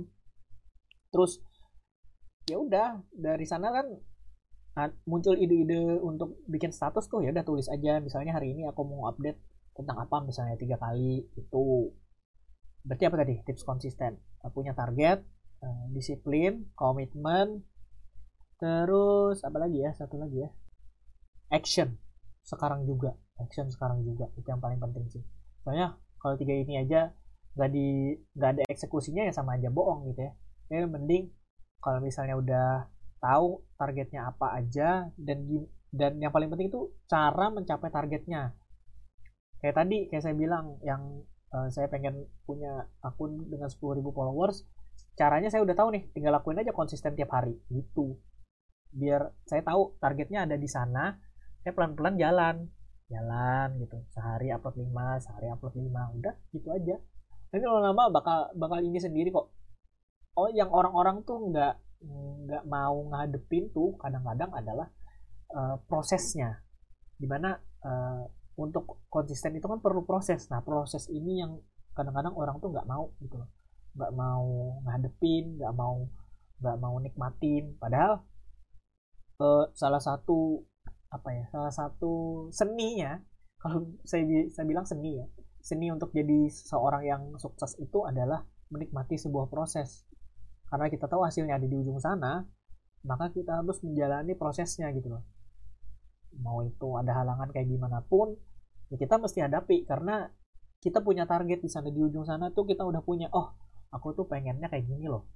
Terus 1.09 1.40
ya 2.49 2.61
udah 2.61 3.01
dari 3.12 3.49
sana 3.49 3.72
kan 3.72 3.86
muncul 5.05 5.36
ide-ide 5.36 6.01
untuk 6.01 6.40
bikin 6.49 6.72
status 6.72 7.09
tuh 7.09 7.24
ya 7.24 7.32
udah 7.32 7.45
tulis 7.45 7.68
aja. 7.72 7.97
Misalnya 8.01 8.36
hari 8.36 8.53
ini 8.53 8.68
aku 8.68 8.84
mau 8.84 9.09
update 9.09 9.51
tentang 9.76 9.96
apa 10.04 10.16
misalnya 10.24 10.56
tiga 10.60 10.76
kali 10.76 11.24
itu. 11.36 11.92
Berarti 12.82 13.04
apa 13.08 13.16
tadi? 13.22 13.34
Tips 13.46 13.62
konsisten. 13.64 14.18
Punya 14.52 14.74
target 14.74 15.22
Eh, 15.62 15.84
disiplin 15.94 16.66
komitmen 16.74 17.62
terus 18.58 19.46
apa 19.46 19.62
lagi 19.62 19.78
ya? 19.78 19.94
Satu 19.94 20.18
lagi 20.18 20.42
ya. 20.42 20.50
Action. 21.54 21.94
Sekarang 22.42 22.82
juga. 22.82 23.14
Action 23.38 23.70
sekarang 23.70 24.02
juga. 24.02 24.26
Itu 24.34 24.46
yang 24.50 24.58
paling 24.58 24.82
penting 24.82 25.06
sih. 25.06 25.22
Soalnya 25.62 25.94
kalau 26.18 26.34
tiga 26.34 26.54
ini 26.58 26.82
aja 26.82 27.14
nggak 27.54 27.70
di 27.70 28.18
nggak 28.34 28.50
ada 28.58 28.62
eksekusinya 28.66 29.22
ya 29.28 29.32
sama 29.34 29.54
aja 29.54 29.70
bohong 29.70 30.10
gitu 30.10 30.26
ya. 30.26 30.32
Jadi 30.66 30.86
mending 30.90 31.24
kalau 31.78 32.02
misalnya 32.02 32.34
udah 32.42 32.70
tahu 33.22 33.62
targetnya 33.78 34.34
apa 34.34 34.58
aja 34.58 35.06
dan 35.14 35.38
dan 35.94 36.18
yang 36.18 36.34
paling 36.34 36.50
penting 36.50 36.74
itu 36.74 36.90
cara 37.06 37.54
mencapai 37.54 37.90
targetnya 37.92 38.50
kayak 39.62 39.78
tadi 39.78 40.10
kayak 40.10 40.22
saya 40.26 40.34
bilang 40.34 40.76
yang 40.82 41.22
uh, 41.54 41.70
saya 41.70 41.86
pengen 41.86 42.26
punya 42.42 42.90
akun 43.00 43.46
dengan 43.46 43.70
10.000 43.70 44.02
followers 44.10 44.66
caranya 45.12 45.52
saya 45.52 45.62
udah 45.64 45.76
tahu 45.76 45.88
nih 45.92 46.02
tinggal 46.12 46.32
lakuin 46.32 46.60
aja 46.60 46.72
konsisten 46.72 47.12
tiap 47.14 47.32
hari 47.32 47.56
gitu. 47.68 48.16
Biar 48.92 49.32
saya 49.48 49.64
tahu 49.64 49.96
targetnya 50.00 50.44
ada 50.44 50.56
di 50.56 50.68
sana 50.68 51.16
saya 51.62 51.72
pelan-pelan 51.76 52.16
jalan. 52.18 52.56
Jalan 53.12 53.68
gitu. 53.78 53.96
Sehari 54.10 54.48
upload 54.50 54.76
5 54.80 55.24
sehari 55.24 55.46
upload 55.52 55.74
5 55.76 56.18
udah 56.18 56.34
gitu 56.56 56.68
aja. 56.72 56.96
Nanti 57.52 57.64
lama-lama 57.68 58.08
bakal 58.08 58.38
bakal 58.56 58.78
ini 58.80 58.96
sendiri 58.96 59.28
kok. 59.28 59.52
Oh 60.40 60.48
yang 60.48 60.72
orang-orang 60.72 61.20
tuh 61.28 61.52
nggak 61.52 61.74
nggak 62.48 62.64
mau 62.66 62.96
ngadepin 63.14 63.68
tuh 63.70 63.94
kadang-kadang 64.00 64.50
adalah 64.56 64.88
uh, 65.52 65.76
prosesnya. 65.84 66.64
Di 67.20 67.28
mana 67.28 67.52
uh, 67.84 68.24
untuk 68.57 69.05
konsisten 69.09 69.57
itu 69.57 69.64
kan 69.64 69.80
perlu 69.80 70.05
proses. 70.05 70.48
Nah 70.53 70.61
proses 70.61 71.09
ini 71.09 71.40
yang 71.40 71.57
kadang-kadang 71.96 72.32
orang 72.36 72.57
tuh 72.61 72.72
nggak 72.72 72.88
mau 72.88 73.12
gitu 73.20 73.40
loh. 73.40 73.48
Nggak 73.96 74.12
mau 74.16 74.46
ngadepin 74.88 75.44
nggak 75.61 75.74
mau 75.76 75.96
nggak 76.61 76.76
mau 76.80 76.94
nikmatin. 77.00 77.76
Padahal 77.80 78.20
uh, 79.40 79.64
salah 79.72 80.03
satu 80.03 80.61
apa 81.12 81.28
ya 81.32 81.44
salah 81.53 81.72
satu 81.72 82.46
seninya 82.48 83.20
kalau 83.62 83.84
saya 84.05 84.24
saya 84.48 84.64
bilang 84.64 84.88
seni 84.88 85.20
ya 85.20 85.26
seni 85.62 85.92
untuk 85.92 86.11
jadi 86.11 86.50
seorang 86.50 87.03
yang 87.07 87.22
sukses 87.38 87.78
itu 87.78 88.03
adalah 88.05 88.44
menikmati 88.72 89.16
sebuah 89.16 89.48
proses. 89.48 90.05
Karena 90.72 90.88
kita 90.88 91.05
tahu 91.05 91.20
hasilnya 91.28 91.61
ada 91.61 91.68
di 91.68 91.76
ujung 91.76 92.00
sana 92.00 92.40
maka 93.03 93.34
kita 93.34 93.61
harus 93.61 93.82
menjalani 93.82 94.38
prosesnya 94.38 94.86
gitu 94.94 95.11
loh 95.11 95.22
mau 96.41 96.64
itu 96.64 96.97
ada 96.97 97.12
halangan 97.12 97.53
kayak 97.53 97.68
gimana 97.68 98.01
pun 98.05 98.33
ya 98.89 98.97
kita 98.97 99.20
mesti 99.20 99.45
hadapi. 99.45 99.85
Karena 99.85 100.24
kita 100.83 101.05
punya 101.05 101.28
target 101.28 101.62
di 101.62 101.70
sana 101.70 101.93
di 101.93 102.01
ujung 102.01 102.26
sana 102.26 102.51
tuh 102.51 102.66
kita 102.66 102.83
udah 102.83 103.03
punya 103.05 103.30
oh 103.30 103.55
aku 103.93 104.16
tuh 104.16 104.26
pengennya 104.26 104.72
kayak 104.72 104.89
gini 104.89 105.07
loh. 105.07 105.28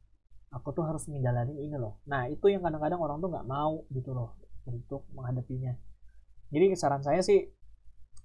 Aku 0.55 0.73
tuh 0.73 0.87
harus 0.87 1.05
menjalani 1.11 1.53
ini 1.59 1.77
loh. 1.77 2.01
Nah 2.09 2.31
itu 2.31 2.49
yang 2.49 2.65
kadang-kadang 2.65 2.99
orang 3.03 3.19
tuh 3.21 3.29
nggak 3.29 3.47
mau 3.47 3.85
gitu 3.93 4.17
loh 4.17 4.39
untuk 4.67 5.05
menghadapinya. 5.13 5.75
Jadi 6.51 6.73
saran 6.79 7.03
saya 7.03 7.21
sih 7.21 7.45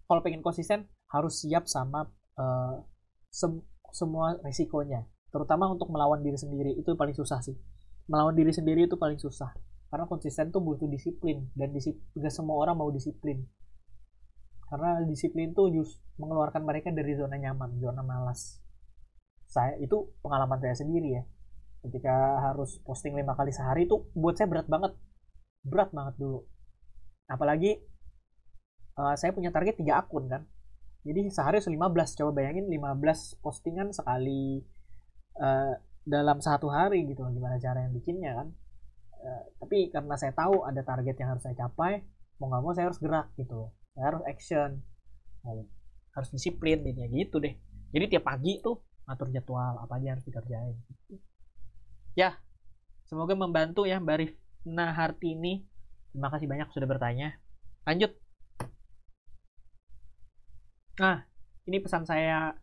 kalau 0.06 0.22
pengen 0.22 0.46
konsisten 0.46 0.88
harus 1.12 1.44
siap 1.44 1.68
sama 1.68 2.08
uh, 2.38 2.76
sem 3.30 3.60
semua 3.92 4.40
resikonya. 4.44 5.04
Terutama 5.32 5.68
untuk 5.72 5.88
melawan 5.92 6.24
diri 6.24 6.40
sendiri 6.40 6.76
itu 6.76 6.96
paling 6.96 7.16
susah 7.16 7.40
sih. 7.44 7.56
Melawan 8.08 8.36
diri 8.36 8.52
sendiri 8.52 8.88
itu 8.88 9.00
paling 9.00 9.20
susah 9.20 9.52
karena 9.92 10.08
konsisten 10.08 10.56
tuh 10.56 10.64
butuh 10.64 10.88
disiplin 10.88 11.52
dan 11.52 11.76
disiplin 11.76 12.08
gak 12.16 12.32
semua 12.32 12.56
orang 12.64 12.80
mau 12.80 12.88
disiplin. 12.96 13.44
Karena 14.72 15.04
disiplin 15.04 15.52
tuh 15.52 15.68
just 15.68 16.00
mengeluarkan 16.16 16.64
mereka 16.64 16.96
dari 16.96 17.12
zona 17.20 17.36
nyaman 17.36 17.76
zona 17.76 18.00
malas. 18.00 18.64
Saya 19.52 19.76
itu 19.84 20.16
pengalaman 20.24 20.64
saya 20.64 20.80
sendiri 20.80 21.20
ya. 21.20 21.24
Ketika 21.84 22.40
harus 22.40 22.80
posting 22.88 23.20
lima 23.20 23.36
kali 23.36 23.52
sehari 23.52 23.84
itu 23.84 24.08
buat 24.16 24.40
saya 24.40 24.48
berat 24.48 24.72
banget. 24.72 24.96
Berat 25.68 25.92
banget 25.92 26.16
dulu. 26.16 26.48
Apalagi 27.28 27.84
uh, 28.96 29.20
saya 29.20 29.36
punya 29.36 29.52
target 29.52 29.76
tiga 29.76 30.00
akun 30.00 30.32
kan. 30.32 30.48
Jadi 31.04 31.28
sehari 31.36 31.60
harus 31.60 31.68
15 31.68 32.16
coba 32.24 32.32
bayangin 32.32 32.72
15 32.72 33.44
postingan 33.44 33.92
sekali 33.92 34.64
uh, 35.36 35.76
dalam 36.08 36.40
satu 36.40 36.72
hari 36.72 37.12
gitu. 37.12 37.28
Gimana 37.28 37.60
cara 37.60 37.84
yang 37.84 37.92
bikinnya 37.92 38.40
kan 38.40 38.56
uh, 39.22 39.44
tapi 39.62 39.94
karena 39.94 40.16
saya 40.18 40.34
tahu 40.34 40.66
ada 40.66 40.82
target 40.82 41.16
yang 41.18 41.38
harus 41.38 41.44
saya 41.46 41.56
capai 41.56 42.02
mau 42.42 42.50
nggak 42.50 42.62
mau 42.66 42.74
saya 42.74 42.90
harus 42.90 42.98
gerak 42.98 43.30
gitu. 43.38 43.70
Saya 43.94 44.06
harus 44.10 44.24
action. 44.26 44.82
Harus 46.18 46.30
disiplin 46.34 46.82
intinya 46.82 47.06
gitu 47.14 47.38
deh. 47.38 47.54
Jadi 47.94 48.18
tiap 48.18 48.26
pagi 48.26 48.58
tuh 48.66 48.82
atur 49.06 49.30
jadwal 49.30 49.78
apa 49.78 50.02
aja 50.02 50.18
harus 50.18 50.26
dikerjain. 50.26 50.74
Ya 52.18 52.42
semoga 53.06 53.38
membantu 53.38 53.86
ya 53.86 54.02
Mbak 54.02 54.18
Rifna 54.18 54.90
Hartini. 54.90 55.70
Terima 56.12 56.34
kasih 56.34 56.50
banyak 56.50 56.68
sudah 56.74 56.88
bertanya. 56.90 57.38
Lanjut. 57.86 58.18
Nah 60.98 61.24
ini 61.70 61.78
pesan 61.78 62.10
saya 62.10 62.58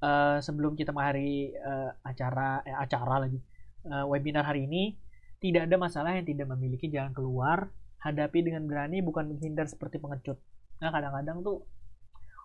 uh, 0.00 0.40
sebelum 0.40 0.74
kita 0.74 0.96
menghari 0.96 1.52
uh, 1.54 1.92
acara 2.02 2.64
eh, 2.64 2.76
acara 2.76 3.28
lagi 3.28 3.38
uh, 3.86 4.08
webinar 4.08 4.48
hari 4.48 4.64
ini 4.64 4.96
tidak 5.40 5.66
ada 5.66 5.76
masalah 5.80 6.14
yang 6.14 6.28
tidak 6.28 6.46
memiliki 6.52 6.92
jalan 6.92 7.16
keluar 7.16 7.72
hadapi 8.04 8.44
dengan 8.44 8.68
berani 8.68 9.00
bukan 9.00 9.32
menghindar 9.32 9.68
seperti 9.68 9.96
pengecut. 9.96 10.36
Nah 10.84 10.92
kadang-kadang 10.92 11.40
tuh 11.40 11.64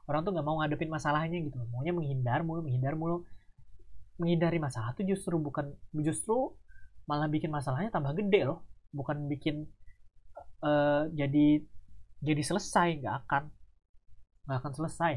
orang 0.08 0.24
tuh 0.24 0.32
nggak 0.32 0.46
mau 0.48 0.60
ngadepin 0.64 0.92
masalahnya 0.92 1.42
gitu 1.44 1.60
maunya 1.72 1.92
menghindar 1.92 2.44
mulu 2.44 2.64
menghindar 2.64 2.96
mulu. 2.96 3.28
Menghindari 4.16 4.64
masalah 4.64 4.96
tuh 4.96 5.04
justru 5.04 5.36
bukan 5.36 5.76
justru 6.00 6.56
malah 7.04 7.28
bikin 7.28 7.52
masalahnya 7.52 7.92
tambah 7.92 8.16
gede 8.16 8.48
loh. 8.48 8.64
Bukan 8.96 9.28
bikin 9.28 9.68
uh, 10.64 11.12
jadi 11.12 11.60
jadi 12.24 12.42
selesai 12.42 13.04
nggak 13.04 13.16
akan 13.28 13.44
nggak 14.48 14.58
akan 14.64 14.72
selesai. 14.72 15.14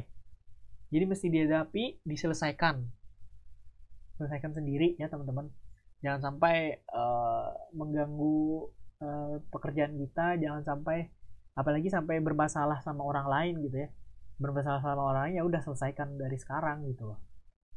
Jadi 0.90 1.04
mesti 1.06 1.26
dihadapi 1.30 2.02
diselesaikan. 2.02 2.82
Selesaikan 4.18 4.50
sendiri 4.50 4.98
ya 4.98 5.06
teman-teman 5.06 5.46
jangan 5.98 6.20
sampai 6.30 6.86
uh, 6.94 7.50
mengganggu 7.74 8.70
uh, 9.02 9.34
pekerjaan 9.50 9.98
kita 9.98 10.38
jangan 10.38 10.62
sampai 10.62 11.10
apalagi 11.58 11.90
sampai 11.90 12.22
bermasalah 12.22 12.78
sama 12.82 13.02
orang 13.02 13.26
lain 13.26 13.54
gitu 13.66 13.76
ya. 13.86 13.88
Bermasalah 14.38 14.78
sama 14.78 15.02
orang 15.02 15.22
lain 15.30 15.34
ya 15.42 15.44
udah 15.44 15.60
selesaikan 15.62 16.14
dari 16.14 16.38
sekarang 16.38 16.86
gitu 16.86 17.10
loh. 17.10 17.18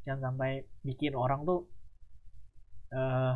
Jangan 0.06 0.34
sampai 0.34 0.66
bikin 0.86 1.18
orang 1.18 1.42
tuh 1.46 1.66
uh, 2.94 3.36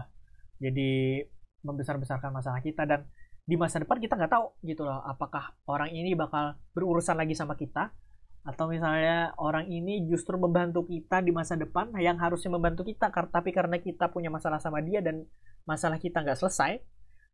jadi 0.61 1.25
membesar-besarkan 1.65 2.29
masalah 2.29 2.61
kita 2.61 2.85
dan 2.85 3.09
di 3.45 3.57
masa 3.57 3.81
depan 3.81 4.01
kita 4.01 4.17
nggak 4.17 4.33
tahu 4.33 4.57
gitu 4.65 4.81
loh 4.85 5.05
apakah 5.05 5.53
orang 5.69 5.93
ini 5.93 6.17
bakal 6.17 6.57
berurusan 6.73 7.13
lagi 7.13 7.37
sama 7.37 7.53
kita 7.53 7.93
atau 8.45 8.69
misalnya 8.69 9.33
orang 9.41 9.65
ini 9.73 10.05
justru 10.05 10.37
membantu 10.37 10.85
kita 10.85 11.17
di 11.25 11.33
masa 11.33 11.57
depan 11.57 11.89
yang 11.97 12.21
harusnya 12.21 12.53
membantu 12.53 12.85
kita 12.85 13.09
tapi 13.09 13.49
karena 13.49 13.81
kita 13.81 14.13
punya 14.13 14.29
masalah 14.29 14.61
sama 14.61 14.85
dia 14.85 15.01
dan 15.01 15.25
masalah 15.65 15.97
kita 15.97 16.21
nggak 16.21 16.37
selesai 16.37 16.77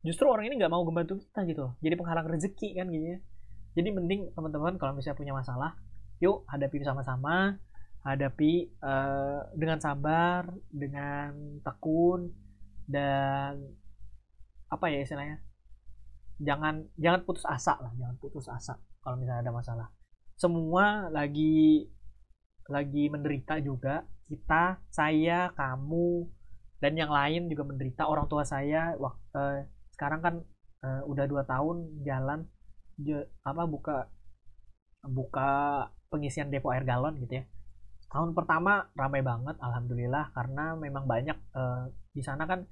justru 0.08 0.26
orang 0.32 0.48
ini 0.48 0.56
nggak 0.56 0.72
mau 0.72 0.82
membantu 0.88 1.20
kita 1.22 1.46
gitu. 1.46 1.66
Jadi 1.84 1.94
penghalang 2.00 2.28
rezeki 2.32 2.70
kan 2.80 2.88
gitu 2.90 3.06
ya. 3.06 3.20
Jadi 3.76 3.90
mending 3.92 4.22
teman-teman 4.32 4.76
kalau 4.80 4.96
misalnya 4.96 5.20
punya 5.20 5.34
masalah 5.36 5.76
yuk 6.24 6.48
hadapi 6.48 6.76
bersama-sama 6.80 7.58
hadapi 8.02 8.72
uh, 8.82 9.46
dengan 9.54 9.78
sabar 9.78 10.50
dengan 10.74 11.60
tekun 11.62 12.34
dan 12.88 13.62
apa 14.72 14.86
ya 14.88 15.04
istilahnya? 15.04 15.44
Jangan 16.42 16.88
jangan 16.98 17.22
putus 17.28 17.46
asa 17.46 17.78
lah 17.78 17.92
jangan 18.00 18.16
putus 18.18 18.48
asa 18.50 18.80
kalau 19.04 19.20
misalnya 19.20 19.46
ada 19.46 19.54
masalah 19.54 19.88
semua 20.42 21.14
lagi 21.14 21.86
lagi 22.66 23.14
menderita 23.14 23.62
juga. 23.62 24.02
Kita 24.26 24.82
saya 24.90 25.54
kamu 25.54 26.26
dan 26.82 26.98
yang 26.98 27.14
lain 27.14 27.46
juga 27.46 27.70
menderita. 27.70 28.10
Orang 28.10 28.26
tua 28.26 28.42
saya 28.42 28.98
waktu 28.98 29.38
uh, 29.38 29.62
sekarang 29.94 30.22
kan 30.26 30.36
uh, 30.82 31.02
udah 31.06 31.30
dua 31.30 31.46
tahun 31.46 32.02
jalan 32.02 32.50
je, 32.98 33.22
apa 33.46 33.70
buka 33.70 34.10
buka 35.06 35.50
pengisian 36.10 36.50
depo 36.50 36.74
air 36.74 36.82
galon 36.90 37.22
gitu 37.22 37.38
ya. 37.38 37.46
Tahun 38.10 38.34
pertama 38.34 38.90
ramai 38.98 39.22
banget 39.22 39.62
alhamdulillah 39.62 40.34
karena 40.34 40.74
memang 40.74 41.06
banyak 41.06 41.38
uh, 41.54 41.86
di 42.18 42.26
sana 42.26 42.50
kan 42.50 42.66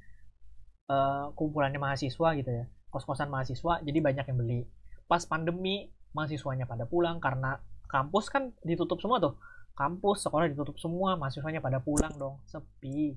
uh, 0.89 1.29
kumpulannya 1.37 1.77
mahasiswa 1.77 2.33
gitu 2.33 2.49
ya. 2.49 2.65
Kos-kosan 2.89 3.29
mahasiswa 3.29 3.85
jadi 3.85 3.99
banyak 4.01 4.25
yang 4.25 4.37
beli. 4.41 4.61
Pas 5.05 5.21
pandemi 5.29 5.93
mahasiswanya 6.13 6.65
pada 6.65 6.89
pulang 6.89 7.21
karena 7.21 7.61
kampus 7.89 8.29
kan 8.29 8.53
ditutup 8.65 9.01
semua 9.01 9.17
tuh. 9.21 9.35
Kampus 9.73 10.27
sekolah 10.27 10.51
ditutup 10.51 10.75
semua 10.75 11.15
mahasiswanya 11.15 11.63
pada 11.63 11.79
pulang 11.79 12.11
dong. 12.19 12.43
Sepi. 12.45 13.15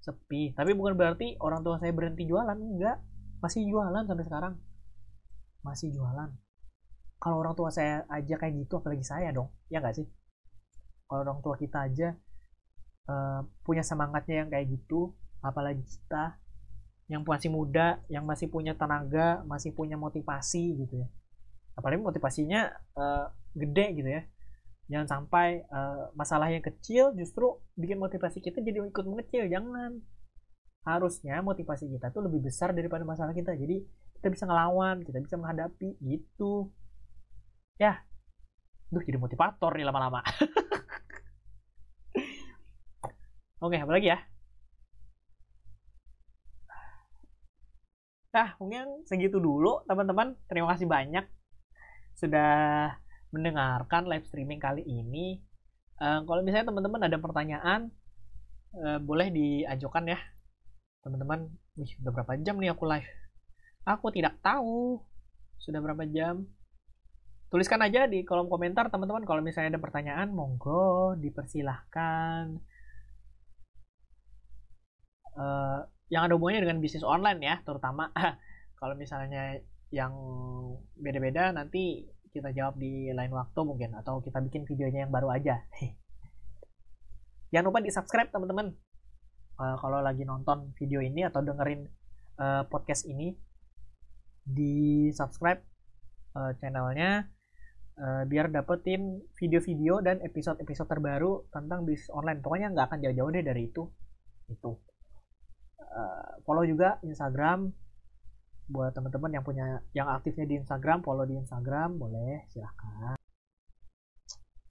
Sepi. 0.00 0.56
Tapi 0.56 0.72
bukan 0.72 0.96
berarti 0.96 1.36
orang 1.38 1.60
tua 1.60 1.76
saya 1.78 1.92
berhenti 1.92 2.24
jualan 2.24 2.56
enggak. 2.56 2.98
Masih 3.44 3.68
jualan 3.68 4.02
sampai 4.06 4.24
sekarang. 4.24 4.54
Masih 5.62 5.92
jualan. 5.92 6.30
Kalau 7.22 7.36
orang 7.38 7.54
tua 7.54 7.70
saya 7.70 8.02
aja 8.10 8.34
kayak 8.34 8.66
gitu 8.66 8.82
apalagi 8.82 9.04
saya 9.06 9.30
dong. 9.30 9.52
Ya 9.70 9.78
nggak 9.78 9.94
sih? 10.00 10.06
Kalau 11.06 11.22
orang 11.22 11.38
tua 11.44 11.54
kita 11.60 11.86
aja 11.86 12.16
uh, 13.06 13.40
punya 13.62 13.84
semangatnya 13.84 14.46
yang 14.46 14.48
kayak 14.50 14.66
gitu 14.72 15.14
apalagi 15.42 15.82
kita 15.82 16.38
yang 17.10 17.26
masih 17.26 17.50
muda 17.50 17.98
yang 18.06 18.24
masih 18.24 18.46
punya 18.46 18.78
tenaga 18.78 19.42
masih 19.44 19.74
punya 19.74 19.98
motivasi 19.98 20.86
gitu 20.86 21.02
ya 21.02 21.08
apalagi 21.76 22.04
motivasinya 22.04 22.72
uh, 22.96 23.26
gede 23.56 23.86
gitu 23.96 24.08
ya. 24.08 24.22
Jangan 24.92 25.08
sampai 25.08 25.64
uh, 25.72 26.12
masalah 26.12 26.52
yang 26.52 26.60
kecil 26.60 27.16
justru 27.16 27.56
bikin 27.78 27.96
motivasi 27.96 28.44
kita 28.44 28.60
jadi 28.60 28.84
ikut 28.84 29.06
mengecil. 29.08 29.48
Jangan. 29.48 30.02
Harusnya 30.82 31.38
motivasi 31.46 31.86
kita 31.86 32.10
tuh 32.10 32.26
lebih 32.26 32.42
besar 32.42 32.74
daripada 32.74 33.06
masalah 33.06 33.30
kita. 33.30 33.54
Jadi 33.54 33.86
kita 34.18 34.34
bisa 34.34 34.50
ngelawan 34.50 35.06
kita 35.06 35.22
bisa 35.22 35.38
menghadapi 35.38 35.94
gitu. 36.02 36.74
Ya. 37.78 38.02
Duh 38.92 39.00
jadi 39.00 39.16
motivator 39.16 39.72
nih 39.72 39.86
lama-lama. 39.86 40.20
Oke 43.62 43.78
apa 43.78 43.94
lagi 43.94 44.10
ya? 44.10 44.18
Nah, 48.32 48.56
mungkin 48.58 49.06
segitu 49.06 49.38
dulu 49.38 49.86
teman-teman. 49.86 50.34
Terima 50.48 50.72
kasih 50.74 50.90
banyak 50.90 51.24
sudah 52.22 52.54
mendengarkan 53.34 54.06
live 54.06 54.22
streaming 54.30 54.62
kali 54.62 54.86
ini. 54.86 55.42
Uh, 55.98 56.22
kalau 56.22 56.46
misalnya 56.46 56.70
teman-teman 56.70 57.02
ada 57.02 57.18
pertanyaan, 57.18 57.90
uh, 58.78 59.02
boleh 59.02 59.34
diajukan 59.34 60.14
ya. 60.14 60.18
Teman-teman, 61.02 61.50
wih, 61.74 61.90
berapa 61.98 62.38
jam 62.38 62.62
nih 62.62 62.70
aku 62.70 62.86
live? 62.86 63.10
Aku 63.82 64.14
tidak 64.14 64.38
tahu. 64.38 65.02
Sudah 65.58 65.82
berapa 65.82 66.06
jam? 66.06 66.46
Tuliskan 67.50 67.82
aja 67.82 68.06
di 68.06 68.22
kolom 68.22 68.48
komentar 68.48 68.88
teman-teman 68.88 69.26
kalau 69.26 69.42
misalnya 69.42 69.76
ada 69.76 69.82
pertanyaan, 69.82 70.30
monggo 70.30 71.18
dipersilahkan. 71.18 72.56
Uh, 75.32 75.80
yang 76.12 76.28
ada 76.28 76.36
hubungannya 76.36 76.68
dengan 76.68 76.78
bisnis 76.78 77.02
online 77.02 77.40
ya, 77.40 77.56
terutama 77.64 78.12
kalau 78.80 78.94
misalnya 78.94 79.58
yang 79.92 80.12
beda-beda 80.96 81.52
nanti 81.52 82.08
kita 82.32 82.48
jawab 82.56 82.80
di 82.80 83.12
lain 83.12 83.28
waktu 83.28 83.60
mungkin 83.60 83.92
atau 83.92 84.24
kita 84.24 84.40
bikin 84.40 84.64
videonya 84.64 85.04
yang 85.06 85.12
baru 85.12 85.28
aja. 85.28 85.60
Jangan 87.52 87.68
lupa 87.68 87.84
di 87.84 87.92
subscribe 87.92 88.32
teman-teman. 88.32 88.72
Uh, 89.60 89.76
kalau 89.76 90.00
lagi 90.00 90.24
nonton 90.24 90.72
video 90.80 91.04
ini 91.04 91.28
atau 91.28 91.44
dengerin 91.44 91.84
uh, 92.40 92.64
podcast 92.72 93.04
ini 93.04 93.36
di 94.42 95.12
subscribe 95.12 95.60
uh, 96.34 96.56
channelnya 96.56 97.28
uh, 98.00 98.24
biar 98.24 98.48
dapetin 98.48 99.20
video-video 99.36 100.00
dan 100.00 100.24
episode-episode 100.24 100.88
terbaru 100.88 101.52
tentang 101.52 101.84
bisnis 101.84 102.08
online. 102.08 102.40
Pokoknya 102.40 102.72
nggak 102.72 102.86
akan 102.88 102.98
jauh-jauh 103.04 103.28
deh 103.28 103.44
dari 103.44 103.68
itu. 103.68 103.84
Itu. 104.48 104.80
Uh, 105.76 106.40
follow 106.48 106.64
juga 106.64 106.96
Instagram 107.04 107.81
buat 108.72 108.96
teman-teman 108.96 109.36
yang 109.36 109.44
punya 109.44 109.84
yang 109.92 110.08
aktifnya 110.08 110.48
di 110.48 110.56
Instagram 110.64 111.04
follow 111.04 111.28
di 111.28 111.36
Instagram 111.36 112.00
boleh 112.00 112.48
silahkan. 112.48 113.20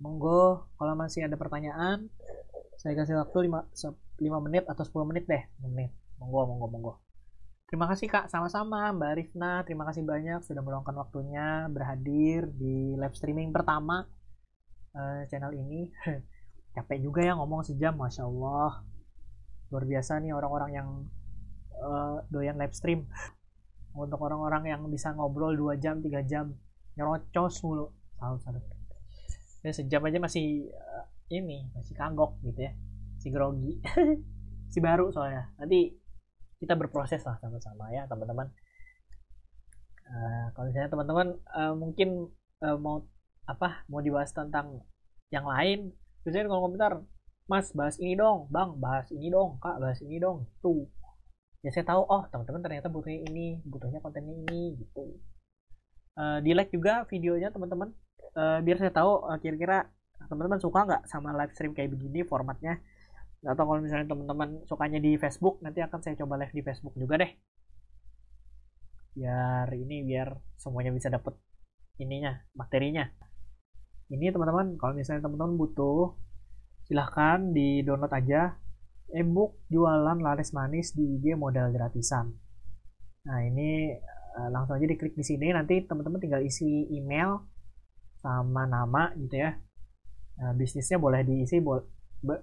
Monggo 0.02 0.74
kalau 0.82 0.98
masih 0.98 1.30
ada 1.30 1.38
pertanyaan 1.38 2.10
saya 2.82 2.98
kasih 2.98 3.22
waktu 3.22 3.46
5, 3.46 3.78
5 3.78 4.46
menit 4.50 4.66
atau 4.66 4.82
10 4.82 5.10
menit 5.14 5.30
deh 5.30 5.44
menit. 5.62 5.94
Monggo 6.18 6.50
monggo 6.50 6.68
monggo. 6.74 6.94
Terima 7.70 7.86
kasih 7.88 8.10
kak. 8.10 8.28
Sama-sama 8.28 8.90
mbak 8.92 9.22
Rifna. 9.22 9.62
Terima 9.64 9.86
kasih 9.86 10.02
banyak 10.04 10.42
sudah 10.44 10.60
meluangkan 10.60 10.98
waktunya 10.98 11.70
berhadir 11.70 12.50
di 12.52 12.98
live 12.98 13.16
streaming 13.16 13.54
pertama 13.54 14.10
uh, 14.98 15.24
channel 15.30 15.54
ini. 15.54 15.94
Capek 16.76 17.00
juga 17.00 17.22
ya 17.22 17.38
ngomong 17.38 17.64
sejam 17.64 17.94
masya 17.96 18.26
Allah. 18.26 18.84
Luar 19.72 19.86
biasa 19.88 20.20
nih 20.20 20.34
orang-orang 20.36 20.72
yang 20.76 20.90
uh, 21.80 22.26
doyan 22.28 22.60
live 22.60 22.76
stream 22.76 23.08
untuk 23.96 24.20
orang-orang 24.24 24.72
yang 24.72 24.82
bisa 24.88 25.12
ngobrol 25.12 25.56
2 25.56 25.82
jam 25.84 26.00
3 26.00 26.24
jam 26.28 26.56
nyerocos 26.96 27.64
mulu. 27.64 27.92
Salut 28.20 28.42
salut 28.46 28.64
ya 29.62 29.72
sejam 29.74 30.02
aja 30.06 30.18
masih 30.18 30.74
uh, 30.74 31.06
ini 31.30 31.70
masih 31.78 31.94
kagok 31.94 32.38
gitu 32.46 32.66
ya. 32.66 32.74
Si 33.22 33.30
grogi. 33.30 33.78
Si 34.72 34.80
baru 34.80 35.12
soalnya. 35.12 35.52
Nanti 35.60 35.92
kita 36.64 36.80
berproses 36.80 37.20
lah 37.28 37.36
sama-sama 37.44 37.92
ya 37.92 38.08
teman-teman. 38.08 38.48
Uh, 40.08 40.48
kalau 40.56 40.72
misalnya 40.72 40.88
teman-teman 40.88 41.28
uh, 41.52 41.76
mungkin 41.76 42.32
uh, 42.64 42.80
mau 42.80 43.04
apa 43.52 43.84
mau 43.92 44.00
dibahas 44.00 44.32
tentang 44.32 44.80
yang 45.28 45.44
lain 45.44 45.92
biasanya 46.24 46.48
kalau 46.48 46.72
komentar 46.72 47.04
mas 47.52 47.76
bahas 47.76 48.00
ini 48.00 48.16
dong. 48.16 48.48
Bang 48.48 48.80
bahas 48.80 49.12
ini 49.12 49.28
dong. 49.28 49.60
Kak 49.60 49.84
bahas 49.84 50.00
ini 50.00 50.24
dong. 50.24 50.48
Tuh 50.64 50.88
ya 51.62 51.70
saya 51.70 51.86
tahu 51.86 52.02
oh 52.10 52.26
teman-teman 52.34 52.62
ternyata 52.66 52.90
butuhnya 52.90 53.22
ini 53.30 53.62
butuhnya 53.62 54.02
kontennya 54.02 54.34
ini 54.34 54.82
gitu. 54.82 55.22
Uh, 56.18 56.42
di 56.44 56.52
like 56.58 56.74
juga 56.74 57.06
videonya 57.08 57.54
teman-teman. 57.54 57.94
Uh, 58.32 58.60
biar 58.66 58.78
saya 58.82 58.94
tahu 58.94 59.28
uh, 59.28 59.38
kira-kira 59.38 59.90
teman-teman 60.30 60.62
suka 60.62 60.86
nggak 60.86 61.04
sama 61.10 61.34
live 61.34 61.54
stream 61.54 61.74
kayak 61.78 61.94
begini 61.94 62.26
formatnya? 62.26 62.82
Atau 63.42 63.66
kalau 63.66 63.82
misalnya 63.82 64.10
teman-teman 64.10 64.62
sukanya 64.70 65.02
di 65.02 65.18
Facebook 65.18 65.62
nanti 65.66 65.82
akan 65.82 66.00
saya 66.02 66.18
coba 66.18 66.38
live 66.42 66.54
di 66.54 66.62
Facebook 66.66 66.94
juga 66.98 67.22
deh. 67.22 67.32
Biar 69.18 69.68
ini 69.74 70.06
biar 70.06 70.34
semuanya 70.58 70.94
bisa 70.94 71.10
dapet 71.10 71.38
ininya 72.02 72.42
materinya. 72.58 73.06
Ini 74.12 74.34
teman-teman 74.34 74.76
kalau 74.76 74.94
misalnya 74.98 75.26
teman-teman 75.26 75.56
butuh 75.56 76.18
silahkan 76.86 77.54
di 77.54 77.86
download 77.86 78.12
aja 78.12 78.61
ebook 79.14 79.68
jualan 79.68 80.18
laris 80.20 80.56
manis 80.56 80.96
di 80.96 81.20
IG 81.20 81.36
modal 81.36 81.72
gratisan. 81.72 82.32
Nah 83.28 83.40
ini 83.46 83.94
eh, 83.96 84.50
langsung 84.50 84.80
aja 84.80 84.88
diklik 84.88 85.14
di 85.14 85.24
sini. 85.26 85.52
Nanti 85.54 85.84
teman-teman 85.86 86.20
tinggal 86.20 86.42
isi 86.42 86.88
email 86.92 87.44
sama 88.22 88.70
nama 88.70 89.12
gitu 89.18 89.36
ya. 89.42 89.58
Nah, 90.42 90.54
bisnisnya 90.58 90.98
boleh 90.98 91.22
diisi 91.26 91.62
bo 91.62 91.82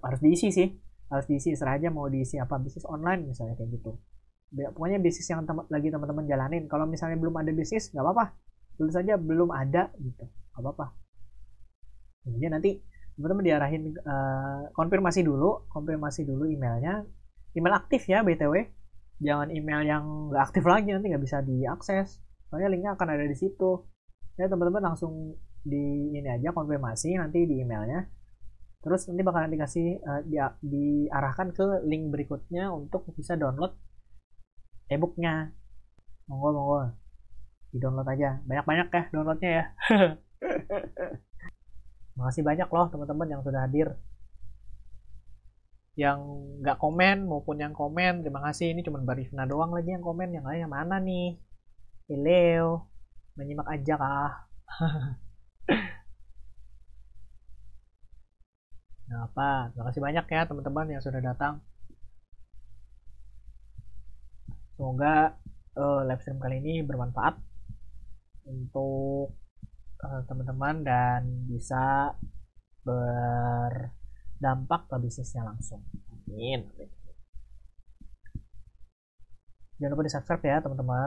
harus 0.03 0.21
diisi 0.23 0.51
sih. 0.51 0.69
Harus 1.09 1.25
diisi 1.25 1.57
serah 1.57 1.81
aja 1.81 1.89
mau 1.89 2.05
diisi 2.07 2.37
apa 2.37 2.61
bisnis 2.61 2.85
online 2.85 3.33
misalnya 3.33 3.57
kayak 3.57 3.81
gitu. 3.81 3.97
Pokoknya 4.77 5.01
bisnis 5.01 5.29
yang 5.29 5.45
tem 5.49 5.57
lagi 5.73 5.89
teman-teman 5.89 6.25
jalanin. 6.29 6.69
Kalau 6.69 6.85
misalnya 6.85 7.17
belum 7.17 7.35
ada 7.41 7.51
bisnis 7.55 7.89
nggak 7.91 8.05
apa-apa. 8.05 8.25
Tulis 8.77 8.95
saja 8.95 9.17
belum 9.17 9.49
ada 9.51 9.89
gitu. 9.97 10.25
Nggak 10.29 10.63
apa-apa. 10.63 10.87
Jadi 12.29 12.47
nanti 12.53 12.71
teman-teman 13.19 13.43
diarahin 13.51 13.99
uh, 13.99 14.71
konfirmasi 14.79 15.27
dulu 15.27 15.67
konfirmasi 15.75 16.23
dulu 16.23 16.47
emailnya. 16.47 17.03
Email 17.59 17.75
aktif 17.75 18.07
ya 18.07 18.23
btw 18.23 18.71
jangan 19.19 19.51
email 19.51 19.83
yang 19.83 20.31
nggak 20.31 20.45
aktif 20.47 20.63
lagi 20.63 20.95
nanti 20.95 21.11
nggak 21.11 21.25
bisa 21.27 21.43
diakses. 21.43 22.23
Soalnya 22.47 22.71
linknya 22.71 22.95
akan 22.95 23.09
ada 23.11 23.27
di 23.27 23.35
situ. 23.35 23.83
Ya 24.39 24.47
teman-teman 24.47 24.95
langsung 24.95 25.35
di 25.67 26.15
ini 26.15 26.31
aja 26.31 26.55
konfirmasi 26.55 27.19
nanti 27.19 27.43
di 27.43 27.59
emailnya. 27.59 28.07
Terus 28.79 29.11
nanti 29.11 29.27
bakalan 29.27 29.51
dikasih 29.51 29.99
uh, 29.99 30.23
di, 30.23 30.39
diarahkan 30.63 31.51
ke 31.51 31.83
link 31.91 32.15
berikutnya 32.15 32.71
untuk 32.71 33.11
bisa 33.19 33.35
download 33.35 33.75
ebooknya. 34.87 35.51
Monggo 36.31 36.55
monggo. 36.55 36.81
Di 37.75 37.83
download 37.83 38.07
aja. 38.07 38.39
Banyak-banyak 38.47 38.89
ya 38.95 39.03
downloadnya 39.11 39.51
ya 39.51 39.65
Makasih 42.19 42.43
banyak 42.43 42.69
loh 42.69 42.87
teman-teman 42.91 43.29
yang 43.31 43.43
sudah 43.47 43.61
hadir. 43.63 43.95
Yang 45.95 46.19
nggak 46.63 46.79
komen 46.83 47.17
maupun 47.31 47.57
yang 47.63 47.75
komen, 47.75 48.27
terima 48.27 48.43
kasih. 48.51 48.75
Ini 48.75 48.83
cuma 48.87 48.99
Barifna 49.03 49.47
doang 49.47 49.71
lagi 49.71 49.95
yang 49.95 50.03
komen. 50.03 50.35
Yang 50.35 50.47
lain 50.51 50.61
yang 50.67 50.75
mana 50.75 50.97
nih? 50.99 51.39
Hello, 52.11 52.91
menyimak 53.39 53.69
aja 53.71 53.95
kah? 53.95 54.33
Nah, 59.09 59.25
apa? 59.25 59.73
Terima 59.73 59.85
kasih 59.89 60.03
banyak 60.05 60.27
ya 60.29 60.41
teman-teman 60.45 60.87
yang 60.93 61.01
sudah 61.01 61.21
datang. 61.25 61.65
Semoga 64.77 65.33
uh, 65.81 66.05
live 66.05 66.21
stream 66.21 66.37
kali 66.37 66.61
ini 66.61 66.85
bermanfaat 66.85 67.41
untuk 68.45 69.33
teman-teman 69.99 70.87
dan 70.87 71.27
bisa 71.47 72.15
berdampak 72.87 74.87
ke 74.91 74.97
bisnisnya 75.03 75.43
langsung. 75.47 75.83
Amin. 76.11 76.67
Jangan 79.79 79.95
lupa 79.95 80.03
di 80.03 80.11
subscribe 80.11 80.43
ya 80.43 80.59
teman-teman. 80.59 81.07